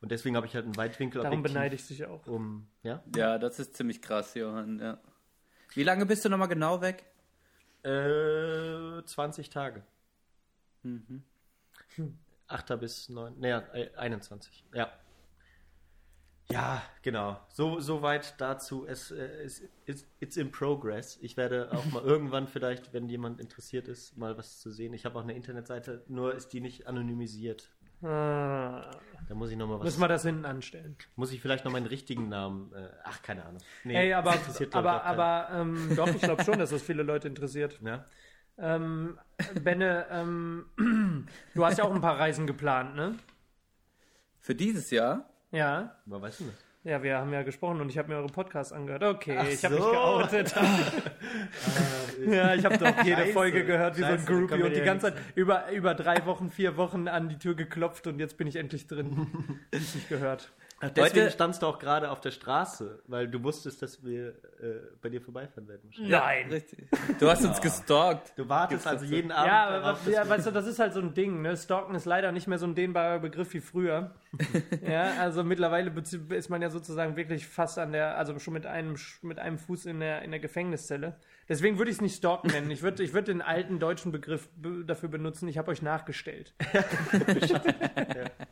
[0.00, 2.26] Und deswegen habe ich halt einen Weitwinkel darum beneide ich dich auch.
[2.26, 4.78] um, ja, Ja, das ist ziemlich krass, Johann.
[4.78, 4.98] Ja.
[5.74, 7.04] Wie lange bist du nochmal genau weg?
[7.84, 9.82] äh, 20 Tage.
[10.82, 11.22] Mhm.
[12.48, 12.76] 8.
[12.80, 14.90] bis 9, naja, äh, 21, ja.
[16.50, 17.38] Ja, genau.
[17.50, 18.86] So, so weit dazu.
[18.86, 21.18] Es, äh, es it's, it's in progress.
[21.20, 24.94] Ich werde auch mal irgendwann vielleicht, wenn jemand interessiert ist, mal was zu sehen.
[24.94, 27.70] Ich habe auch eine Internetseite, nur ist die nicht anonymisiert.
[28.00, 28.92] Ah,
[29.28, 29.84] Da muss ich noch mal was.
[29.84, 30.96] müssen wir das hinten anstellen.
[31.16, 32.72] Muss ich vielleicht noch meinen richtigen Namen.
[32.72, 33.60] Äh, ach, keine Ahnung.
[33.84, 34.34] Nee, Ey, aber,
[34.72, 37.78] aber, aber ähm, doch, ich glaube schon, dass das viele Leute interessiert.
[37.82, 38.06] Ja?
[38.58, 39.18] Ähm,
[39.62, 40.66] Benne, ähm,
[41.54, 43.14] du hast ja auch ein paar Reisen geplant, ne?
[44.40, 45.28] Für dieses Jahr?
[45.50, 45.96] Ja.
[46.06, 46.54] Aber weißt du das?
[46.84, 49.02] Ja, wir haben ja gesprochen und ich habe mir eure Podcasts angehört.
[49.02, 49.90] Okay, Ach ich habe mich so.
[49.90, 50.54] geoutet.
[52.26, 53.32] ja, ich habe doch jede Scheiße.
[53.32, 56.50] Folge gehört, wie so ein Scheiße, Groupie und die ganze Zeit über, über drei Wochen,
[56.50, 59.60] vier Wochen an die Tür geklopft und jetzt bin ich endlich drin.
[59.72, 60.52] nicht gehört.
[60.80, 64.28] Ach, deswegen Heute- standst du auch gerade auf der Straße, weil du wusstest, dass wir
[64.28, 65.90] äh, bei dir vorbeifahren werden.
[65.98, 66.50] Nein.
[66.50, 66.86] Richtig.
[67.18, 68.32] Du hast uns gestalkt.
[68.36, 71.00] Du wartest also jeden Abend Ja, aber, darauf, ja, weißt du, das ist halt so
[71.00, 71.42] ein Ding.
[71.42, 71.56] Ne?
[71.56, 74.14] Stalken ist leider nicht mehr so ein dehnbarer Begriff wie früher.
[74.88, 75.92] ja, also mittlerweile
[76.30, 79.86] ist man ja sozusagen wirklich fast an der, also schon mit einem, mit einem Fuß
[79.86, 81.16] in der, in der Gefängniszelle.
[81.48, 82.70] Deswegen würde ich es nicht Stalken nennen.
[82.70, 85.48] Ich würde ich würd den alten deutschen Begriff be dafür benutzen.
[85.48, 86.54] Ich habe euch nachgestellt.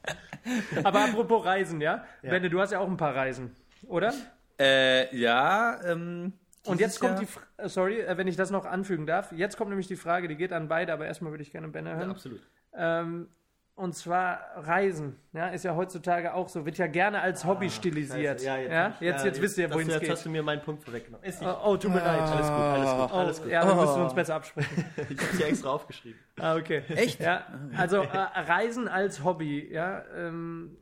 [0.84, 2.04] Aber apropos Reisen, ja?
[2.22, 2.30] Ja.
[2.30, 3.54] Benne, du hast ja auch ein paar Reisen,
[3.86, 4.12] oder?
[4.58, 6.32] Äh, ja, ähm.
[6.64, 9.56] Und jetzt kommt Jahr- die, äh, sorry, äh, wenn ich das noch anfügen darf, jetzt
[9.56, 12.08] kommt nämlich die Frage, die geht an beide, aber erstmal würde ich gerne Benne hören.
[12.08, 12.40] Ja, absolut.
[12.74, 13.28] Ähm,
[13.76, 18.40] und zwar Reisen, ja, ist ja heutzutage auch so, wird ja gerne als Hobby stilisiert.
[18.40, 20.10] Scheiße, Ja, jetzt, jetzt, wisst ihr, das- wohin es Jetzt geht.
[20.10, 21.24] hast du mir meinen Punkt vorweggenommen.
[21.24, 22.20] Ist nicht, Oh, oh, tut mir leid.
[22.20, 23.50] alles gut, alles gut, Oh, alles gut.
[23.52, 24.04] ja, dann müssen wir Oh.
[24.04, 24.84] uns besser absprechen.
[25.10, 26.18] Ich habe dir extra aufgeschrieben.
[26.40, 26.82] Ah, okay.
[26.88, 27.20] Echt?
[27.20, 27.46] Ja,
[27.76, 30.02] also äh, Reisen als Hobby, ja.
[30.16, 30.78] Ähm,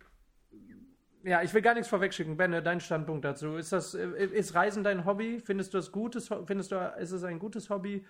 [1.25, 2.37] ja, ich will gar nichts vorwegschicken.
[2.37, 3.57] Benne, dein Standpunkt dazu.
[3.57, 5.41] Ist das, äh, ist Reisen dein Hobby?
[5.45, 8.05] Findest du das gutes, findest du, ist es ein gutes Hobby?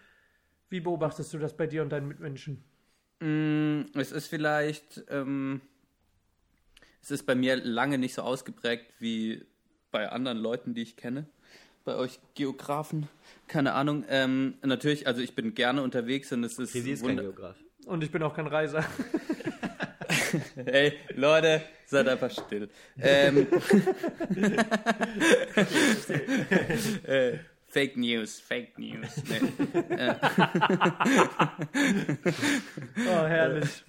[0.69, 2.65] Wie beobachtest du das bei dir und deinen Mitmenschen?
[3.21, 5.61] Mm, Es ist vielleicht, ähm,
[7.03, 9.45] es ist bei mir lange nicht so ausgeprägt wie
[9.91, 11.27] bei anderen Leuten, die ich kenne.
[11.85, 13.09] Bei euch Geografen,
[13.47, 14.05] keine Ahnung.
[14.09, 17.57] Ähm, natürlich, also ich bin gerne unterwegs und es ist, Krisi ist kein Geograf.
[17.85, 18.85] Und ich bin auch kein Reiser.
[20.57, 22.69] Hey, Leute, seid einfach still.
[23.01, 23.47] Ähm,
[27.05, 27.39] äh,
[27.75, 29.21] Fake News, Fake News.
[29.29, 29.41] Nee.
[33.07, 33.85] Oh, herrlich.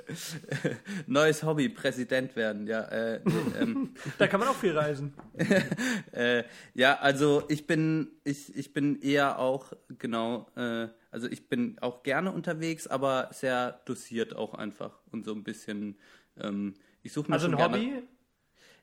[1.05, 2.81] Neues Hobby, Präsident werden, ja.
[2.81, 3.21] Äh,
[3.59, 5.13] ähm, Da kann man auch viel reisen.
[6.13, 6.43] äh,
[6.73, 12.01] ja, also ich bin, ich, ich bin eher auch, genau, äh, also ich bin auch
[12.01, 15.99] gerne unterwegs, aber sehr dosiert auch einfach und so ein bisschen,
[16.39, 18.03] ähm, ich suche mir Also ein gerne, Hobby?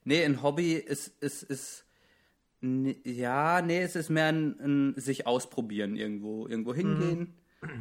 [0.04, 1.86] Nee, ein Hobby ist, ist, ist
[2.62, 7.34] ja, nee, es ist mehr ein, ein sich ausprobieren irgendwo, irgendwo hingehen.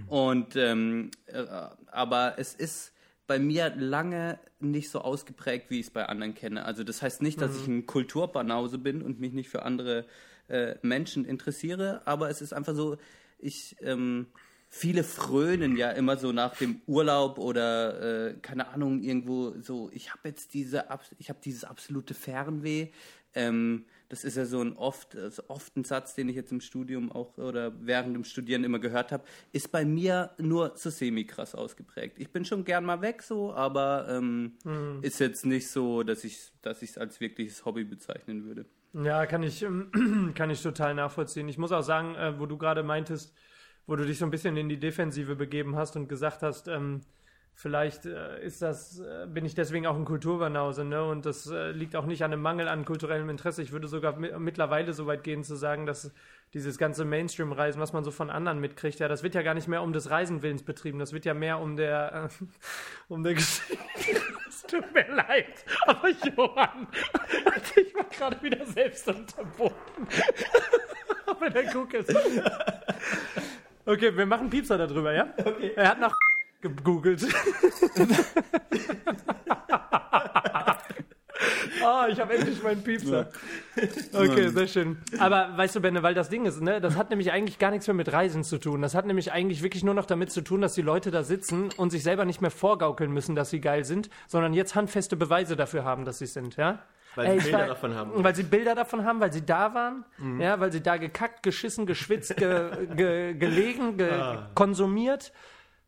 [0.08, 1.46] Und ähm, äh,
[1.92, 2.94] aber es ist
[3.28, 6.66] bei mir lange nicht so ausgeprägt, wie ich es bei anderen kenne.
[6.66, 10.06] Also das heißt nicht, dass ich ein Kulturbanause bin und mich nicht für andere
[10.50, 12.98] äh, Menschen interessiere, aber es ist einfach so,
[13.40, 14.28] ich ähm,
[14.70, 19.90] viele frönen ja immer so nach dem Urlaub oder äh, keine Ahnung irgendwo so.
[19.94, 20.86] Ich habe jetzt diese,
[21.18, 22.90] ich habe dieses absolute Fernweh.
[23.34, 26.60] Ähm, das ist ja so ein oft, also oft ein Satz, den ich jetzt im
[26.60, 29.24] Studium auch oder während dem Studieren immer gehört habe,
[29.54, 32.20] ist bei mir nur so semi-krass ausgeprägt.
[32.20, 35.00] Ich bin schon gern mal weg so, aber ähm, mhm.
[35.02, 38.66] ist jetzt nicht so, dass ich dass ich es als wirkliches Hobby bezeichnen würde.
[38.94, 41.48] Ja, kann ich, ähm, kann ich total nachvollziehen.
[41.48, 43.34] Ich muss auch sagen, äh, wo du gerade meintest,
[43.88, 47.02] wo du dich so ein bisschen in die Defensive begeben hast und gesagt hast, ähm,
[47.54, 51.04] vielleicht äh, ist das, äh, bin ich deswegen auch ein Kulturbanause, ne?
[51.04, 53.62] Und das äh, liegt auch nicht an einem Mangel an kulturellem Interesse.
[53.62, 56.12] Ich würde sogar mittlerweile so weit gehen zu sagen, dass
[56.54, 59.68] dieses ganze Mainstream-Reisen, was man so von anderen mitkriegt, ja, das wird ja gar nicht
[59.68, 62.46] mehr um des Reisenwillens betrieben, das wird ja mehr um der, äh,
[63.08, 63.78] um der Geschichte.
[64.48, 66.88] es tut mir leid, aber Johann,
[67.76, 70.08] ich war gerade wieder selbst unterboten.
[71.26, 72.14] aber der Guck ist.
[73.86, 75.34] Okay, wir machen Piepser darüber, ja?
[75.38, 75.72] Okay.
[75.76, 76.14] Er hat nach
[76.62, 77.26] gegoogelt.
[81.84, 83.30] Ah, oh, ich habe endlich meinen Piepser.
[84.14, 84.98] Okay, sehr schön.
[85.20, 87.88] Aber weißt du, Benne, weil das Ding ist, ne, das hat nämlich eigentlich gar nichts
[87.88, 88.82] mehr mit Reisen zu tun.
[88.82, 91.70] Das hat nämlich eigentlich wirklich nur noch damit zu tun, dass die Leute da sitzen
[91.78, 95.56] und sich selber nicht mehr vorgaukeln müssen, dass sie geil sind, sondern jetzt handfeste Beweise
[95.56, 96.80] dafür haben, dass sie sind, ja?
[97.16, 98.24] Weil Ey, sie Bilder war, davon haben.
[98.24, 100.40] Weil sie Bilder davon haben, weil sie da waren, mhm.
[100.40, 104.50] ja, weil sie da gekackt, geschissen, geschwitzt, ge, ge, gelegen, ge, ah.
[104.56, 105.34] konsumiert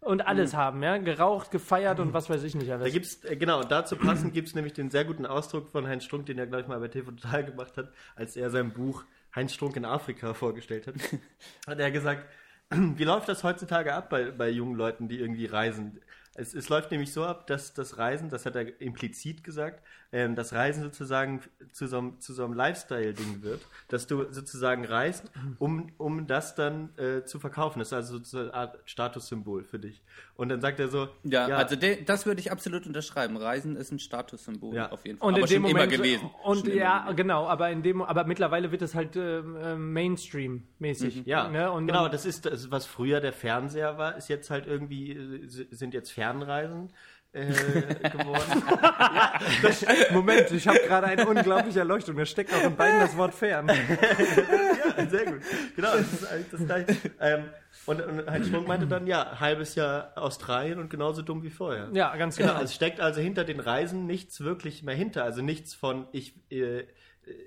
[0.04, 0.58] und alles mhm.
[0.58, 2.86] haben, ja, geraucht, gefeiert und was weiß ich nicht alles.
[2.86, 6.04] Da gibt's äh, genau dazu passend gibt es nämlich den sehr guten Ausdruck von Heinz
[6.04, 9.04] Strunk, den er gleich mal bei TV Total gemacht hat, als er sein Buch
[9.36, 10.96] Heinz Strunk in Afrika vorgestellt hat.
[11.68, 12.26] hat er gesagt,
[12.70, 16.00] wie läuft das heutzutage ab bei, bei jungen Leuten, die irgendwie reisen?
[16.36, 19.84] Es, es läuft nämlich so ab, dass das Reisen, das hat er implizit gesagt,
[20.14, 21.42] ähm, das Reisen sozusagen
[21.72, 26.54] zu so einem, zu so einem Lifestyle-Ding wird, dass du sozusagen reist, um, um das
[26.54, 27.80] dann äh, zu verkaufen.
[27.80, 30.04] Das ist also so eine Art Statussymbol für dich.
[30.36, 31.10] Und dann sagt er so.
[31.24, 33.38] Ja, ja also de, das würde ich absolut unterschreiben.
[33.38, 34.92] Reisen ist ein Statussymbol ja.
[34.92, 35.30] auf jeden Fall.
[35.30, 36.30] Und aber schon Moment, immer gewesen.
[36.44, 37.16] Und ja, gewesen.
[37.18, 41.18] genau, aber in dem, aber mittlerweile wird es halt äh, Mainstream-mäßig.
[41.18, 41.24] Mhm.
[41.26, 41.72] Ja, ne?
[41.72, 45.48] Und, genau, das ist das, was früher der Fernseher war, ist jetzt halt irgendwie, äh,
[45.48, 46.92] sind jetzt Fernreisen
[47.34, 48.64] äh, geworden.
[48.82, 52.16] ja, das, Moment, ich habe gerade eine unglaubliche Erleuchtung.
[52.16, 53.68] Da steckt auch in beiden das Wort fern.
[53.68, 55.42] ja, sehr gut.
[55.76, 56.98] Genau, das ist eigentlich das gleiche.
[57.20, 57.46] Ähm,
[57.86, 61.90] und, und Heinz Strunk meinte dann, ja, halbes Jahr Australien und genauso dumm wie vorher.
[61.94, 62.54] Ja, ganz genau.
[62.54, 62.64] genau.
[62.64, 65.24] Es steckt also hinter den Reisen nichts wirklich mehr hinter.
[65.24, 66.86] Also nichts von, ich, äh,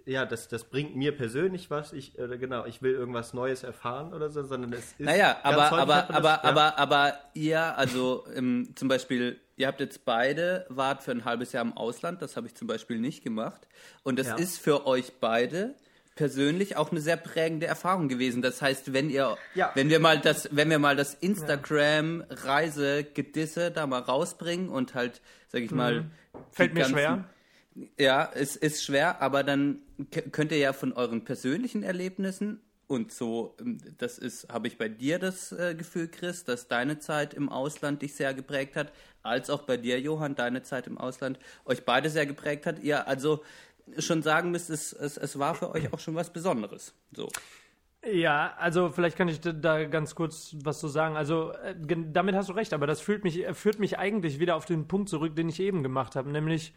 [0.07, 1.93] ja, das, das bringt mir persönlich was.
[1.93, 5.01] Ich, äh, genau, ich will irgendwas Neues erfahren oder so, sondern es ist.
[5.01, 6.77] Naja, aber, aber, aber, das, aber, ja.
[6.77, 11.65] aber ihr, also ähm, zum Beispiel, ihr habt jetzt beide, wart für ein halbes Jahr
[11.65, 13.67] im Ausland, das habe ich zum Beispiel nicht gemacht.
[14.03, 14.37] Und das ja.
[14.37, 15.75] ist für euch beide
[16.15, 18.41] persönlich auch eine sehr prägende Erfahrung gewesen.
[18.41, 19.71] Das heißt, wenn ihr, ja.
[19.75, 24.95] wenn wir mal das, wenn wir mal das Instagram Reise Gedisse da mal rausbringen und
[24.95, 26.11] halt, sag ich mal, mhm.
[26.51, 27.25] fällt mir ganzen, schwer
[27.99, 29.81] ja, es ist schwer, aber dann
[30.33, 34.89] könnt ihr ja von euren persönlichen Erlebnissen und so, ähm, das ist, habe ich bei
[34.89, 38.93] dir das äh, Gefühl, Chris, dass deine Zeit im Ausland dich sehr geprägt hat,
[39.23, 42.79] als auch bei dir, Johann, deine Zeit im Ausland euch beide sehr geprägt hat.
[42.79, 43.43] Ihr also
[43.99, 46.95] schon sagen müsst, es, es, es war für euch auch schon was Besonderes.
[47.13, 47.29] So.
[48.05, 51.17] Ja, also vielleicht kann ich da ganz kurz was zu sagen.
[51.17, 51.75] Also äh,
[52.13, 55.09] damit hast du recht, aber das führt mich, führt mich eigentlich wieder auf den Punkt
[55.09, 56.73] zurück, den ich eben gemacht habe, nämlich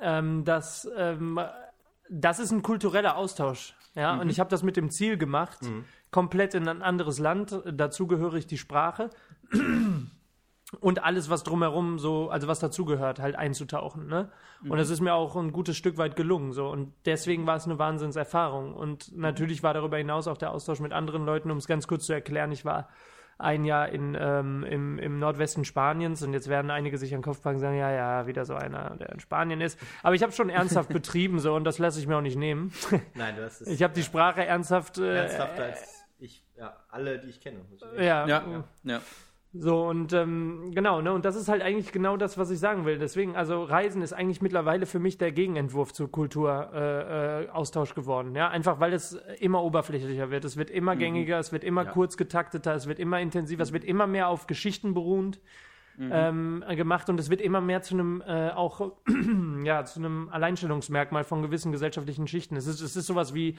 [0.00, 1.40] ähm, dass ähm,
[2.10, 3.74] das ist ein kultureller Austausch.
[3.94, 4.20] Ja, mhm.
[4.22, 5.84] und ich habe das mit dem Ziel gemacht, mhm.
[6.10, 7.62] komplett in ein anderes Land.
[7.72, 9.10] Dazu gehöre ich die Sprache
[10.80, 14.06] und alles, was drumherum so, also was dazugehört, halt einzutauchen.
[14.08, 14.30] Ne?
[14.62, 14.70] Mhm.
[14.72, 16.52] Und es ist mir auch ein gutes Stück weit gelungen.
[16.52, 16.68] So.
[16.68, 18.74] Und deswegen war es eine Wahnsinnserfahrung.
[18.74, 22.06] Und natürlich war darüber hinaus auch der Austausch mit anderen Leuten, um es ganz kurz
[22.06, 22.50] zu erklären.
[22.50, 22.88] Ich war
[23.38, 27.24] ein Jahr in, ähm, im, im Nordwesten Spaniens und jetzt werden einige sich an den
[27.24, 29.78] Kopf packen und sagen, ja, ja, wieder so einer, der in Spanien ist.
[30.02, 32.72] Aber ich habe schon ernsthaft betrieben so und das lasse ich mir auch nicht nehmen.
[33.14, 33.68] Nein, das ist.
[33.68, 34.98] Ich habe die Sprache ernsthaft.
[34.98, 37.60] Äh, Ernsthafter als ich, ja, alle, die ich kenne.
[37.96, 38.64] Ja, ja, ja.
[38.84, 39.00] ja.
[39.56, 42.84] So, und ähm, genau, ne, und das ist halt eigentlich genau das, was ich sagen
[42.86, 42.98] will.
[42.98, 48.34] Deswegen, also Reisen ist eigentlich mittlerweile für mich der Gegenentwurf zu Kulturaustausch äh, äh, geworden.
[48.34, 50.44] Ja, einfach weil es immer oberflächlicher wird.
[50.44, 50.98] Es wird immer mhm.
[50.98, 51.92] gängiger, es wird immer ja.
[51.92, 55.40] kurz getakteter, es wird immer intensiver, es wird immer mehr auf Geschichten beruhend.
[55.96, 56.10] Mhm.
[56.12, 58.94] Ähm, gemacht und es wird immer mehr zu einem äh, auch
[59.62, 62.56] ja zu einem Alleinstellungsmerkmal von gewissen gesellschaftlichen Schichten.
[62.56, 63.56] Es ist es ist sowas wie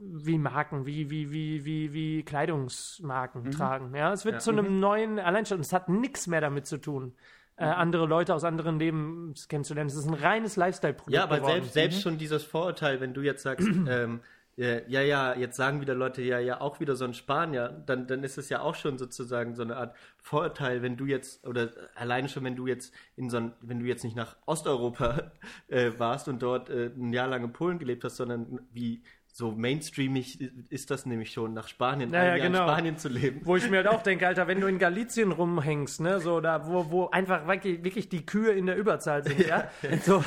[0.00, 3.50] wie Marken, wie, wie, wie, wie, wie Kleidungsmarken mhm.
[3.50, 3.94] tragen.
[3.94, 4.38] Ja, es wird ja.
[4.40, 4.80] zu einem mhm.
[4.80, 5.62] neuen Alleinstellung.
[5.62, 7.14] Es hat nichts mehr damit zu tun.
[7.56, 7.72] Äh, mhm.
[7.72, 9.88] andere Leute aus anderen Leben kennenzulernen.
[9.88, 11.14] Es ist ein reines Lifestyle-Produkt.
[11.14, 11.54] Ja, aber geworden.
[11.54, 12.02] selbst, selbst mhm.
[12.02, 14.20] schon dieses Vorurteil, wenn du jetzt sagst, ähm,
[14.56, 18.06] äh, ja, ja, jetzt sagen wieder Leute, ja, ja, auch wieder so ein Spanier, dann,
[18.06, 21.70] dann ist es ja auch schon sozusagen so eine Art Vorurteil, wenn du jetzt, oder
[21.94, 25.32] alleine schon, wenn du jetzt in so ein, wenn du jetzt nicht nach Osteuropa
[25.68, 29.02] äh, warst und dort äh, ein Jahr lang in Polen gelebt hast, sondern wie
[29.36, 30.40] so mainstreamig
[30.70, 32.62] ist das nämlich schon, nach Spanien, Ja, ja, Jahr genau.
[32.62, 33.40] in Spanien zu leben.
[33.42, 36.68] Wo ich mir halt auch denke, Alter, wenn du in Galizien rumhängst, ne, so da,
[36.68, 39.68] wo, wo einfach wirklich, wirklich die Kühe in der Überzahl sind, ja,
[40.02, 40.22] so,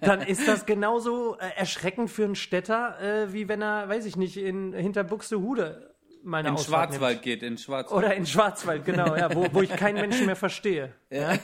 [0.00, 4.16] dann ist das genauso äh, erschreckend für einen Städter, äh, wie wenn er, weiß ich
[4.16, 5.87] nicht, in hinter Buxtehude
[6.22, 7.24] meine In Ausfahrt Schwarzwald nimmt.
[7.24, 8.04] geht, in Schwarzwald.
[8.04, 10.92] Oder in Schwarzwald, genau, ja, wo, wo ich keinen Menschen mehr verstehe.
[11.10, 11.38] Ja?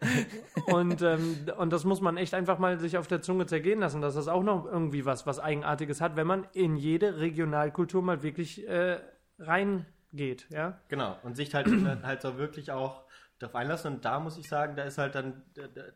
[0.66, 4.00] Und, ähm, und das muss man echt einfach mal sich auf der Zunge zergehen lassen,
[4.00, 8.22] dass das auch noch irgendwie was, was Eigenartiges hat, wenn man in jede Regionalkultur mal
[8.22, 8.98] wirklich äh,
[9.38, 10.80] reingeht, ja.
[10.88, 11.68] Genau, und sich halt,
[12.02, 13.04] halt so wirklich auch
[13.38, 13.94] darauf einlassen.
[13.94, 15.42] Und da muss ich sagen, da ist halt dann,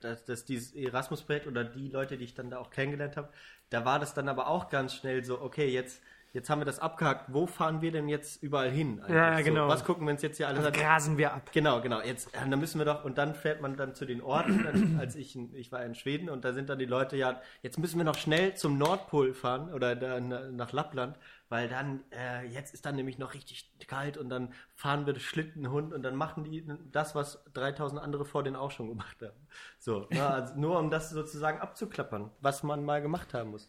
[0.01, 3.31] dass, dass dieses Erasmus-Projekt oder die Leute, die ich dann da auch kennengelernt habe,
[3.71, 6.03] da war das dann aber auch ganz schnell so, okay, jetzt,
[6.33, 9.01] jetzt haben wir das abgehakt, wo fahren wir denn jetzt überall hin?
[9.01, 9.17] eigentlich?
[9.17, 9.67] Ja, genau.
[9.67, 10.73] So, was gucken wir uns jetzt hier alles an?
[10.73, 11.51] Grasen wir ab.
[11.53, 12.01] Genau, genau.
[12.03, 14.97] Jetzt, äh, dann müssen wir doch, und dann fährt man dann zu den Orten, dann,
[15.01, 17.79] als ich, in, ich war in Schweden und da sind dann die Leute, ja, jetzt
[17.79, 22.47] müssen wir noch schnell zum Nordpol fahren oder da, na- nach Lappland, weil dann, äh,
[22.47, 26.45] jetzt ist dann nämlich noch richtig kalt und dann fahren wir Schlittenhund und dann machen
[26.45, 29.35] die das, was 3000 andere vor denen auch schon gemacht haben.
[29.79, 33.69] So, ne, also nur um das sozusagen abzuklappern, was man mal gemacht haben muss.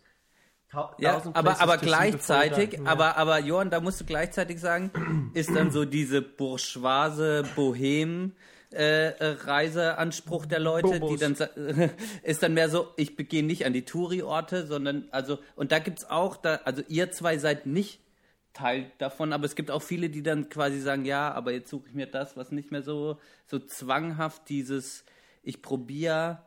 [1.00, 2.90] Ja, aber, aber gleichzeitig, done.
[2.90, 4.92] aber, aber Johann, da musst du gleichzeitig sagen,
[5.34, 8.34] ist dann so diese bourgeoise Bohem
[8.74, 11.20] äh, äh, Reiseanspruch der Leute, Bobos.
[11.20, 11.36] die dann
[12.24, 16.10] ist dann mehr so, ich gehe nicht an die Touri-Orte, sondern also und da gibt's
[16.10, 18.00] auch da, also ihr zwei seid nicht
[18.54, 21.88] Teil davon, aber es gibt auch viele, die dann quasi sagen, ja, aber jetzt suche
[21.90, 25.04] ich mir das, was nicht mehr so so zwanghaft dieses,
[25.44, 26.40] ich probiere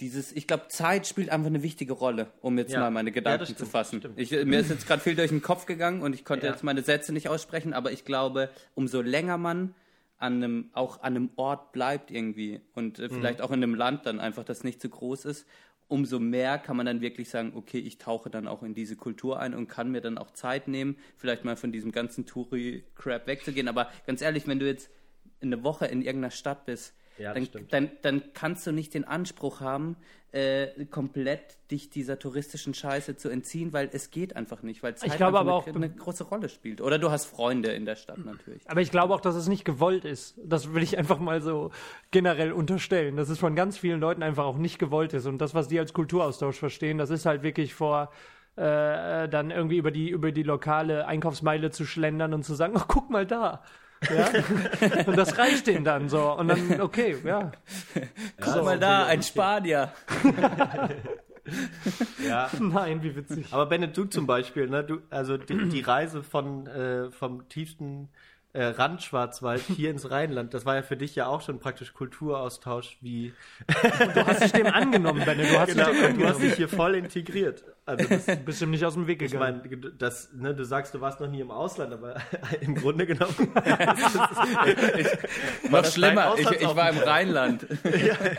[0.00, 2.80] dieses, ich glaube, Zeit spielt einfach eine wichtige Rolle, um jetzt Ja.
[2.80, 3.98] mal meine Ja, Gedanken zu stimmt, fassen.
[4.00, 4.18] stimmt.
[4.18, 6.52] Ich, mir ist jetzt gerade viel durch den Kopf gegangen und ich konnte Ja.
[6.52, 9.74] jetzt meine Sätze nicht aussprechen, aber ich glaube, umso länger man
[10.18, 13.04] an einem, auch an einem Ort bleibt irgendwie und Mhm.
[13.04, 15.46] äh, vielleicht auch in einem Land dann einfach, das nicht zu groß ist,
[15.88, 19.38] umso mehr kann man dann wirklich sagen, okay, ich tauche dann auch in diese Kultur
[19.40, 23.68] ein und kann mir dann auch Zeit nehmen, vielleicht mal von diesem ganzen Touri-Crap wegzugehen.
[23.68, 24.90] Aber ganz ehrlich, wenn du jetzt
[25.40, 29.60] eine Woche in irgendeiner Stadt bist, Ja, dann, dann, dann kannst du nicht den Anspruch
[29.60, 29.96] haben,
[30.32, 35.16] äh, komplett dich dieser touristischen Scheiße zu entziehen, weil es geht einfach nicht, weil Zeit
[35.16, 36.80] glaube einfach aber eine, auch- eine große Rolle spielt.
[36.82, 38.68] Oder du hast Freunde in der Stadt natürlich.
[38.68, 40.38] Aber ich glaube auch, dass es nicht gewollt ist.
[40.44, 41.70] Das will ich einfach mal so
[42.10, 45.24] generell unterstellen, dass es von ganz vielen Leuten einfach auch nicht gewollt ist.
[45.26, 48.10] Und das, was die als Kulturaustausch verstehen, das ist halt wirklich vor
[48.56, 52.88] äh, dann irgendwie über die, über die lokale Einkaufsmeile zu schlendern und zu sagen, ach,
[52.88, 53.62] guck mal da.
[54.10, 54.30] Ja?
[55.06, 56.32] und das reicht denen dann so.
[56.32, 57.52] Und dann, okay, ja.
[58.40, 59.92] Guck mal da, ein Spanier.
[62.26, 63.46] Ja, Nein, wie witzig.
[63.52, 68.08] Aber Bennett, du zum Beispiel, ne, du, also die, die Reise von äh, vom tiefsten
[68.52, 71.94] äh, Rand Schwarzwald hier ins Rheinland, das war ja für dich ja auch schon praktisch
[71.94, 73.32] Kulturaustausch, wie
[73.68, 75.44] Du hast dich dem angenommen, Benne.
[75.44, 77.64] Du hast genau, dich dem du hast dich hier voll integriert.
[77.88, 79.62] Also das, Du bist ihm nicht aus dem Weg ich gegangen.
[79.64, 82.16] meine, das, ne, du sagst, du warst noch nie im Ausland, aber
[82.60, 83.34] im Grunde genommen
[85.70, 87.66] Noch das schlimmer, ich, ich war im Rheinland.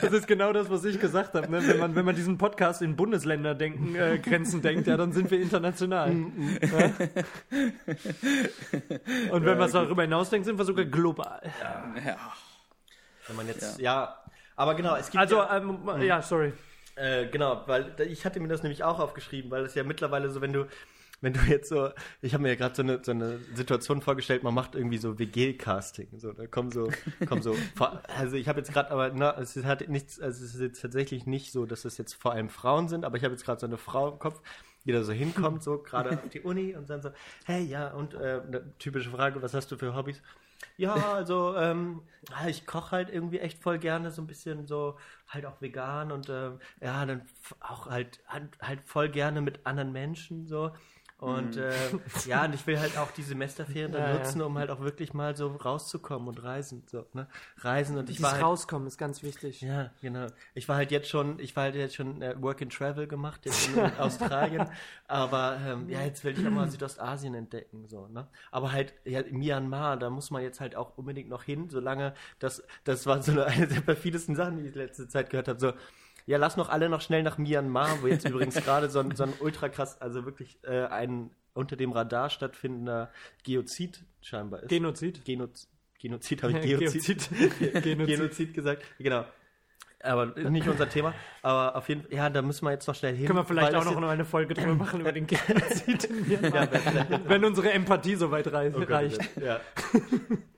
[0.01, 1.49] Das ist genau das, was ich gesagt habe.
[1.49, 1.65] Ne?
[1.65, 5.31] Wenn, man, wenn man diesen Podcast in Bundesländer denken, äh, Grenzen denkt, ja, dann sind
[5.31, 6.09] wir international.
[6.09, 6.91] ja?
[9.31, 11.41] Und wenn man es darüber hinaus denkt, sind wir sogar global.
[11.61, 11.93] Ja.
[13.27, 14.17] wenn man jetzt ja,
[14.57, 16.51] aber genau, es gibt Also, ja, ähm, ja, sorry.
[16.97, 20.41] Äh, genau, weil ich hatte mir das nämlich auch aufgeschrieben, weil es ja mittlerweile so,
[20.41, 20.65] wenn du,
[21.21, 21.89] wenn du jetzt so,
[22.21, 25.19] ich habe mir ja gerade so eine, so eine Situation vorgestellt, man macht irgendwie so
[25.19, 26.89] WG-Casting, so, da kommen so,
[27.27, 27.55] kommen so,
[28.17, 30.81] also ich habe jetzt gerade, aber na, es ist, hat nichts, also es ist jetzt
[30.81, 33.59] tatsächlich nicht so, dass es jetzt vor allem Frauen sind, aber ich habe jetzt gerade
[33.59, 34.41] so eine Frau im Kopf,
[34.85, 37.11] die da so hinkommt, so gerade auf die Uni und dann so,
[37.45, 40.21] hey, ja, und äh, eine typische Frage, was hast du für Hobbys?
[40.79, 44.97] Ja, also ähm, ah, ich koche halt irgendwie echt voll gerne, so ein bisschen so
[45.27, 47.23] halt auch vegan und ähm, ja, dann
[47.61, 50.71] auch halt, halt halt voll gerne mit anderen Menschen so.
[51.19, 51.73] Und äh,
[52.25, 54.13] ja, und ich will halt auch die Semesterferien dann Ja, ja.
[54.13, 56.83] nutzen, um halt auch wirklich mal so rauszukommen und reisen.
[56.87, 57.27] So, ne?
[57.57, 59.61] Reisen und ich war Dieses halt, Rauskommen ist ganz wichtig.
[59.61, 60.27] ja, genau.
[60.53, 63.45] Ich war halt jetzt schon, ich war halt jetzt schon äh, Work and Travel gemacht,
[63.45, 64.69] jetzt in Australien.
[65.07, 68.27] Aber ähm, ja, jetzt will ich auch mal Südostasien entdecken, so, ne?
[68.51, 72.63] Aber halt, ja, Myanmar, da muss man jetzt halt auch unbedingt noch hin, solange das,
[72.83, 75.59] das war so eine, eine der perfidesten Sachen, die ich letzte Zeit gehört habe.
[75.59, 75.73] So,
[76.27, 79.23] ja, lass noch alle noch schnell nach Myanmar, wo jetzt übrigens gerade so ein, so
[79.23, 83.11] ein ultra krass, also wirklich äh, ein unter dem Radar stattfindender
[83.43, 84.69] Geozid scheinbar ist.
[84.69, 85.25] Genozid.
[85.25, 87.29] Genoz Genozid habe ich Geozid.
[87.29, 87.83] Geozid.
[88.07, 88.53] Genozid.
[88.53, 88.83] gesagt.
[88.99, 89.25] Genau.
[90.03, 91.13] Aber nicht unser Thema.
[91.41, 93.25] Aber auf jeden Fall, ja, da müssen wir jetzt noch schnell hin.
[93.27, 96.67] Können wir vielleicht auch das noch eine Folge drüber machen über den Genozid in Myanmar,
[96.73, 99.19] Ja, wenn unsere Empathie so weit rei Oh Gott, reicht.
[99.41, 99.59] Ja.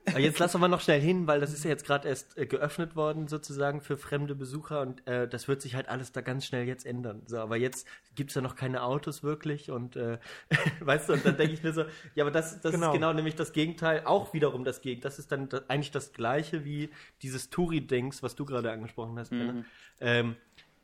[0.06, 2.44] Aber jetzt lassen wir noch schnell hin, weil das ist ja jetzt gerade erst äh,
[2.46, 6.46] geöffnet worden sozusagen für fremde Besucher und äh, das wird sich halt alles da ganz
[6.46, 7.22] schnell jetzt ändern.
[7.26, 7.86] So, aber jetzt
[8.16, 10.18] gibt es ja noch keine Autos wirklich und äh,
[10.80, 11.84] weißt du, und dann denke ich mir so,
[12.16, 12.88] ja, aber das, das Genau.
[12.88, 15.10] ist genau nämlich das Gegenteil, auch wiederum das Gegenteil.
[15.10, 16.90] Das ist dann da, eigentlich das gleiche wie
[17.22, 19.64] dieses Touri-Dings, was du gerade angesprochen hast, Benne.
[20.00, 20.36] Ähm,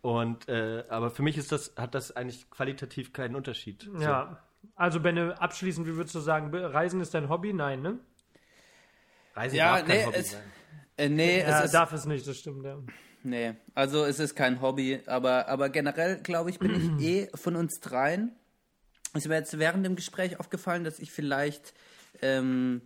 [0.02, 3.82] und äh, aber für mich ist das, hat das eigentlich qualitativ keinen Unterschied.
[3.92, 3.98] So.
[4.02, 4.42] Ja.
[4.74, 7.52] Also, Benne, abschließend, wie würdest du sagen, Reisen ist dein Hobby?
[7.52, 7.98] Nein, ne?
[9.34, 10.52] Reisen Ja, darf kein nee, Hobby es- sein.
[10.98, 12.78] Äh, nee, Ja, es ist, darf es nicht, das stimmt, ja.
[13.22, 17.54] nee, also es ist kein Hobby, aber, aber generell, glaube ich, bin ich eh von
[17.56, 18.32] uns dreien.
[19.12, 21.74] Es ist mir jetzt während dem Gespräch aufgefallen, dass ich vielleicht
[22.22, 22.80] ähm,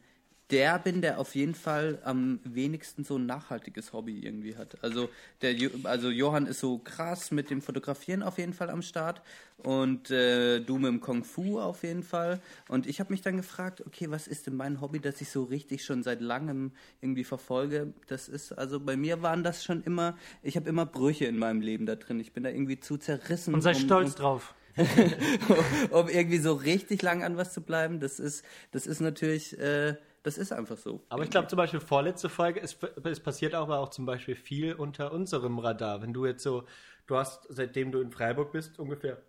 [0.51, 4.77] der bin, der auf jeden Fall am wenigsten so ein nachhaltiges Hobby irgendwie hat.
[4.83, 5.09] Also,
[5.43, 5.55] der,
[5.85, 9.23] also Johann ist so krass mit dem Fotografieren auf jeden Fall am Start
[9.59, 12.41] und äh, du mit dem Kung Fu auf jeden Fall.
[12.69, 15.45] Und ich habe mich dann gefragt, okay, was ist denn mein Hobby, das ich so
[15.45, 17.93] richtig schon seit langem irgendwie verfolge?
[18.07, 21.61] Das ist, also bei mir waren das schon immer, ich habe immer Brüche in meinem
[21.61, 22.21] Leben da drin.
[22.21, 23.55] Ich bin da irgendwie zu zerrissen.
[23.55, 24.55] Und sei um- stolz um, drauf.
[25.91, 29.97] um irgendwie so richtig lang an was zu bleiben, das ist, das ist natürlich, äh,
[30.23, 31.05] das ist einfach so.
[31.09, 34.75] Aber ich glaube zum Beispiel vorletzte Folge, es, es passiert aber auch zum Beispiel viel
[34.75, 36.03] unter unserem Radar.
[36.03, 36.65] Wenn du jetzt so,
[37.07, 39.23] du hast seitdem du in Freiburg bist ungefähr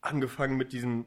[0.00, 1.06] angefangen mit diesem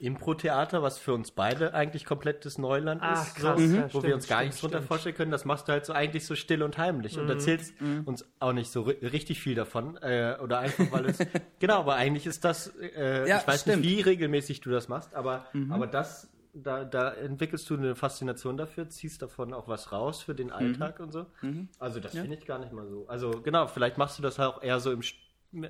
[0.00, 4.04] Impro-Theater, was für uns beide eigentlich komplettes Neuland Ach, ist, krass, so, ja, wo stimmt,
[4.04, 5.30] wir uns gar stimmt, nichts drunter vorstellen können.
[5.30, 7.74] Das machst du halt so eigentlich so still und heimlich und erzählst
[8.04, 11.18] uns auch nicht so ri richtig viel davon äh, oder einfach weil es
[11.60, 13.82] genau, aber eigentlich ist das, äh, Ja, ich weiß stimmt.
[13.82, 18.56] nicht, wie regelmäßig du das machst, aber aber das da, da entwickelst du eine Faszination
[18.56, 21.26] dafür, ziehst davon auch was raus für den Alltag und so.
[21.78, 23.06] Also das finde ich gar nicht mal so.
[23.08, 25.02] Also genau, vielleicht machst du das auch eher so im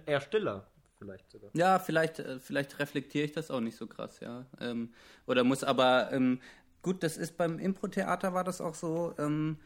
[0.07, 0.67] eher stiller,
[0.99, 1.51] vielleicht sogar.
[1.55, 4.47] Ja, vielleicht, äh, vielleicht reflektiere ich das auch nicht so krass, ja.
[4.61, 4.93] Ähm,
[5.27, 6.41] oder muss aber, ähm,
[6.83, 9.59] gut, das ist beim Impro-Theater war das auch so, ähm,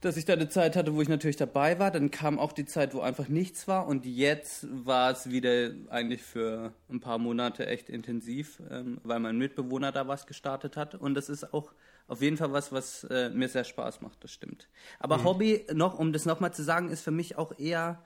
[0.00, 1.90] dass ich da eine Zeit hatte, wo ich natürlich dabei war.
[1.90, 3.86] Dann kam auch die Zeit, wo einfach nichts war.
[3.86, 9.36] Und jetzt war es wieder eigentlich für ein paar Monate echt intensiv, ähm, weil mein
[9.36, 10.94] Mitbewohner da was gestartet hat.
[10.94, 11.72] Und das ist auch
[12.08, 14.68] auf jeden Fall was, was äh, mir sehr Spaß macht, das stimmt.
[14.98, 18.02] Aber Hobby, noch, um das nochmal zu sagen, ist für mich auch eher,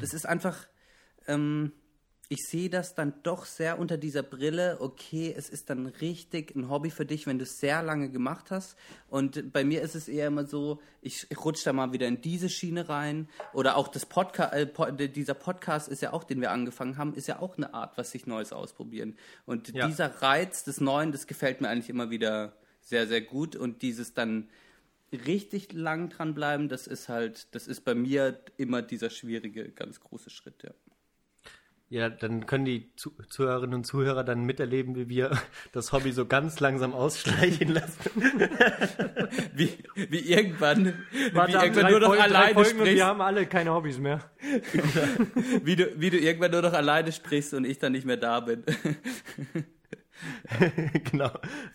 [0.00, 0.68] das ist einfach,
[1.26, 1.72] ähm,
[2.32, 6.70] ich sehe das dann doch sehr unter dieser Brille, okay, es ist dann richtig ein
[6.70, 8.76] Hobby für dich, wenn du es sehr lange gemacht hast.
[9.08, 12.48] Und bei mir ist es eher immer so, ich rutsche da mal wieder in diese
[12.48, 13.28] Schiene rein.
[13.52, 17.26] Oder auch das Podcast, äh, dieser Podcast ist ja auch, den wir angefangen haben, ist
[17.26, 19.16] ja auch eine Art, was sich Neues ausprobieren.
[19.44, 19.88] Und Ja.
[19.88, 23.56] dieser Reiz des Neuen, das gefällt mir eigentlich immer wieder sehr, sehr gut.
[23.56, 24.48] Und dieses dann
[25.10, 30.30] richtig lang dranbleiben, das ist halt, das ist bei mir immer dieser schwierige, ganz große
[30.30, 30.70] Schritt, ja.
[31.92, 35.32] Ja, dann können die Zu Zuhörerinnen und Zuhörer dann miterleben, wie wir
[35.72, 38.10] das Hobby so ganz langsam ausschleichen lassen.
[39.54, 40.94] wie, wie irgendwann,
[41.32, 44.20] Warte, wie irgendwann nur noch Folgen, drei alleine sprichst, wir haben alle keine Hobbys mehr.
[45.64, 48.38] wie du, wie du irgendwann nur noch alleine sprichst und ich dann nicht mehr da
[48.38, 48.62] bin.
[51.10, 51.32] genau.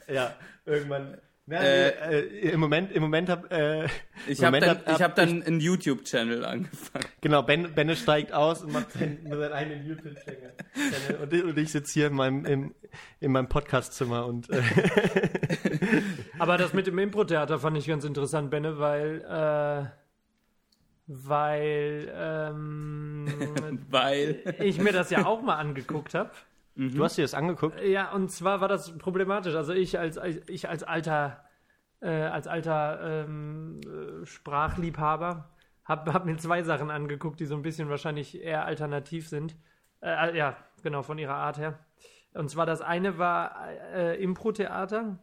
[0.07, 0.33] Ja,
[0.65, 1.17] irgendwann.
[1.47, 1.89] Ja, Äh,
[2.21, 3.85] äh, Im Moment, im Moment hab, äh,
[4.27, 7.05] Ich habe dann, ich hab dann einen YouTube-Channel angefangen.
[7.21, 10.53] Genau, ben, Benne steigt aus und macht seinen, seinen eigenen YouTube-Channel.
[11.21, 12.75] Und, ich- und ich sitze hier in meinem, im,
[13.19, 14.59] in meinem Podcast-Zimmer und äh,
[16.39, 19.85] Aber das mit dem Impro-Theater fand ich ganz interessant, Benne, weil, äh,
[21.07, 23.27] weil ähm,
[23.91, 24.55] Weil.
[24.59, 26.31] ich mir das ja auch mal angeguckt habe.
[26.75, 27.81] Du hast dir das angeguckt.
[27.81, 29.55] Ja, und zwar war das problematisch.
[29.55, 31.43] Also ich als, als ich als alter
[32.01, 35.49] äh, als alter ähm, äh, Sprachliebhaber
[35.83, 39.55] habe hab mir zwei Sachen angeguckt, die so ein bisschen wahrscheinlich eher alternativ sind.
[40.01, 41.79] Äh, ja, genau, von ihrer Art her.
[42.33, 45.19] Und zwar das eine war äh, Impro-Theater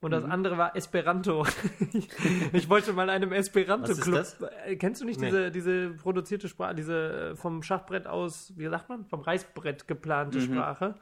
[0.00, 1.44] und das andere war Esperanto.
[1.92, 2.08] ich,
[2.52, 4.26] ich wollte mal einem Esperanto-Club.
[4.66, 5.26] Äh, Kennst du nicht Nee.
[5.26, 10.40] diese, diese produzierte Sprache, diese äh, vom Schachbrett aus, wie sagt man, vom Reißbrett geplante
[10.40, 10.94] Sprache?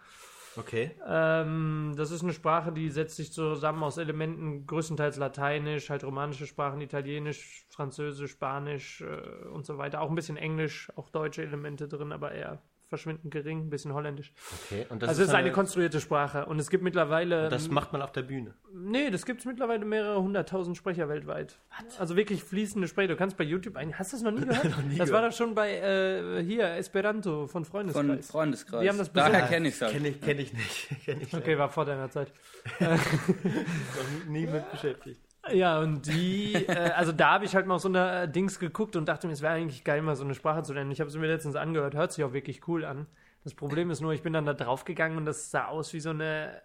[0.56, 0.90] Okay.
[1.06, 6.46] Ähm, das ist eine Sprache, die setzt sich zusammen aus Elementen größtenteils Lateinisch, halt romanische
[6.46, 10.00] Sprachen, Italienisch, Französisch, Spanisch äh, und so weiter.
[10.00, 14.32] Auch ein bisschen Englisch, auch deutsche Elemente drin, aber eher verschwindend gering, ein bisschen Holländisch.
[14.64, 14.86] okay.
[14.88, 17.48] Und das also es ist eine konstruierte Sprache und es gibt mittlerweile.
[17.48, 18.54] Das macht man auf der Bühne.
[18.72, 21.58] nee, das gibt es mittlerweile mehrere hunderttausend Sprecher weltweit.
[21.98, 23.08] Also wirklich fließende Sprecher.
[23.08, 23.98] Du kannst bei YouTube ein.
[23.98, 24.74] Hast du das noch nie gehört?
[24.96, 28.06] das war doch schon bei äh, hier Esperanto von Freundeskreis.
[28.06, 28.82] Von Freundeskreis.
[28.82, 29.92] Die haben das Daher kenne ich es halt.
[29.92, 30.88] Kenne ich, kenn ich nicht.
[31.04, 32.32] Kenn ich okay, war vor deiner Zeit.
[32.80, 35.20] noch nie mit beschäftigt.
[35.52, 38.58] Ja, und die, äh, also da habe ich halt mal auf so eine äh, Dings
[38.58, 40.90] geguckt und dachte mir, es wäre eigentlich geil, mal so eine Sprache zu lernen.
[40.90, 43.06] Ich habe es mir letztens angehört, hört sich auch wirklich cool an.
[43.44, 46.10] Das Problem ist nur, ich bin dann da draufgegangen und das sah aus wie so
[46.10, 46.60] eine.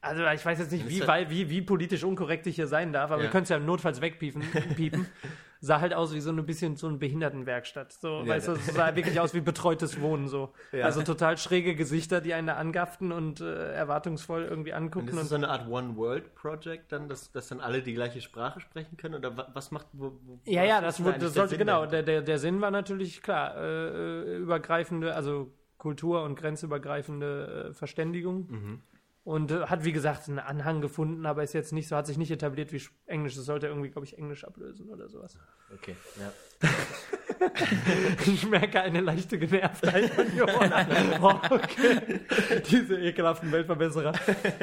[0.00, 3.20] Also ich weiß jetzt nicht, wie, wie, wie politisch unkorrekt ich hier sein darf, aber
[3.22, 3.26] Ja.
[3.26, 4.42] wir können es ja notfalls wegpiepen.
[4.76, 5.06] Piepen.
[5.60, 7.92] Sah halt aus wie so ein bisschen so eine Behindertenwerkstatt.
[7.94, 10.28] So, Ja, weißt du, es sah wirklich aus wie betreutes Wohnen.
[10.28, 10.52] So.
[10.72, 10.84] Ja.
[10.84, 15.08] Also total schräge Gesichter, die einen da angaften und äh, erwartungsvoll irgendwie Und angucken.
[15.08, 18.96] ist Und so eine Art One-World-Project dann, dass, dass dann alle die gleiche Sprache sprechen
[18.96, 19.14] können?
[19.16, 19.86] Oder wa- was macht.
[19.92, 21.86] Wo, wo, Ja, ja, das, wurde, das sollte, genau.
[21.86, 23.88] Der, der, der Sinn war natürlich klar, äh,
[24.34, 28.46] äh, übergreifende, also kultur- und grenzübergreifende äh, Verständigung.
[28.50, 28.82] Mhm.
[29.26, 32.16] Und äh, hat, wie gesagt, einen Anhang gefunden, aber ist jetzt nicht so, hat sich
[32.16, 33.34] nicht etabliert wie Sch- Englisch.
[33.34, 35.36] Das sollte irgendwie, glaube ich, Englisch ablösen oder sowas.
[35.74, 36.32] Okay, ja.
[38.26, 40.86] Ich merke eine leichte Genervtheit von Johanna.
[41.20, 42.20] Oh, okay.
[42.70, 44.12] Diese ekelhaften Weltverbesserer.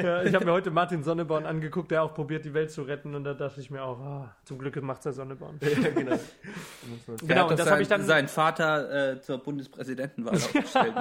[0.02, 3.14] Ja, ich habe mir heute Martin Sonneborn angeguckt, der auch probiert, die Welt zu retten.
[3.14, 5.58] Und da dachte ich mir auch, ah, zum Glück macht der Sonneborn.
[5.60, 6.18] ja, genau.
[7.26, 8.06] Genau, das habe ich sein- dann.
[8.06, 10.94] Seinen Vater äh, zur Bundespräsidentenwahl aufgestellt.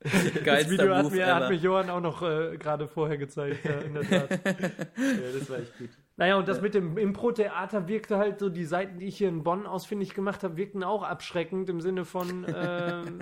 [0.00, 3.78] Das Geilster Video hat mir, hat mir Johann auch noch äh, gerade vorher gezeigt, ja,
[3.80, 4.30] in der Tat.
[4.30, 5.90] ja, das war echt gut.
[6.18, 9.44] Naja, und das mit dem Impro-Theater wirkte halt so, die Seiten, die ich hier in
[9.44, 13.20] Bonn ausfindig gemacht habe, wirkten auch abschreckend im Sinne von, ähm,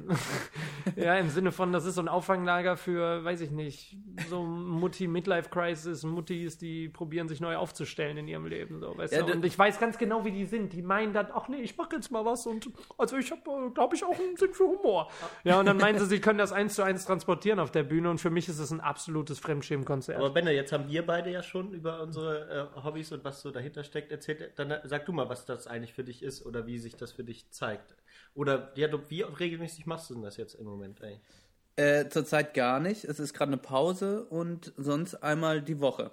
[0.97, 3.98] ja, im Sinne von, das ist so ein Auffanglager für, weiß ich nicht,
[4.31, 9.35] so Mutti-Midlife-Crisis, Muttis, die probieren sich neu aufzustellen in ihrem Leben, so, weißt Ja, du?
[9.35, 10.73] Und ich weiß ganz genau, wie die sind.
[10.73, 13.94] Die meinen dann, ach nee, ich mache jetzt mal was und, also ich habe, glaube
[13.94, 15.10] ich, auch einen Sinn für Humor.
[15.44, 18.09] Ja, und dann meinen sie, sie können das eins zu eins transportieren auf der Bühne
[18.09, 20.16] und für mich ist es ein absolutes Fremdschämenkonzert.
[20.16, 23.50] Aber Benne, jetzt haben wir beide ja schon über unsere äh, Hobbys und was so
[23.50, 24.58] dahinter steckt erzählt.
[24.58, 27.24] Dann sag du mal, was das eigentlich für dich ist oder wie sich das für
[27.24, 27.94] dich zeigt.
[28.34, 31.20] Oder ja, du, wie regelmäßig machst du denn das jetzt im Moment eigentlich?
[31.76, 33.04] Äh, zurzeit gar nicht.
[33.04, 36.10] Es ist gerade eine Pause und sonst einmal die Woche.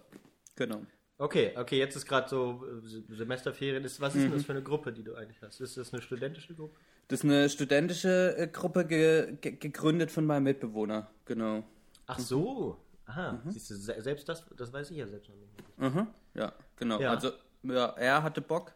[0.57, 0.81] Genau.
[1.17, 3.83] Okay, okay, jetzt ist gerade so äh, Se- Semesterferien.
[3.85, 5.61] Ist, was ist denn das für eine Gruppe, die du eigentlich hast?
[5.61, 6.75] Ist das eine studentische Gruppe?
[7.07, 11.09] Das ist eine studentische äh, Gruppe ge ge gegründet von meinem Mitbewohner.
[11.25, 11.63] Genau.
[12.07, 12.77] Ach so.
[13.05, 15.77] Aha, siehst du, se selbst das, das weiß ich ja selbst noch nicht.
[15.77, 16.07] Mhm.
[16.34, 16.99] Ja, genau.
[16.99, 17.11] Ja.
[17.11, 17.31] Also,
[17.64, 18.73] ja, er hatte Bock.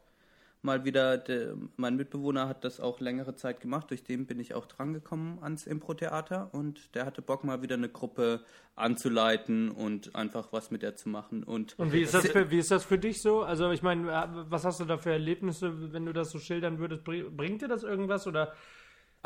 [0.63, 4.55] Mal wieder, der, mein Mitbewohner hat das auch längere Zeit gemacht, durch den bin ich
[4.55, 8.43] auch drangekommen ans Impro-Theater und der hatte Bock, mal wieder eine Gruppe
[8.75, 11.43] anzuleiten und einfach was mit der zu machen.
[11.43, 13.43] Und, Und wie ist, das für, wie ist das für dich so?
[13.43, 16.79] Also ich meine, äh, was hast du da für Erlebnisse, wenn du das so schildern
[16.79, 17.03] würdest?
[17.03, 18.53] Bring- Bringt dir das irgendwas oder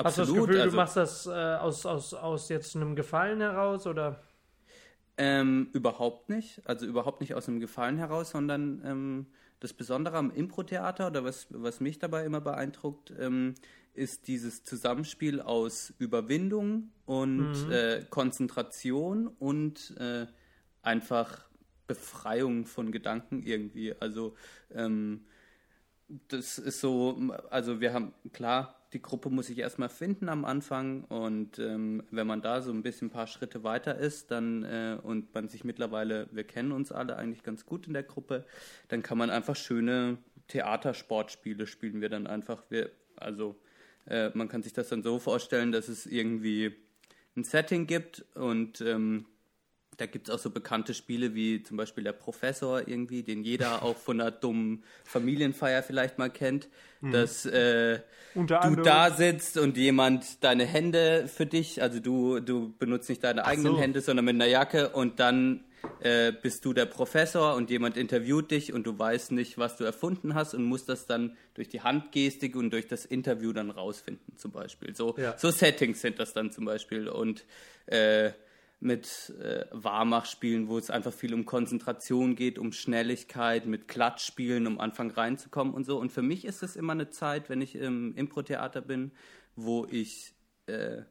[0.03, 2.95] hast du das absolut, Gefühl, also, du machst das äh, aus, aus, aus jetzt einem
[2.95, 4.23] Gefallen heraus oder?
[5.23, 6.63] Ähm, überhaupt nicht.
[6.65, 9.27] Also überhaupt nicht aus einem Gefallen heraus, sondern ähm,
[9.59, 13.53] das Besondere am Impro-Theater oder was, was mich dabei immer beeindruckt, ähm,
[13.93, 20.25] ist dieses Zusammenspiel aus Überwindung und äh, Konzentration und äh,
[20.81, 21.45] einfach
[21.85, 23.93] Befreiung von Gedanken irgendwie.
[23.99, 24.33] Also
[24.73, 25.25] ähm,
[26.29, 31.05] das ist so, also wir haben, klar, die Gruppe muss sich erstmal finden am Anfang
[31.05, 34.97] und ähm, wenn man da so ein bisschen ein paar Schritte weiter ist, dann äh,
[35.01, 38.45] und man sich mittlerweile, wir kennen uns alle eigentlich ganz gut in der Gruppe,
[38.89, 42.63] dann kann man einfach schöne Theatersportspiele spielen wir dann einfach.
[42.69, 43.55] Wir, also
[44.05, 46.75] äh, man kann sich das dann so vorstellen, dass es irgendwie
[47.37, 49.25] ein Setting gibt und ähm,
[49.97, 53.83] da gibt es auch so bekannte Spiele wie zum Beispiel der Professor irgendwie, den jeder
[53.83, 56.69] auch von einer dummen Familienfeier vielleicht mal kennt,
[57.01, 57.99] dass äh,
[58.35, 63.45] du da sitzt und jemand deine Hände für dich, also du, du benutzt nicht deine
[63.45, 63.79] eigenen so.
[63.79, 65.65] Hände, sondern mit einer Jacke und dann
[65.99, 69.83] äh, bist du der Professor und jemand interviewt dich und du weißt nicht, was du
[69.83, 74.37] erfunden hast und musst das dann durch die Handgestik und durch das Interview dann rausfinden
[74.37, 74.95] zum Beispiel.
[74.95, 75.37] So, Ja.
[75.37, 77.45] so Settings sind das dann zum Beispiel und
[77.87, 78.31] äh,
[78.81, 84.79] mit äh, Warmachspielen, wo es einfach viel um Konzentration geht, um Schnelligkeit, mit Klatschspielen, um
[84.79, 85.99] Anfang reinzukommen und so.
[85.99, 89.11] Und für mich ist es immer eine Zeit, wenn ich im Impro-Theater bin,
[89.55, 90.33] wo ich
[90.65, 91.03] äh,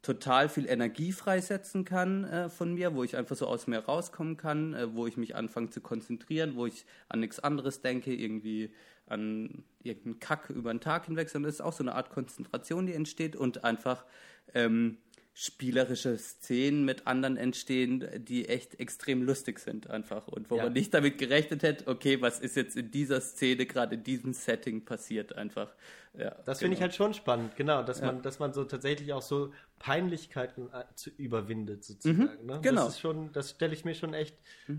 [0.00, 4.38] total viel Energie freisetzen kann äh, von mir, wo ich einfach so aus mir rauskommen
[4.38, 8.72] kann, äh, wo ich mich anfange zu konzentrieren, wo ich an nichts anderes denke, irgendwie
[9.06, 12.86] an irgendeinen Kack über den Tag hinweg, sondern es ist auch so eine Art Konzentration,
[12.86, 14.06] die entsteht und einfach
[14.54, 14.98] ähm,
[15.42, 20.64] spielerische Szenen mit anderen entstehen, die echt extrem lustig sind einfach und wo Ja.
[20.64, 24.34] man nicht damit gerechnet hätte, okay, was ist jetzt in dieser Szene gerade in diesem
[24.34, 25.74] Setting passiert einfach
[26.12, 26.88] Ja, Das finde ich genau.
[26.88, 28.06] halt schon spannend, genau, dass Ja.
[28.06, 32.44] man, dass man so tatsächlich auch so Peinlichkeiten äh, zu überwindet, sozusagen.
[32.44, 32.58] ne?
[32.60, 32.84] genau.
[32.84, 34.36] Das ist schon, das stelle ich mir schon echt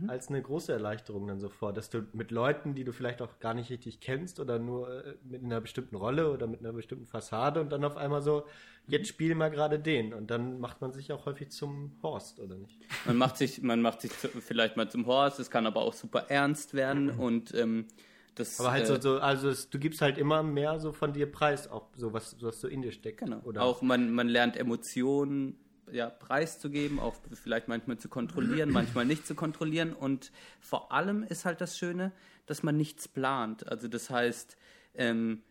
[0.07, 3.39] als eine große Erleichterung dann so vor, dass du mit Leuten, die du vielleicht auch
[3.39, 7.07] gar nicht richtig kennst oder nur äh, mit einer bestimmten Rolle oder mit einer bestimmten
[7.07, 8.45] Fassade und dann auf einmal so,
[8.87, 12.57] jetzt spiel mal gerade den und dann macht man sich auch häufig zum Horst, oder
[12.57, 12.79] nicht?
[13.05, 15.93] Man macht sich, man macht sich zu, vielleicht mal zum Horst, es kann aber auch
[15.93, 17.87] super ernst werden und ähm,
[18.35, 18.59] das.
[18.59, 21.31] Aber halt äh, so, so also es, du gibst halt immer mehr so von dir
[21.31, 23.19] preis, auch so was, was so in dir steckt.
[23.19, 23.39] Genau.
[23.43, 25.57] Oder Auch man, man lernt Emotionen
[25.91, 29.93] ja, preiszugeben, auch vielleicht manchmal zu kontrollieren, manchmal nicht zu kontrollieren.
[29.93, 32.11] Und vor allem ist halt das Schöne,
[32.45, 33.67] dass man nichts plant.
[33.67, 34.57] Also das heißt,
[34.95, 35.41] ähm,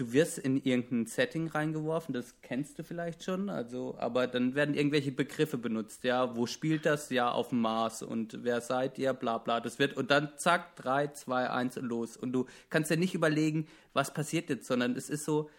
[0.00, 4.74] du wirst in irgendein Setting reingeworfen, das kennst du vielleicht schon, also, aber dann werden
[4.74, 7.10] irgendwelche Begriffe benutzt, ja, wo spielt das?
[7.10, 9.12] Ja, auf dem Mars und wer seid ihr?
[9.12, 9.60] Bla bla.
[9.60, 12.16] Das wird und dann zack, 3, 2, 1 und los.
[12.16, 15.50] Und du kannst ja nicht überlegen, was passiert jetzt, sondern es ist so,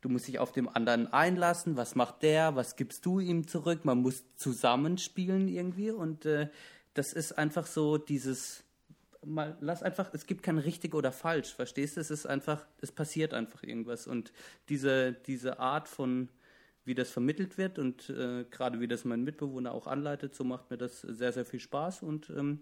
[0.00, 1.76] Du musst dich auf dem anderen einlassen.
[1.76, 2.54] Was macht der?
[2.54, 3.84] Was gibst du ihm zurück?
[3.84, 5.90] Man muss zusammenspielen irgendwie.
[5.90, 6.50] Und äh,
[6.94, 8.62] das ist einfach so dieses.
[9.24, 12.00] Mal, lass einfach, es gibt kein richtig oder falsch, verstehst du?
[12.00, 14.06] Es ist einfach, es passiert einfach irgendwas.
[14.06, 14.32] Und
[14.68, 16.28] diese, diese Art von,
[16.84, 20.70] wie das vermittelt wird und äh, gerade wie das mein Mitbewohner auch anleitet, so macht
[20.70, 22.60] mir das sehr, sehr viel Spaß und ähm,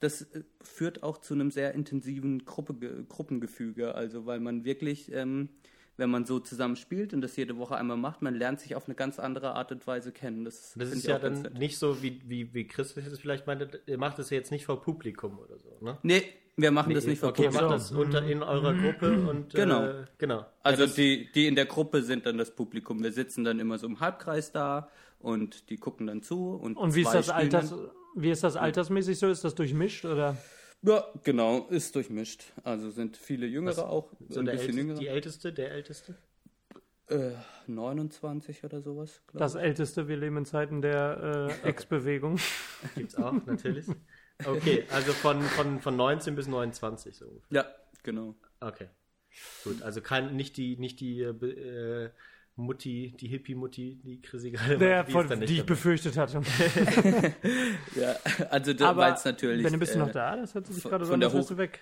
[0.00, 3.94] das äh, führt auch zu einem sehr intensiven Gruppe, Gruppengefüge.
[3.94, 5.48] Also, weil man wirklich, ähm,
[5.96, 8.86] wenn man so zusammen spielt und das jede Woche einmal macht, man lernt sich auf
[8.86, 10.44] eine ganz andere Art und Weise kennen.
[10.44, 11.60] Das, Das ist ja auch ganz dann nett.
[11.60, 14.50] nicht so, wie, wie, wie Chris das jetzt vielleicht meinte, ihr macht das ja jetzt
[14.50, 15.98] nicht vor Publikum oder so, ne?
[16.02, 16.22] Nee,
[16.56, 17.68] wir machen das nicht vor okay, ihr Publikum.
[17.70, 19.84] macht das unter, in eurer Gruppe und Genau.
[19.84, 20.46] äh, genau.
[20.62, 23.02] Also ja, die, die in der Gruppe sind dann das Publikum.
[23.02, 24.88] Wir sitzen dann immer so im Halbkreis da
[25.20, 26.50] und die gucken dann zu.
[26.54, 27.74] Und, Und wie ist das Alters,
[28.16, 29.28] wie ist das altersmäßig so?
[29.28, 30.36] Ist das durchmischt oder?
[30.86, 32.52] Ja, genau, ist durchmischt.
[32.62, 34.98] Also sind viele Jüngere Was- auch, so ein der bisschen älteste, jüngere.
[35.00, 36.14] die älteste, der älteste?
[37.08, 37.32] Äh,
[37.66, 42.38] 29 oder sowas, glaube Das älteste, wir leben in Zeiten der äh, Ex-Bewegung.
[42.96, 43.86] Gibt's auch, natürlich.
[44.44, 47.42] Okay, also von, von, von 19 bis 29 so ich.
[47.50, 47.66] Ja,
[48.02, 48.34] genau.
[48.60, 48.88] Okay.
[49.64, 52.10] Gut, also kein, nicht die, nicht die äh,
[52.56, 55.66] Mutti, die Hippie-Mutti, die Chrissy gerade Der, meinte, die von, die ich dabei.
[55.66, 56.40] befürchtet hatte.
[57.96, 58.14] Ja,
[58.50, 59.64] also da, weil es natürlich.
[59.64, 60.36] Benny, bist du äh, noch da?
[60.36, 61.80] Das hört sich von- gerade so von an, der als wärst Hoch- du weg.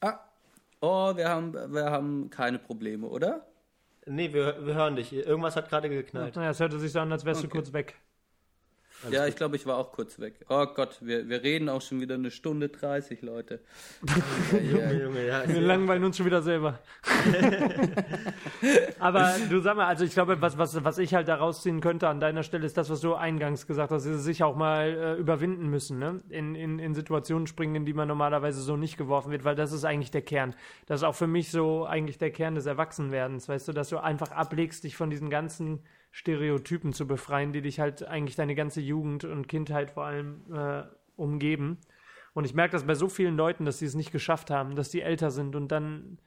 [0.00, 0.18] Ah,
[0.80, 3.46] oh, wir haben, wir haben keine Probleme, oder?
[4.06, 5.12] Nee, wir, wir hören dich.
[5.12, 6.36] Irgendwas hat gerade geknallt.
[6.36, 7.56] Naja, es hörte sich so an, als wärst du Okay.
[7.58, 7.96] kurz weg.
[9.02, 9.28] Alles ja, gut.
[9.30, 10.34] ich glaube, ich war auch kurz weg.
[10.48, 13.60] Oh Gott, wir, wir reden auch schon wieder eine Stunde 30, Leute.
[14.52, 15.48] Junge, Junge, ja.
[15.48, 16.78] Wir langweilen uns schon wieder selber.
[18.98, 22.08] Aber du sag mal, also ich glaube, was, was, was ich halt da rausziehen könnte
[22.08, 25.14] an deiner Stelle, ist das, was du eingangs gesagt hast, ist sich auch mal äh,
[25.14, 26.20] überwinden müssen, ne?
[26.28, 29.72] In, in, in Situationen springen, in die man normalerweise so nicht geworfen wird, weil das
[29.72, 30.54] ist eigentlich der Kern.
[30.84, 33.98] Das ist auch für mich so eigentlich der Kern des Erwachsenwerdens, weißt du, dass du
[33.98, 35.80] einfach ablegst, dich von diesen ganzen
[36.10, 40.82] Stereotypen zu befreien, die dich halt eigentlich deine ganze Jugend und Kindheit vor allem äh,
[41.16, 41.78] umgeben.
[42.32, 44.90] Und ich merke das bei so vielen Leuten, dass sie es nicht geschafft haben, dass
[44.90, 46.18] die älter sind und dann,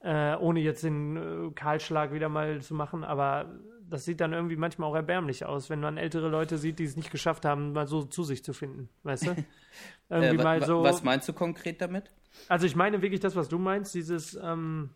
[0.00, 4.56] äh, ohne jetzt den äh, Kahlschlag wieder mal zu machen, aber das sieht dann irgendwie
[4.56, 7.86] manchmal auch erbärmlich aus, wenn man ältere Leute sieht, die es nicht geschafft haben, mal
[7.86, 9.36] so zu sich zu finden, weißt du?
[10.08, 10.82] irgendwie Äh, mal so.
[10.82, 12.10] Was meinst du konkret damit?
[12.48, 14.90] Also ich meine wirklich das, was du meinst, dieses ähm,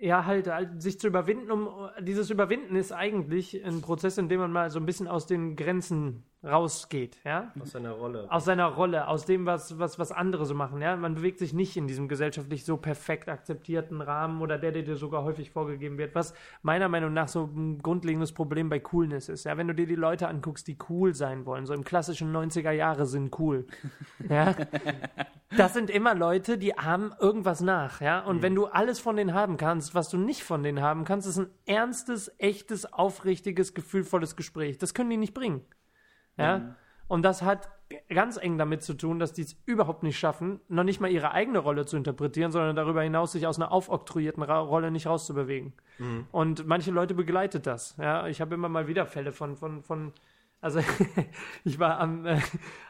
[0.00, 1.68] ja halt, halt sich zu überwinden, um
[2.00, 5.56] dieses Überwinden ist eigentlich ein Prozess, in dem man mal so ein bisschen aus den
[5.56, 7.52] Grenzen rausgeht, ja?
[7.60, 8.26] Aus seiner Rolle.
[8.30, 10.96] Aus seiner Rolle, aus dem, was, was, was andere so machen, ja?
[10.96, 14.96] Man bewegt sich nicht in diesem gesellschaftlich so perfekt akzeptierten Rahmen oder der, der dir
[14.96, 19.44] sogar häufig vorgegeben wird, was meiner Meinung nach so ein grundlegendes Problem bei Coolness ist,
[19.44, 19.56] ja?
[19.58, 23.04] Wenn du dir die Leute anguckst, die cool sein wollen, so im klassischen 90er Jahre
[23.04, 23.66] sind cool,
[24.28, 24.54] ja?
[25.56, 28.20] Das sind immer Leute, die haben irgendwas nach, ja.
[28.20, 31.28] Und wenn du alles von denen haben kannst, was du nicht von denen haben kannst,
[31.28, 34.78] ist ein ernstes, echtes, aufrichtiges, gefühlvolles Gespräch.
[34.78, 35.66] Das können die nicht bringen,
[36.40, 36.74] ja.
[37.08, 37.68] Und das hat
[38.08, 41.32] ganz eng damit zu tun, dass die es überhaupt nicht schaffen, noch nicht mal ihre
[41.32, 45.72] eigene Rolle zu interpretieren, sondern darüber hinaus sich aus einer aufoktroyierten Ra Rolle nicht rauszubewegen.
[46.32, 47.96] Und manche Leute begleitet das.
[47.98, 50.12] Ja, ich habe immer mal wieder Fälle von, von, von
[50.60, 50.80] also
[51.64, 52.40] ich war am, äh,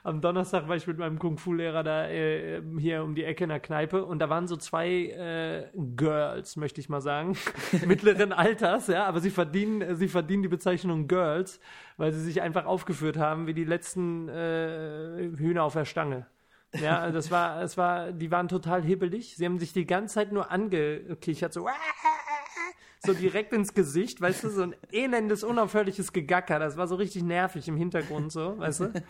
[0.03, 3.61] am Donnerstag war ich mit meinem Kung-Fu-Lehrer da äh, hier um die Ecke in der
[3.61, 7.37] Kneipe und da waren so zwei äh, Girls, möchte ich mal sagen,
[7.87, 11.61] mittleren Alters, ja, aber sie verdienen, sie verdienen die Bezeichnung Girls,
[11.97, 16.27] weil sie sich einfach aufgeführt haben wie die letzten äh, Hühner auf der Stange.
[16.75, 19.37] Ja, das war, es war, die waren total hibbelig.
[19.37, 21.67] Sie haben sich die ganze Zeit nur angekichert, so,
[23.03, 26.59] so direkt ins Gesicht, weißt du, so ein elendes, unaufhörliches Gegacker.
[26.59, 28.93] Das war so richtig nervig im Hintergrund, so, weißt du.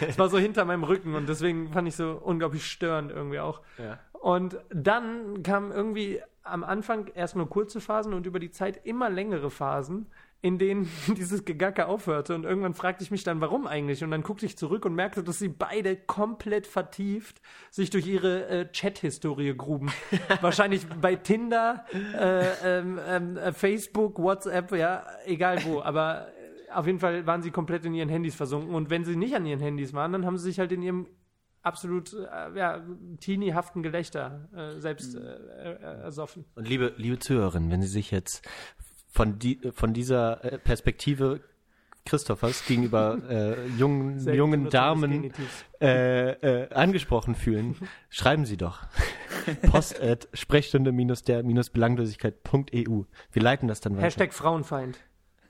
[0.00, 3.62] Es war so hinter meinem Rücken und deswegen fand ich so unglaublich störend irgendwie auch.
[3.78, 4.00] Ja.
[4.12, 9.08] Und dann kam irgendwie am Anfang erst nur kurze Phasen und über die Zeit immer
[9.08, 10.06] längere Phasen,
[10.40, 12.34] in denen dieses Gegacke aufhörte.
[12.34, 14.04] Und irgendwann fragte ich mich dann, warum eigentlich?
[14.04, 17.40] Und dann guckte ich zurück und merkte, dass sie beide komplett vertieft
[17.70, 19.90] sich durch ihre äh, Chat-Historie gruben.
[20.40, 25.80] Wahrscheinlich bei Tinder, äh, ähm, ähm, äh, Facebook, WhatsApp, ja, egal wo.
[25.82, 28.74] Aber äh, auf jeden Fall waren sie komplett in ihren Handys versunken.
[28.74, 31.06] Und wenn sie nicht an ihren Handys waren, dann haben sie sich halt in ihrem
[31.62, 32.82] absolut äh, ja,
[33.20, 36.44] teenie-haften Gelächter äh, selbst äh, äh, ersoffen.
[36.54, 38.48] Und liebe, liebe Zuhörerinnen, wenn Sie sich jetzt
[39.08, 41.40] von, die, von dieser äh, Perspektive
[42.04, 45.32] Christophers gegenüber äh, jungen, jungen Damen
[45.80, 47.74] äh, äh, angesprochen fühlen,
[48.08, 48.86] schreiben Sie doch.
[49.70, 53.02] Post at Sprechstunde-der-belanglosigkeit.eu.
[53.32, 54.06] Wir leiten das dann weiter.
[54.06, 54.98] Hashtag Frauenfeind.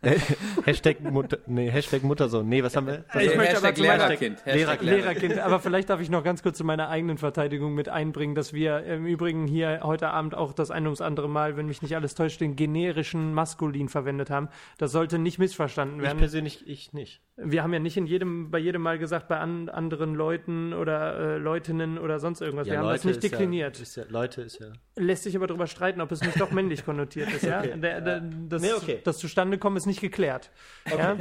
[0.65, 2.49] Hashtag Mutter, nee, Hashtag Muttersohn.
[2.49, 3.05] Nee, was haben wir?
[3.13, 4.39] Was Ich möchte aber Hashtag zu meiner- Lehrerkind.
[4.45, 4.91] Hashtag Lehrerkind.
[4.91, 8.53] Lehrerkind, aber vielleicht darf ich noch ganz kurz zu meiner eigenen Verteidigung mit einbringen, dass
[8.53, 11.97] wir im Übrigen hier heute Abend auch das ein ums andere Mal, wenn mich nicht
[11.97, 14.49] alles täuscht, den generischen Maskulin verwendet haben.
[14.79, 16.19] Das sollte nicht missverstanden Ich werden.
[16.19, 17.21] persönlich, ich nicht.
[17.37, 21.35] Wir haben ja nicht in jedem, bei jedem Mal gesagt, bei an, anderen Leuten oder
[21.37, 22.67] äh, Leutinnen oder sonst irgendwas.
[22.69, 23.79] wir haben das nicht ist ja- dekliniert.
[23.81, 24.67] ist ja, Leute ist ja.
[24.97, 27.43] Lässt sich aber darüber streiten, ob es nicht doch männlich konnotiert ist.
[27.45, 27.61] Ja?
[27.61, 27.75] Okay.
[27.81, 28.99] Der, der, das, Nee, okay.
[29.05, 30.51] das Zustandekommen ist nicht geklärt.
[30.89, 31.19] Ja?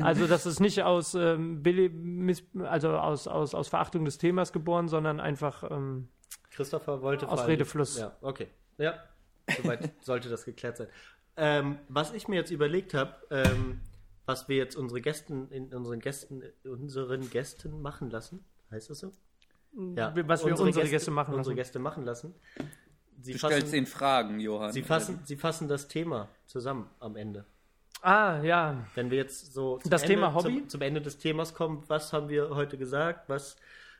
[0.00, 4.52] Also das ist nicht aus, ähm, Billy, Miss, also aus, aus, aus Verachtung des Themas
[4.52, 6.08] geboren, sondern einfach ähm,
[6.50, 7.98] Christopher wollte Aus Redefluss.
[7.98, 8.48] Ja, okay.
[8.78, 8.94] Ja,
[9.62, 10.88] soweit sollte das geklärt sein.
[11.36, 13.82] Ähm, was ich mir jetzt überlegt habe, ähm,
[14.24, 19.12] was wir jetzt unsere Gästen in unseren Gästen unseren Gästen machen lassen, heißt das so?
[19.94, 20.14] Ja.
[20.26, 21.56] was wir unsere Gäste machen unsere lassen.
[21.56, 22.34] Gäste machen lassen.
[23.20, 24.72] Sie Du stellst fassen, ihn Fragen, Johann.
[24.72, 27.44] sie fassen, sie fassen das Thema zusammen am Ende.
[28.06, 28.86] Ah, ja.
[28.94, 30.60] Wenn wir jetzt so zum Das Ende, Thema Hobby?
[30.60, 33.28] Zum, zum Ende des Themas kommen, was haben wir heute gesagt?
[33.28, 33.56] Was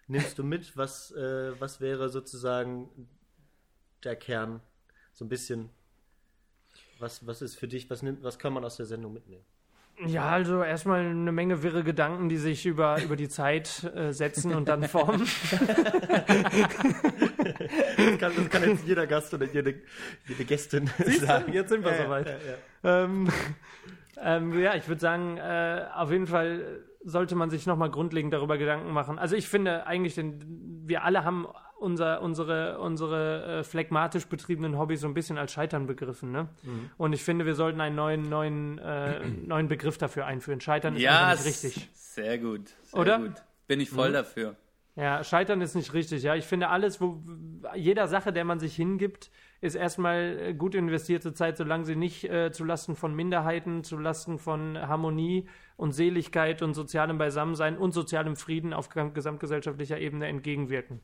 [0.07, 0.77] nimmst du mit?
[0.77, 2.89] Was, äh, was wäre sozusagen
[4.05, 4.61] der Kern?
[5.13, 5.71] So ein bisschen.
[7.01, 9.45] Was, was ist für dich, was, nimmt, was kann man aus der Sendung mitnehmen?
[10.07, 14.55] Ja, also erstmal eine Menge wirre Gedanken, die sich über, über die Zeit äh, setzen
[14.55, 15.27] und dann formen.
[17.97, 19.75] Das kann, das kann jetzt jeder Gast oder jede,
[20.29, 21.53] jede Gästin sagen.
[21.53, 22.27] Jetzt sind wir Ja, soweit.
[22.27, 22.37] Ja,
[22.85, 23.05] ja.
[23.05, 23.29] ähm,
[24.21, 28.59] ähm, ja, ich würde sagen, äh, auf jeden Fall sollte man sich nochmal grundlegend darüber
[28.59, 29.19] Gedanken machen.
[29.19, 30.39] Also ich finde eigentlich, denn
[30.87, 31.47] wir alle haben
[31.79, 36.33] unser, unsere, unsere äh, phlegmatisch betriebenen Hobbys so ein bisschen als Scheitern begriffen.
[36.33, 36.49] Ne?
[36.63, 36.91] Mhm.
[36.97, 40.61] Und ich finde, wir sollten einen neuen, neuen, äh, neuen Begriff dafür einführen.
[40.61, 41.89] Scheitern ist ja, nicht richtig.
[41.93, 42.71] sehr gut.
[42.83, 43.19] Sehr Oder?
[43.19, 43.43] Gut.
[43.67, 44.57] Bin ich voll dafür.
[44.95, 46.23] Ja, Scheitern ist nicht richtig.
[46.23, 47.23] Ja, ich finde alles, wo
[47.75, 49.31] jeder Sache, der man sich hingibt,
[49.61, 54.79] ist erstmal äh, gut investierte Zeit, solange sie nicht äh, zulasten von Minderheiten, zulasten von
[54.79, 61.01] Harmonie und Seligkeit und sozialem Beisammensein und sozialem Frieden auf gesamtgesellschaftlicher Ebene entgegenwirken.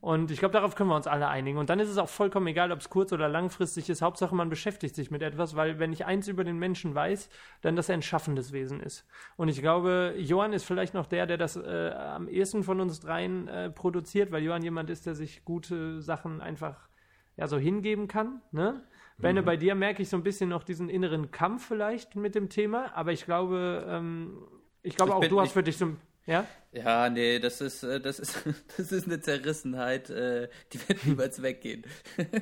[0.00, 1.56] Und ich glaube, darauf können wir uns alle einigen.
[1.56, 4.02] Und dann ist es auch vollkommen egal, ob es kurz- oder langfristig ist.
[4.02, 7.30] Hauptsache, man beschäftigt sich mit etwas, weil wenn ich eins über den Menschen weiß,
[7.62, 9.06] dann, dass er ein schaffendes Wesen ist.
[9.36, 13.00] Und ich glaube, Johann ist vielleicht noch der, der das äh, am ehesten von uns
[13.00, 16.88] dreien äh, produziert, weil Johann jemand ist, der sich gute Sachen einfach
[17.36, 18.40] ja so hingeben kann.
[18.50, 18.82] Ne?
[19.18, 22.48] Benne, bei dir merke ich so ein bisschen noch diesen inneren Kampf vielleicht mit dem
[22.48, 24.36] Thema, aber ich glaube, ähm,
[24.82, 25.96] ich glaube Ich auch du hast für dich so ein
[26.26, 26.46] ja?
[26.72, 28.44] Ja, nee, das ist, äh, das ist,
[28.76, 31.84] das ist eine Zerrissenheit, äh, die wird niemals weggehen.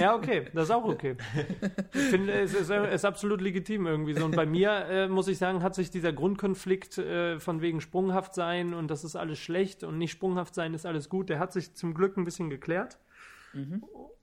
[0.00, 1.14] Ja, okay, das ist auch okay.
[1.94, 4.24] Ich finde, es ist, äh, ist absolut legitim irgendwie so.
[4.24, 8.34] Und bei mir, äh, muss ich sagen, hat sich dieser Grundkonflikt äh, von wegen sprunghaft
[8.34, 11.52] sein und das ist alles schlecht und nicht sprunghaft sein ist alles gut, der hat
[11.52, 12.98] sich zum Glück ein bisschen geklärt.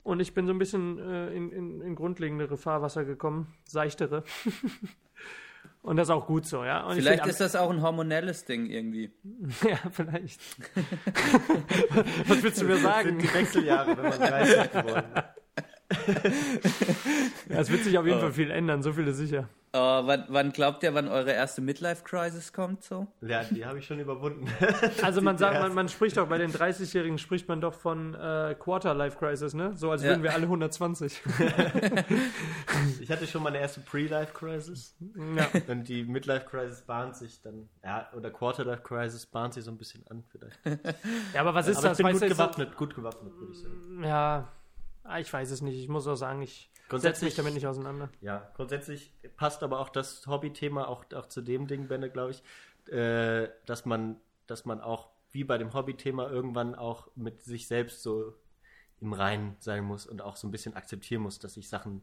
[0.03, 4.23] Und ich bin so ein bisschen äh, in, in, in grundlegendere Fahrwasser gekommen, seichtere.
[5.81, 6.85] und das ist auch gut so, ja.
[6.85, 9.11] Und ich Vielleicht ist das auch ein hormonelles Ding irgendwie.
[9.67, 10.41] Ja, vielleicht.
[12.27, 13.17] Was willst du mir sagen?
[13.17, 15.42] Die Wechseljahre, wenn man 30 geworden ist.
[17.49, 18.21] Ja, es wird sich auf jeden Oh.
[18.21, 19.47] Fall viel ändern, so viel ist sicher.
[19.75, 23.07] Äh, wann, wann glaubt ihr, wann eure erste Midlife-Crisis kommt so?
[23.21, 24.45] Ja, die habe ich schon überwunden.
[25.01, 28.55] Also man sagt, man, man spricht doch bei den 30-Jährigen spricht man doch von äh,
[28.57, 29.71] Quarter-Life-Crisis, ne?
[29.75, 30.09] So als Ja.
[30.09, 31.21] würden wir alle 120.
[33.01, 34.95] Ich hatte schon meine erste Pre-Life-Crisis.
[35.35, 35.47] ja.
[35.67, 40.23] Und die Midlife-Crisis bahnt sich dann, ja, oder Quarter-Life-Crisis bahnt sich so ein bisschen an
[40.31, 40.59] vielleicht.
[41.33, 41.97] ja, aber was ist Aber ich das?
[41.97, 44.03] bin Weißt gut ist so- gewappnet, gut gewappnet, würde ich sagen.
[44.03, 44.47] Ja,
[45.19, 45.77] ich weiß es nicht.
[45.77, 48.09] Ich muss auch sagen, ich setze mich Grundsätzlich- damit nicht auseinander.
[48.21, 52.43] Ja, grundsätzlich passt aber auch das Hobby-Thema auch, auch zu dem Ding, Benne, glaube ich,
[52.93, 54.17] äh, dass man,
[54.47, 58.35] dass man auch wie bei dem Hobby-Thema irgendwann auch mit sich selbst so
[59.01, 62.01] im Reinen sein muss und auch so ein bisschen akzeptieren muss, dass sich Sachen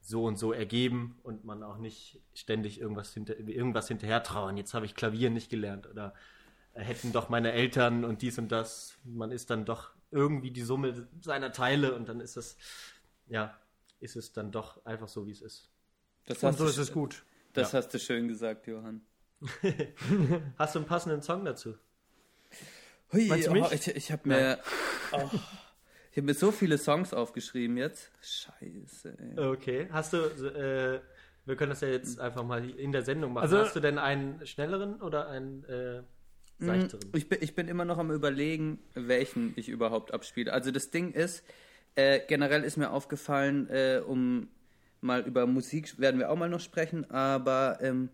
[0.00, 4.56] so und so ergeben und man auch nicht ständig irgendwas, hinter, irgendwas hinterher trauern.
[4.56, 6.14] Jetzt habe ich Klavier nicht gelernt oder
[6.72, 8.98] hätten doch meine Eltern und dies und das.
[9.04, 12.56] Man ist dann doch irgendwie die Summe seiner Teile und dann ist das
[13.28, 13.58] ja,
[14.00, 15.70] ist es dann doch einfach so, wie es ist.
[16.26, 17.24] Das Und hast, so du, ist es gut.
[17.54, 19.02] das hast du schön gesagt, Johann.
[20.56, 21.74] Hast du einen passenden Song dazu?
[23.12, 23.72] Hui, Meinst du oh, mich?
[23.72, 24.60] ich ich habe mir,
[25.12, 25.28] oh,
[26.12, 28.12] ich hab mir so viele Songs aufgeschrieben jetzt.
[28.20, 29.18] Scheiße.
[29.18, 29.38] Ey.
[29.40, 29.88] Okay.
[29.90, 31.00] Hast du, äh,
[31.44, 33.42] wir können das ja jetzt einfach mal in der Sendung machen.
[33.42, 36.04] Also- Hast du denn einen schnelleren oder einen äh,
[36.66, 37.10] seichteren?
[37.14, 40.52] Ich bin, ich bin immer noch am überlegen, welchen ich überhaupt abspiele.
[40.52, 41.44] Also das Ding ist,
[41.94, 44.48] äh, generell ist mir aufgefallen, äh, um
[45.00, 48.08] mal über Musik werden wir auch mal noch sprechen, aber ähm,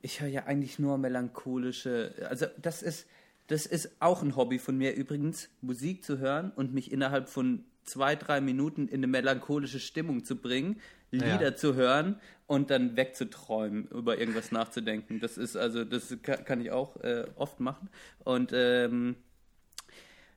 [0.00, 3.06] ich höre ja eigentlich nur melancholische, also das ist,
[3.48, 7.64] das ist auch ein Hobby von mir übrigens, Musik zu hören und mich innerhalb von
[7.84, 11.54] zwei, drei Minuten in eine melancholische Stimmung zu bringen, Lieder Ja.
[11.56, 15.20] zu hören und dann wegzuträumen, über irgendwas nachzudenken.
[15.20, 17.88] Das ist also, das kann, ich auch äh, oft machen.
[18.24, 19.16] Und ähm,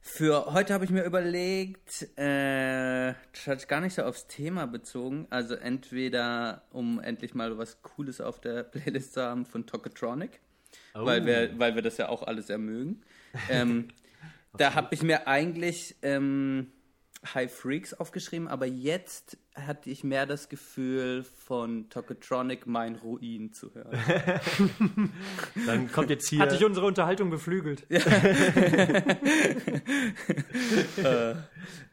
[0.03, 5.27] für heute habe ich mir überlegt, äh, das hat gar nicht so aufs Thema bezogen.
[5.29, 10.39] Also entweder, um endlich mal was Cooles auf der Playlist zu haben von Tokotronic,
[10.93, 11.05] Oh.
[11.05, 13.01] weil, wir, weil wir das ja auch alles sehr mögen.
[13.49, 13.89] Ähm,
[14.57, 16.71] da habe ich mir eigentlich ähm,
[17.33, 23.73] High Freaks aufgeschrieben, aber jetzt hatte ich mehr das Gefühl, von Tokotronic mein Ruin zu
[23.73, 23.97] hören.
[25.65, 26.39] Dann kommt jetzt hier.
[26.39, 27.85] Hat dich unsere Unterhaltung beflügelt?
[27.89, 27.99] Ja,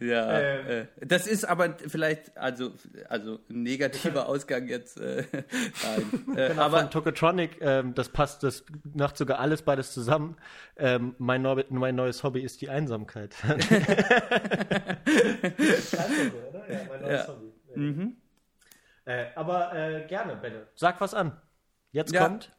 [0.01, 0.67] Ähm.
[0.69, 2.73] äh, das ist aber vielleicht, also,
[3.09, 5.01] also ein negativer Ausgang jetzt.
[5.01, 6.37] Äh, nein.
[6.37, 8.65] Äh, aber aber von Tokotronic, ähm, das passt, das
[8.95, 10.37] macht sogar alles beides zusammen.
[10.77, 13.35] Ähm, mein, neu, mein neues Hobby ist die Einsamkeit.
[16.69, 17.27] Ja.
[17.75, 18.17] Mhm.
[19.05, 20.67] Äh, aber äh, gerne, Benne.
[20.75, 21.41] Sag was an.
[21.93, 22.25] Jetzt Ja.
[22.27, 22.53] kommt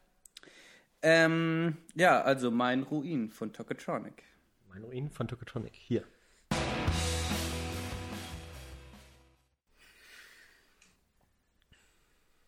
[1.02, 4.22] ähm, ja, also mein Ruin von Tokotronic.
[4.68, 5.74] mein Ruin von Tokotronic.
[5.74, 6.04] Hier.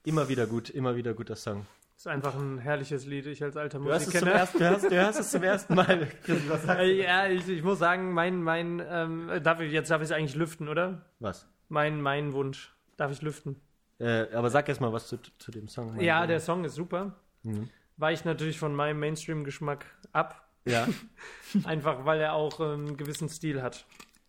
[0.05, 1.67] Immer wieder gut, immer wieder guter Song.
[1.97, 3.27] Ist einfach ein herrliches Lied.
[3.27, 4.33] Ich als alter Musikkenner.
[4.33, 6.09] ersten, du, hörst, du hörst es zum ersten Mal.
[6.49, 6.93] Was sagst du?
[6.93, 10.35] ja, ich, ich muss sagen, mein, mein, ähm, darf ich, jetzt darf ich es eigentlich
[10.35, 11.07] lüften, oder?
[11.21, 11.49] Was?
[11.73, 12.75] Mein, mein Wunsch.
[12.99, 13.57] Darf ich lüften?
[13.99, 15.99] Äh, aber sag erst mal was zu, zu dem Song.
[16.01, 16.29] Ja, Sohn.
[16.29, 17.15] der Song ist super.
[17.45, 17.71] Mhm.
[17.97, 20.47] Weicht natürlich von meinem Mainstream-Geschmack ab.
[20.67, 20.87] Ja.
[21.65, 23.87] Einfach weil er auch ähm, einen gewissen Stil hat.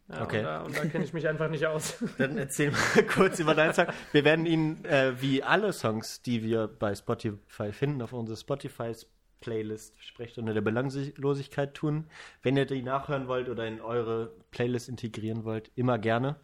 [0.07, 0.37] Ja, Okay.
[0.37, 2.01] Und da, da kenne ich mich einfach nicht aus.
[2.17, 3.87] Dann erzähl mal kurz über deinen Song.
[4.13, 10.01] Wir werden ihn, äh, wie alle Songs, die wir bei Spotify finden, auf unsere Spotify-Playlist
[10.01, 12.05] Sprechstunde der Belanglosigkeit tun.
[12.41, 16.37] Wenn ihr die nachhören wollt oder in eure Playlist integrieren wollt, immer gerne.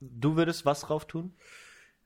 [0.00, 1.34] Du würdest was drauf tun?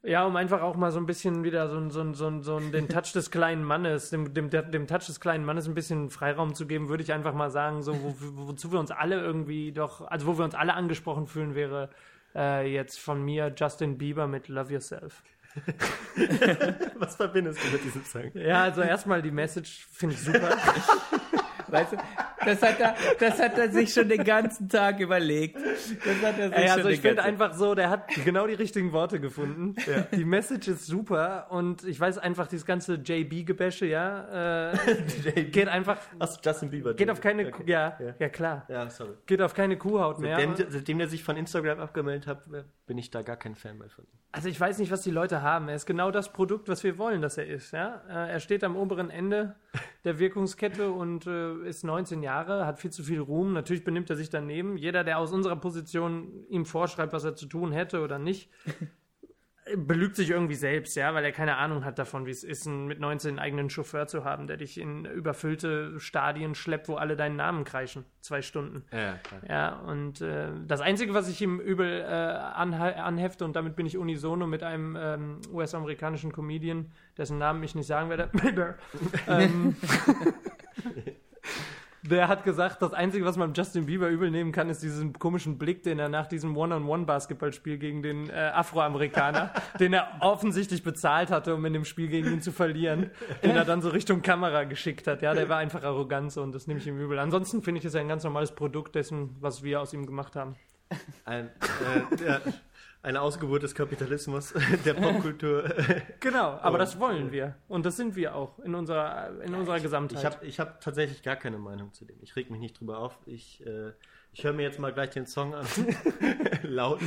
[0.02, 2.88] Ja, um einfach auch mal so ein bisschen wieder so, ein- so, so, so den
[2.88, 6.66] Touch des kleinen Mannes, dem, dem, dem Touch des kleinen Mannes ein bisschen Freiraum zu
[6.66, 10.02] geben, würde ich einfach mal sagen, so wo, wo- wozu wir uns alle irgendwie doch,
[10.06, 11.88] also wo wir uns alle angesprochen fühlen, wäre
[12.34, 15.22] äh, jetzt von mir Justin Bieber mit Love Yourself.
[16.98, 18.30] Was verbindest du mit diesem Song?
[18.34, 20.50] Ja, also erstmal die Message finde ich super.
[21.68, 21.96] Weißt du,
[22.46, 25.56] das hat, er, das hat er sich schon den ganzen Tag überlegt.
[25.56, 28.54] Das hat er sich Ey, schon also ich finde einfach so, der hat genau die
[28.54, 29.74] richtigen Worte gefunden.
[30.12, 35.98] Die Message ist super und ich weiß einfach, dieses ganze JB-Gebäsche, ja, äh, geht einfach,
[36.18, 36.94] Achso, Justin Bieber.
[36.94, 37.64] geht auf keine, Okay.
[37.66, 38.14] ja, Ja.
[38.18, 39.12] ja klar, Ja, sorry.
[39.26, 40.36] geht auf keine Kuhhaut mehr.
[40.38, 43.78] Seitdem, seitdem der sich von Instagram abgemeldet hat, äh, bin ich da gar kein Fan
[43.78, 44.10] mehr von ihm.
[44.32, 45.68] Also ich weiß nicht, was die Leute haben.
[45.68, 47.72] Er ist genau das Produkt, was wir wollen, dass er ist.
[47.72, 48.02] Ja?
[48.08, 49.54] Äh, Er steht am oberen Ende
[50.04, 53.52] der Wirkungskette und äh, ist 19 Jahre, hat viel zu viel Ruhm.
[53.52, 54.76] Natürlich benimmt er sich daneben.
[54.76, 58.50] Jeder, der aus unserer Position ihm vorschreibt, was er zu tun hätte oder nicht,
[59.76, 62.86] belügt sich irgendwie selbst, ja, weil er keine Ahnung hat davon, wie es ist, einen,
[62.86, 67.16] mit 19 einen eigenen Chauffeur zu haben, der dich in überfüllte Stadien schleppt, wo alle
[67.16, 68.04] deinen Namen kreischen.
[68.20, 68.84] Zwei Stunden.
[68.92, 69.40] Ja, klar.
[69.48, 73.86] Ja, und äh, das Einzige, was ich ihm übel äh, anhe anhefte, und damit bin
[73.86, 78.30] ich unisono mit einem ähm, US-amerikanischen Comedian, dessen Namen ich nicht sagen werde,
[79.28, 79.76] ähm,
[82.08, 85.56] der hat gesagt, das Einzige, was man Justin Bieber übel nehmen kann, ist diesen komischen
[85.56, 91.54] Blick, den er nach diesem One-on-One-Basketballspiel gegen den äh, Afroamerikaner, den er offensichtlich bezahlt hatte,
[91.54, 93.10] um in dem Spiel gegen ihn zu verlieren,
[93.42, 95.22] den er dann so Richtung Kamera geschickt hat.
[95.22, 97.18] Ja, der war einfach arrogant so, und das nehme ich ihm übel.
[97.18, 100.56] Ansonsten finde ich es ein ganz normales Produkt dessen, was wir aus ihm gemacht haben.
[101.24, 102.40] Ein, äh, ja,
[103.04, 104.52] eine Ausgeburt des Kapitalismus,
[104.84, 105.64] der Popkultur.
[106.20, 107.54] Genau, aber Und- das wollen wir.
[107.68, 110.18] Und das sind wir auch in unserer, in unserer Gesamtheit.
[110.18, 112.16] Ich habe ich hab tatsächlich gar keine Meinung zu dem.
[112.22, 113.16] Ich reg mich nicht drüber auf.
[113.26, 113.92] Ich, äh,
[114.32, 115.66] ich höre mir jetzt mal gleich den Song an.
[116.62, 117.00] Laut.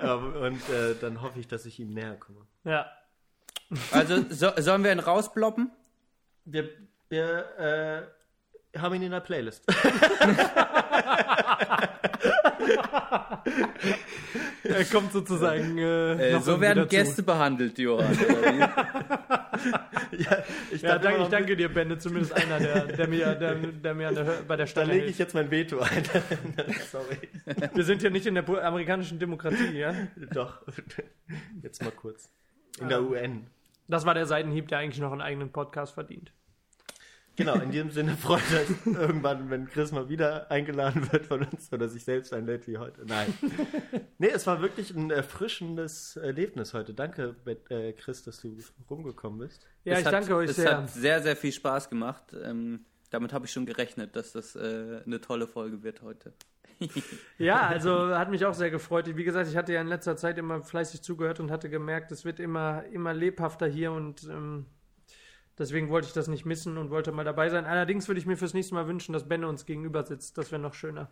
[0.00, 2.46] Ähm, und äh, dann hoffe ich, dass ich ihm näher komme.
[2.64, 2.86] ja.
[3.90, 5.72] Also so, sollen wir ihn rausploppen?
[6.44, 6.68] Wir,
[7.08, 8.06] wir
[8.74, 9.64] äh, haben ihn in der Playlist.
[14.64, 15.78] Er kommt sozusagen.
[15.78, 16.88] Äh, Äh, noch so werden.
[16.88, 18.16] Gäste behandelt, Johann.
[20.12, 20.38] ja,
[20.70, 21.98] ich Ja, danke, ich danke dir, Benne.
[21.98, 25.06] Zumindest einer, der, der mir, der, der mir an der, bei der Da Stange lege
[25.06, 26.02] ich jetzt mein Veto ein.
[26.90, 27.16] Sorry.
[27.74, 29.94] Wir sind ja nicht in der amerikanischen Demokratie, ja?
[30.32, 30.62] Doch.
[31.62, 32.30] Jetzt mal kurz.
[32.80, 33.46] In der UN.
[33.88, 36.32] Das war der Seitenhieb, der eigentlich noch einen eigenen Podcast verdient.
[37.36, 41.72] Genau, in diesem Sinne freut uns irgendwann, wenn Chris mal wieder eingeladen wird von uns
[41.72, 43.04] oder sich selbst einlädt wie heute.
[43.06, 43.32] Nein.
[44.18, 46.94] Nee, es war wirklich ein erfrischendes Erlebnis heute.
[46.94, 47.36] Danke,
[47.68, 48.56] äh, Chris, dass du
[48.88, 49.66] rumgekommen bist.
[49.84, 50.78] Ja, Es ich hat, danke euch es sehr.
[50.78, 52.34] hat sehr, sehr viel Spaß gemacht.
[52.42, 56.32] Ähm, damit habe ich schon gerechnet, dass das äh, eine tolle Folge wird heute.
[57.38, 59.14] Ja, also hat mich auch sehr gefreut.
[59.14, 62.24] Wie gesagt, ich hatte ja in letzter Zeit immer fleißig zugehört und hatte gemerkt, es
[62.24, 64.66] wird immer, immer lebhafter hier und ähm,
[65.58, 67.64] deswegen wollte ich das nicht missen und wollte mal dabei sein.
[67.64, 70.36] Allerdings würde ich mir fürs nächste Mal wünschen, dass Benne uns gegenüber sitzt.
[70.38, 71.08] Das wäre noch schöner.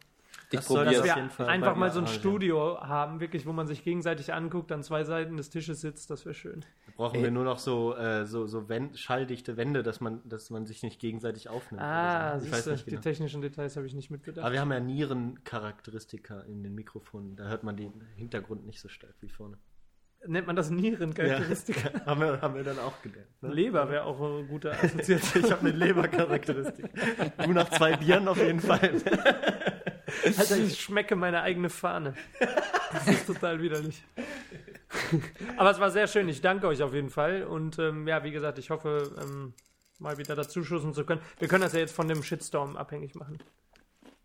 [0.51, 2.07] Ich Das probiere das Dass auf wir jeden Fall einfach mal so ein.
[2.09, 6.11] Studio haben, wirklich, wo man sich gegenseitig anguckt, an zwei Seiten des Tisches sitzt.
[6.11, 6.65] Das wäre schön.
[6.97, 10.67] Brauchen wir nur noch so, äh, so, so Wän- schalldichte Wände, dass man, dass man
[10.67, 11.83] sich nicht gegenseitig aufnimmt.
[11.83, 12.47] Ah, so.
[12.47, 13.03] Ich weiß siehste, die genau.
[13.03, 14.45] technischen Details habe ich nicht mitbedacht.
[14.45, 17.37] Aber wir haben ja Nierencharakteristika in den Mikrofonen.
[17.37, 19.57] Da hört man den Hintergrund nicht so stark wie vorne.
[20.27, 21.77] Nennt man das Nierencharakteristik?
[22.07, 23.29] haben, wir, haben wir dann auch gelernt.
[23.43, 23.53] Ne?
[23.53, 25.45] Leber wäre auch eine gute Assoziation.
[25.45, 26.87] Ich habe eine Lebercharakteristik.
[27.45, 28.81] Du nach zwei Bieren auf jeden Fall.
[30.25, 32.15] Alter, ich schmecke meine eigene Fahne.
[32.93, 34.03] Das ist total widerlich.
[35.57, 36.29] Aber es war sehr schön.
[36.29, 37.45] Ich danke euch auf jeden Fall.
[37.45, 39.55] Und ähm, ja, wie gesagt, ich hoffe, ähm,
[39.99, 41.21] mal wieder dazu schussen zu können.
[41.39, 43.39] Wir können das ja jetzt von dem Shitstorm abhängig machen.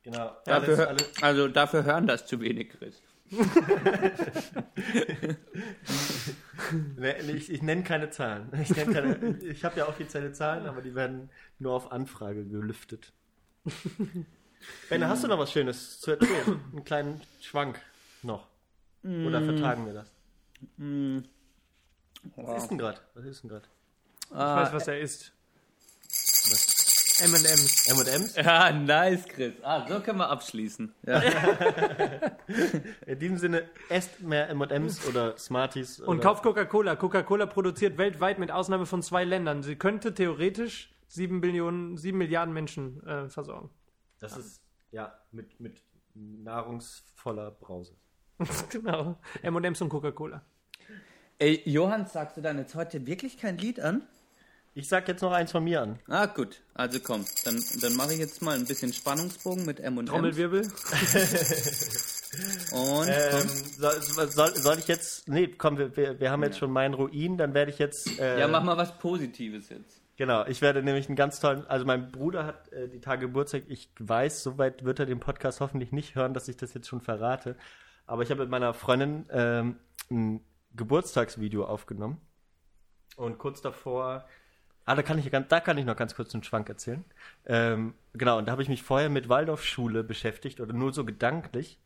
[0.03, 0.35] Genau.
[0.45, 3.01] Dafür, Alles, alles, also dafür hören das zu wenig, Chris.
[6.97, 8.49] ne, ich ich nenne keine Zahlen.
[8.61, 11.29] Ich, keine, ich habe ja offizielle Zahlen, aber die werden
[11.59, 13.13] nur auf Anfrage gelüftet.
[14.89, 16.59] Benne, hast du noch was Schönes zu erzählen?
[16.71, 17.79] Einen kleinen Schwank
[18.23, 18.47] noch.
[19.03, 20.11] Oder vertagen wir das?
[22.35, 22.99] Was ist denn gerade?
[23.13, 23.67] Was ist denn gerade?
[24.29, 25.31] Ich weiß, was er ist.
[27.21, 27.87] M&M's.
[27.87, 28.35] M&M's?
[28.35, 29.53] Ja, nice, Chris.
[29.61, 30.93] Ah, so können wir abschließen.
[31.05, 31.21] Ja.
[33.05, 35.99] In diesem Sinne, esst mehr M&M's oder Smarties.
[35.99, 36.95] Und oder kauft Coca-Cola.
[36.95, 39.63] Coca-Cola produziert weltweit mit Ausnahme von zwei Ländern.
[39.63, 43.69] Sie könnte theoretisch sieben Billionen, sieben Milliarden Menschen äh, versorgen.
[44.19, 45.81] Das ist, ja, mit, mit
[46.13, 47.95] nahrungsvoller Brause.
[48.69, 49.17] genau.
[49.41, 50.41] M&M's und Coca-Cola.
[51.37, 54.07] Ey, Johann, sagst du dann jetzt heute wirklich kein Lied an?
[54.79, 55.99] Ich sag jetzt noch eins von mir an.
[56.07, 56.61] Ah, gut.
[56.73, 60.13] Also komm, dann, dann mache ich jetzt mal ein bisschen Spannungsbogen mit M und M.
[60.13, 60.61] Trommelwirbel.
[62.71, 63.49] Und Ähm, komm.
[63.77, 65.27] soll, soll, soll ich jetzt.
[65.27, 68.19] Nee, komm, wir, wir, wir haben jetzt schon meinen Ruin, dann werde ich jetzt.
[68.19, 69.99] Äh, Ja, mach mal was Positives jetzt.
[70.15, 71.65] Genau, ich werde nämlich einen ganz tollen.
[71.67, 73.63] Also, mein Bruder hat äh, die Tage Geburtstag.
[73.67, 77.01] Ich weiß, soweit wird er den Podcast hoffentlich nicht hören, dass ich das jetzt schon
[77.01, 77.55] verrate.
[78.05, 79.79] Aber ich habe mit meiner Freundin ähm,
[80.11, 80.41] ein
[80.75, 82.21] Geburtstagsvideo aufgenommen.
[83.15, 84.25] Und kurz davor.
[84.89, 87.05] Ah, da kann ich, da kann ich noch ganz kurz einen Schwank erzählen.
[87.45, 91.77] Ähm, genau, und da habe ich mich vorher mit Waldorfschule beschäftigt oder nur so gedanklich.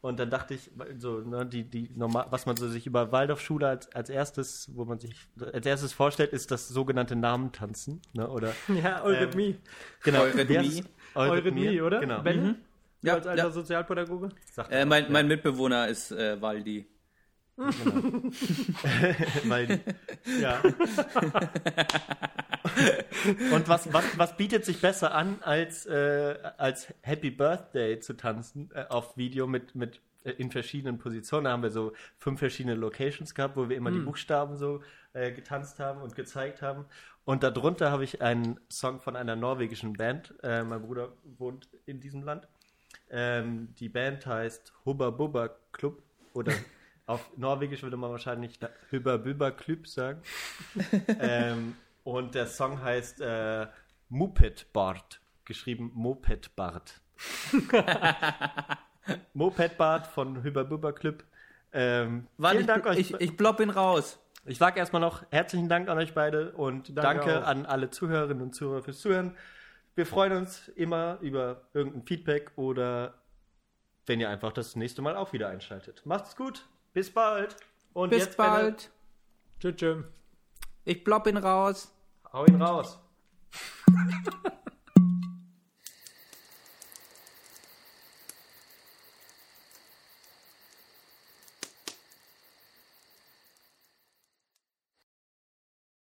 [0.00, 3.68] Und dann dachte ich, so, ne, die, die normal, was man so sich über Waldorfschule
[3.68, 8.00] als, als erstes, wo man sich als erstes vorstellt, ist das sogenannte Namentanzen.
[8.14, 9.48] Ne, oder Ja, Eurythmie.
[9.48, 9.58] Ähm,
[10.02, 10.82] genau, Eurythmie.
[11.14, 12.00] Eurythmie, oder?
[12.00, 12.22] Genau.
[12.22, 12.54] Ben?
[13.02, 13.50] Ja, als alter ja.
[13.50, 14.30] Sozialpädagoge?
[14.70, 16.86] Äh, mein, mein Mitbewohner ist äh, Waldi.
[17.56, 17.66] Ja.
[19.48, 19.80] Weil,
[20.40, 20.62] ja.
[23.52, 28.70] Und was, was, was bietet sich besser an, als, äh, als Happy Birthday zu tanzen
[28.74, 31.44] äh, auf Video mit, mit äh, in verschiedenen Positionen?
[31.44, 35.32] Da haben wir so fünf verschiedene Locations gehabt, wo wir immer die Buchstaben so äh,
[35.32, 36.84] getanzt haben und gezeigt haben.
[37.24, 40.34] Und darunter habe ich einen Song von einer norwegischen Band.
[40.42, 42.46] Äh, mein Bruder wohnt in diesem Land.
[43.10, 46.02] Ähm, die Band heißt Hubba Bubba Club
[46.34, 46.52] oder
[47.06, 48.58] auf Norwegisch würde man wahrscheinlich
[48.92, 50.20] Hubba Bubba Club sagen.
[51.20, 53.66] ähm, und der Song heißt äh,
[54.08, 57.00] Moped Bart, geschrieben Moped Bart.
[59.34, 61.24] Moped Bart von Hubba Bubba Club.
[61.72, 62.98] Ähm, Warte, vielen Dank ich, euch.
[62.98, 64.18] ich, ich blopp ihn raus.
[64.44, 68.42] Ich sage erstmal noch herzlichen Dank an euch beide und Danke danke, an alle Zuhörerinnen
[68.42, 69.36] und Zuhörer fürs Zuhören.
[69.96, 73.14] Wir freuen uns immer über irgendein Feedback oder
[74.06, 76.02] wenn ihr einfach das nächste Mal auch wieder einschaltet.
[76.04, 77.54] Macht's gut, bis bald
[77.92, 78.90] und Bis jetzt bald.
[79.60, 79.76] Tschüss.
[79.76, 80.04] tschüss.
[80.86, 81.92] Ich blopp ihn raus.
[82.32, 82.98] hau ihn raus.